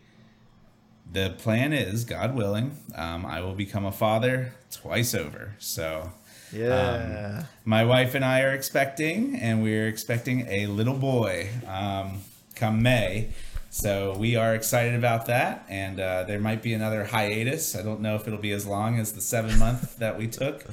[1.12, 5.54] the plan is, God willing, um, I will become a father twice over.
[5.58, 6.12] So,
[6.52, 7.38] yeah.
[7.40, 12.20] Um, my wife and I are expecting, and we're expecting a little boy um,
[12.54, 13.30] come May.
[13.70, 17.74] So we are excited about that, and uh, there might be another hiatus.
[17.74, 20.64] I don't know if it'll be as long as the seven month that we took,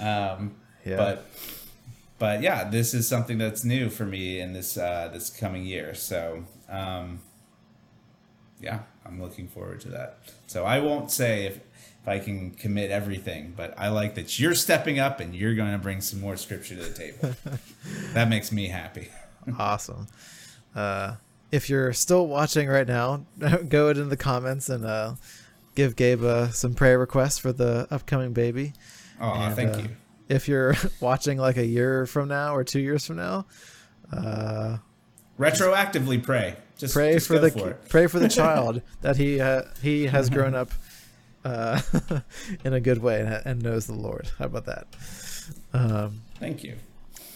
[0.00, 0.96] um, yeah.
[0.96, 1.26] but
[2.18, 5.94] but yeah, this is something that's new for me in this uh, this coming year.
[5.94, 7.20] So um,
[8.60, 10.18] yeah, I'm looking forward to that.
[10.46, 11.60] So I won't say if
[12.02, 15.72] if I can commit everything, but I like that you're stepping up and you're going
[15.72, 17.34] to bring some more scripture to the table.
[18.14, 19.08] that makes me happy.
[19.58, 20.06] awesome.
[20.74, 21.16] Uh,
[21.50, 23.24] if you're still watching right now,
[23.68, 25.14] go in the comments and uh,
[25.74, 28.74] give Gabe uh, some prayer requests for the upcoming baby.
[29.20, 29.88] Oh, and, thank uh, you.
[30.28, 33.46] If you're watching like a year from now or two years from now,
[34.12, 34.78] uh,
[35.38, 36.56] retroactively pray.
[36.76, 40.30] Just pray just for the for pray for the child that he uh, he has
[40.30, 40.70] grown up
[41.44, 41.80] uh,
[42.64, 44.30] in a good way and, and, knows the Lord.
[44.38, 44.86] How about that?
[45.72, 46.76] Um, thank you.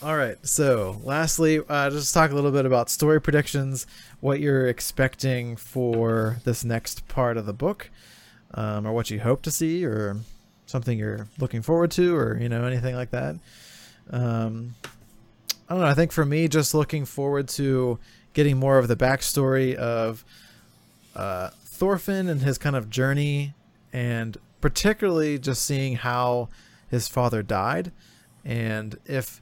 [0.03, 0.37] All right.
[0.45, 3.87] So, lastly, uh, just talk a little bit about story predictions,
[4.21, 7.89] what you're expecting for this next part of the book,
[8.55, 10.17] um, or what you hope to see, or
[10.73, 13.37] something you're looking forward to, or you know anything like that.
[14.11, 14.75] Um,
[15.69, 15.87] I don't know.
[15.87, 17.99] I think for me, just looking forward to
[18.33, 20.25] getting more of the backstory of
[21.15, 23.55] uh, Thorfinn and his kind of journey,
[23.93, 26.49] and particularly just seeing how
[26.89, 27.93] his father died,
[28.45, 29.41] and if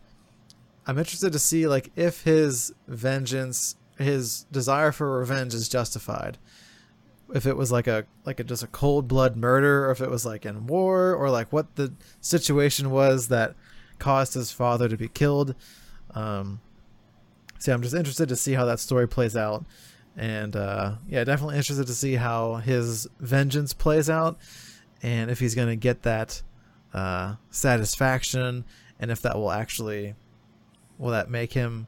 [0.87, 6.37] I'm interested to see like if his vengeance, his desire for revenge is justified.
[7.35, 10.11] If it was like a like a just a cold blood murder, or if it
[10.11, 13.55] was like in war, or like what the situation was that
[13.99, 15.55] caused his father to be killed.
[16.15, 16.61] Um,
[17.59, 19.65] so I'm just interested to see how that story plays out,
[20.17, 24.39] and uh, yeah, definitely interested to see how his vengeance plays out,
[25.03, 26.43] and if he's to get that
[26.95, 28.65] uh, satisfaction,
[28.99, 30.15] and if that will actually
[31.01, 31.87] Will that make him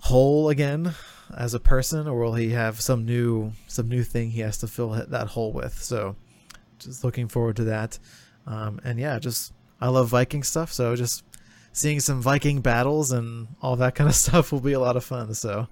[0.00, 0.94] whole again
[1.36, 4.66] as a person, or will he have some new some new thing he has to
[4.66, 5.82] fill that hole with?
[5.82, 6.16] So,
[6.78, 7.98] just looking forward to that.
[8.46, 11.24] Um, and yeah, just I love Viking stuff, so just
[11.72, 15.04] seeing some Viking battles and all that kind of stuff will be a lot of
[15.04, 15.34] fun.
[15.34, 15.68] So,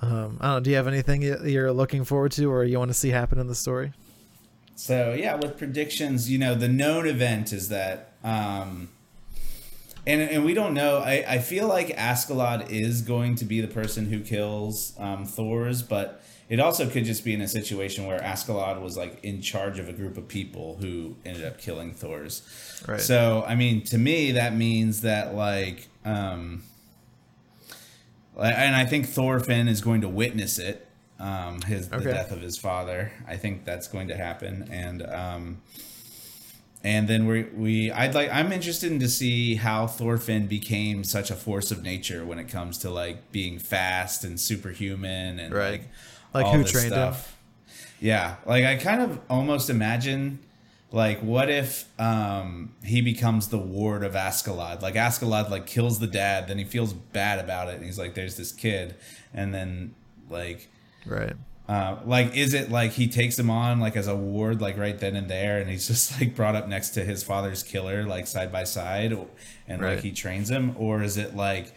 [0.00, 0.60] um, I don't know.
[0.60, 3.46] Do you have anything you're looking forward to, or you want to see happen in
[3.46, 3.92] the story?
[4.76, 8.90] So yeah, with predictions, you know, the known event is that um,
[10.06, 10.98] and and we don't know.
[10.98, 15.82] I, I feel like Askeladd is going to be the person who kills um, Thors,
[15.82, 19.78] but it also could just be in a situation where Askeladd was like in charge
[19.78, 22.42] of a group of people who ended up killing Thors.
[22.86, 23.00] Right.
[23.00, 26.62] So I mean, to me, that means that like, um,
[28.36, 30.86] and I think Thorfinn is going to witness it,
[31.18, 32.04] um, his okay.
[32.04, 33.10] the death of his father.
[33.26, 35.62] I think that's going to happen, and um,
[36.84, 41.30] and then we we I'd like I'm interested in to see how Thorfinn became such
[41.30, 45.82] a force of nature when it comes to like being fast and superhuman and right.
[46.34, 47.26] like, like who trained stuff.
[47.26, 47.34] him.
[48.00, 50.40] Yeah, like I kind of almost imagine
[50.92, 54.82] like what if um he becomes the ward of Askeladd?
[54.82, 58.12] Like Askeladd like kills the dad, then he feels bad about it and he's like
[58.12, 58.94] there's this kid
[59.32, 59.94] and then
[60.28, 60.68] like
[61.06, 61.36] right
[61.66, 64.98] Uh, like, is it like he takes him on like as a ward, like right
[64.98, 68.26] then and there, and he's just like brought up next to his father's killer, like
[68.26, 69.12] side by side,
[69.66, 69.94] and Right.
[69.94, 71.72] like he trains him, or is it like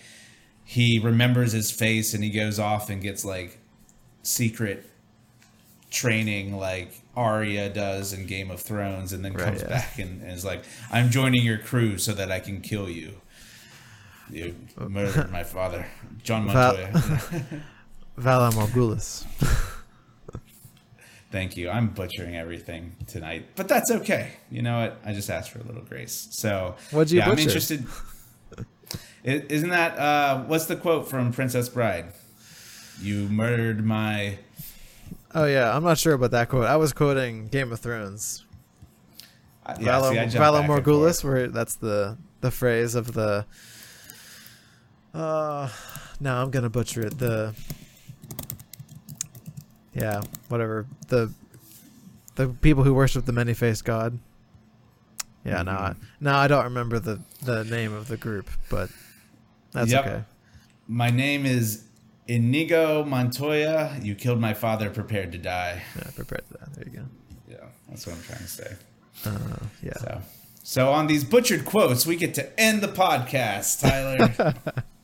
[0.66, 3.60] he remembers his face and he goes off and gets like
[4.24, 4.86] secret
[5.90, 9.70] training like Arya does in Game of Thrones, and then Right, comes yeah.
[9.70, 13.14] back and, and is like, "I'm joining your crew so that I can kill you."
[14.30, 15.88] You murdered my father,
[16.24, 16.92] John Val- Montoya.
[18.20, 19.26] Valar Morghulis.
[21.30, 21.70] Thank you.
[21.70, 24.32] I'm butchering everything tonight, but that's okay.
[24.50, 25.02] You know what?
[25.06, 26.30] I just asked for a little grace.
[26.32, 27.86] So, What'd you yeah, I'm interested.
[29.24, 32.14] Isn't that uh, what's the quote from Princess Bride?
[33.02, 34.38] You murdered my.
[35.36, 36.66] Oh yeah, I'm not sure about that quote.
[36.66, 38.46] I was quoting Game of Thrones.
[39.66, 42.96] Uh, yeah, Valar, see, I jumped Vala back and Morghulis, where that's the the phrase
[42.96, 43.46] of the.
[45.14, 45.68] Uh,
[46.22, 47.18] now I'm gonna butcher it.
[47.18, 47.54] The.
[49.98, 51.32] Yeah, whatever the.
[52.36, 54.20] The people who worship the many-faced god.
[55.44, 55.96] Yeah, no, I, Mhm.
[56.20, 58.92] no, I don't remember the the name of the group, but
[59.72, 60.06] that's Yep.
[60.06, 60.24] okay.
[60.88, 61.82] My name is
[62.28, 63.98] Inigo Montoya.
[64.04, 64.92] You killed my father.
[64.92, 65.82] Prepared to die.
[65.96, 66.74] Yeah, prepared for that.
[66.76, 67.06] There you go.
[67.50, 67.58] Yeah,
[67.90, 68.76] that's what I'm trying to say.
[69.26, 69.94] Uh, yeah.
[69.98, 70.22] So,
[70.62, 74.54] so on these butchered quotes, we get to end the podcast, Tyler.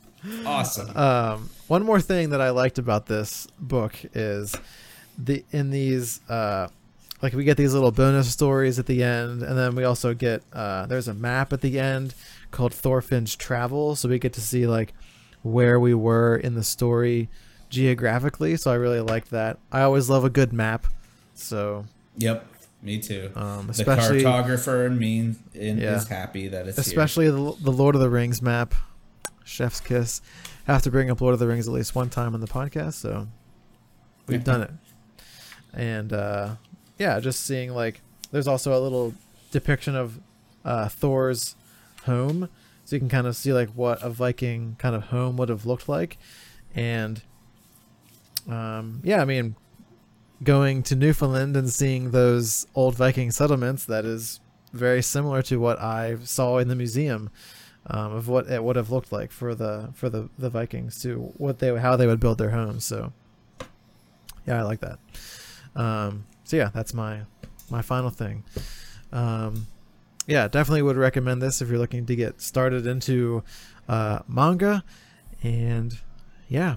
[0.46, 0.96] awesome.
[0.96, 4.54] Um, one more thing that I liked about this book is
[5.18, 6.68] the in these uh,
[7.22, 10.42] like we get these little bonus stories at the end, and then we also get
[10.52, 12.14] uh, there's a map at the end
[12.50, 14.92] called Thorfinn's Travel, so we get to see like
[15.42, 17.28] where we were in the story
[17.70, 18.56] geographically.
[18.56, 19.58] So I really like that.
[19.72, 20.86] I always love a good map.
[21.34, 21.84] So
[22.16, 22.46] Yep,
[22.82, 23.30] me too.
[23.34, 25.96] um, the cartographer in me in, Yeah.
[25.96, 28.74] is happy that it's especially the, the Lord of the Rings map,
[29.44, 30.20] Chef's Kiss.
[30.66, 32.94] Have to bring up Lord of the Rings at least one time on the podcast,
[32.94, 33.26] so
[34.26, 34.70] we've done it.
[35.76, 36.56] And uh,
[36.98, 39.14] yeah, just seeing like there's also a little
[39.50, 40.20] depiction of
[40.64, 41.56] uh, Thors'
[42.04, 42.48] home,
[42.84, 45.66] so you can kind of see like what a Viking kind of home would have
[45.66, 46.18] looked like,
[46.74, 47.22] and
[48.48, 49.56] um, yeah, I mean,
[50.42, 54.40] going to Newfoundland and seeing those old Viking settlements that is
[54.72, 57.30] very similar to what I saw in the museum
[57.86, 61.32] um, of what it would have looked like for the for the, the Vikings to
[61.36, 62.84] what they how they would build their homes.
[62.84, 63.12] So
[64.46, 64.98] yeah, I like that.
[65.76, 67.22] Um, so yeah, that's my
[67.70, 68.44] my final thing.
[69.12, 69.66] Um,
[70.26, 73.42] yeah, definitely would recommend this if you're looking to get started into
[73.88, 74.84] uh, manga.
[75.42, 75.98] And
[76.48, 76.76] yeah,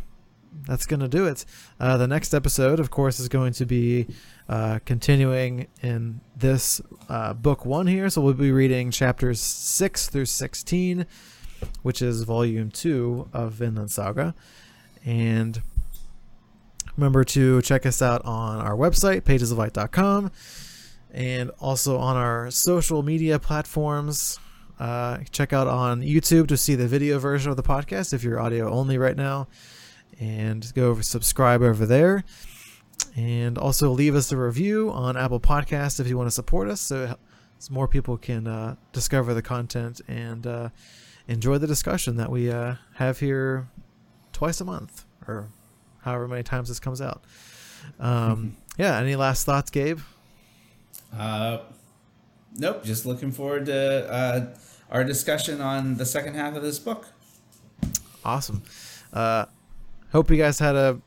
[0.66, 1.46] that's gonna do it.
[1.80, 4.08] Uh, the next episode, of course, is going to be
[4.50, 8.10] uh, continuing in this uh, book one here.
[8.10, 11.06] So we'll be reading chapters six through sixteen,
[11.84, 14.36] which is volume two of Vinland Saga.
[15.06, 15.62] And
[16.98, 20.32] remember to check us out on our website, pagesoflight.com,
[21.14, 24.40] and also on our social media platforms.
[24.80, 28.40] Uh, check out on YouTube to see the video version of the podcast if you're
[28.40, 29.48] audio only right now
[30.20, 32.24] and go over subscribe over there
[33.16, 36.82] and also leave us a review on apple Podcasts if you want to support us
[36.82, 37.16] so,
[37.60, 40.70] so more people can uh, discover the content and uh,
[41.28, 43.68] enjoy the discussion that we uh, have here
[44.32, 45.50] twice a month or
[46.08, 47.22] however many times this comes out
[48.00, 50.00] um, yeah any last thoughts gabe
[51.18, 51.60] Uh,
[52.58, 52.84] nope.
[52.84, 54.46] Just looking forward to uh,
[54.92, 57.08] our discussion on the second half of this book.
[58.26, 58.62] Awesome.
[59.14, 59.46] Uh,
[60.12, 61.00] hope you guys had a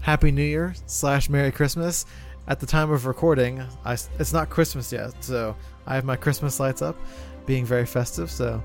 [0.00, 2.04] happy New Year slash Merry Christmas.
[2.48, 5.56] At the time of recording, I, it's not Christmas yet, so
[5.86, 6.96] I have my Christmas lights up,
[7.46, 8.30] being very festive.
[8.30, 8.60] So,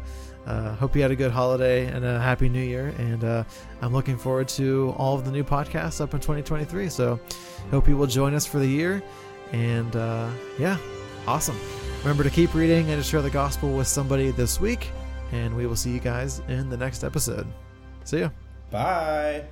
[0.50, 2.94] uh, hope you had a good holiday and a happy New Year.
[2.98, 3.44] And uh,
[3.82, 6.90] I'm looking forward to all of the new podcasts up in 2023.
[6.90, 7.20] So,
[7.72, 9.04] hope you will join us for the year.
[9.52, 10.78] And uh, yeah,
[11.28, 11.58] awesome.
[12.00, 14.90] Remember to keep reading and to share the gospel with somebody this week.
[15.32, 17.46] And we will see you guys in the next episode.
[18.04, 18.30] See ya.
[18.72, 19.46] Bye.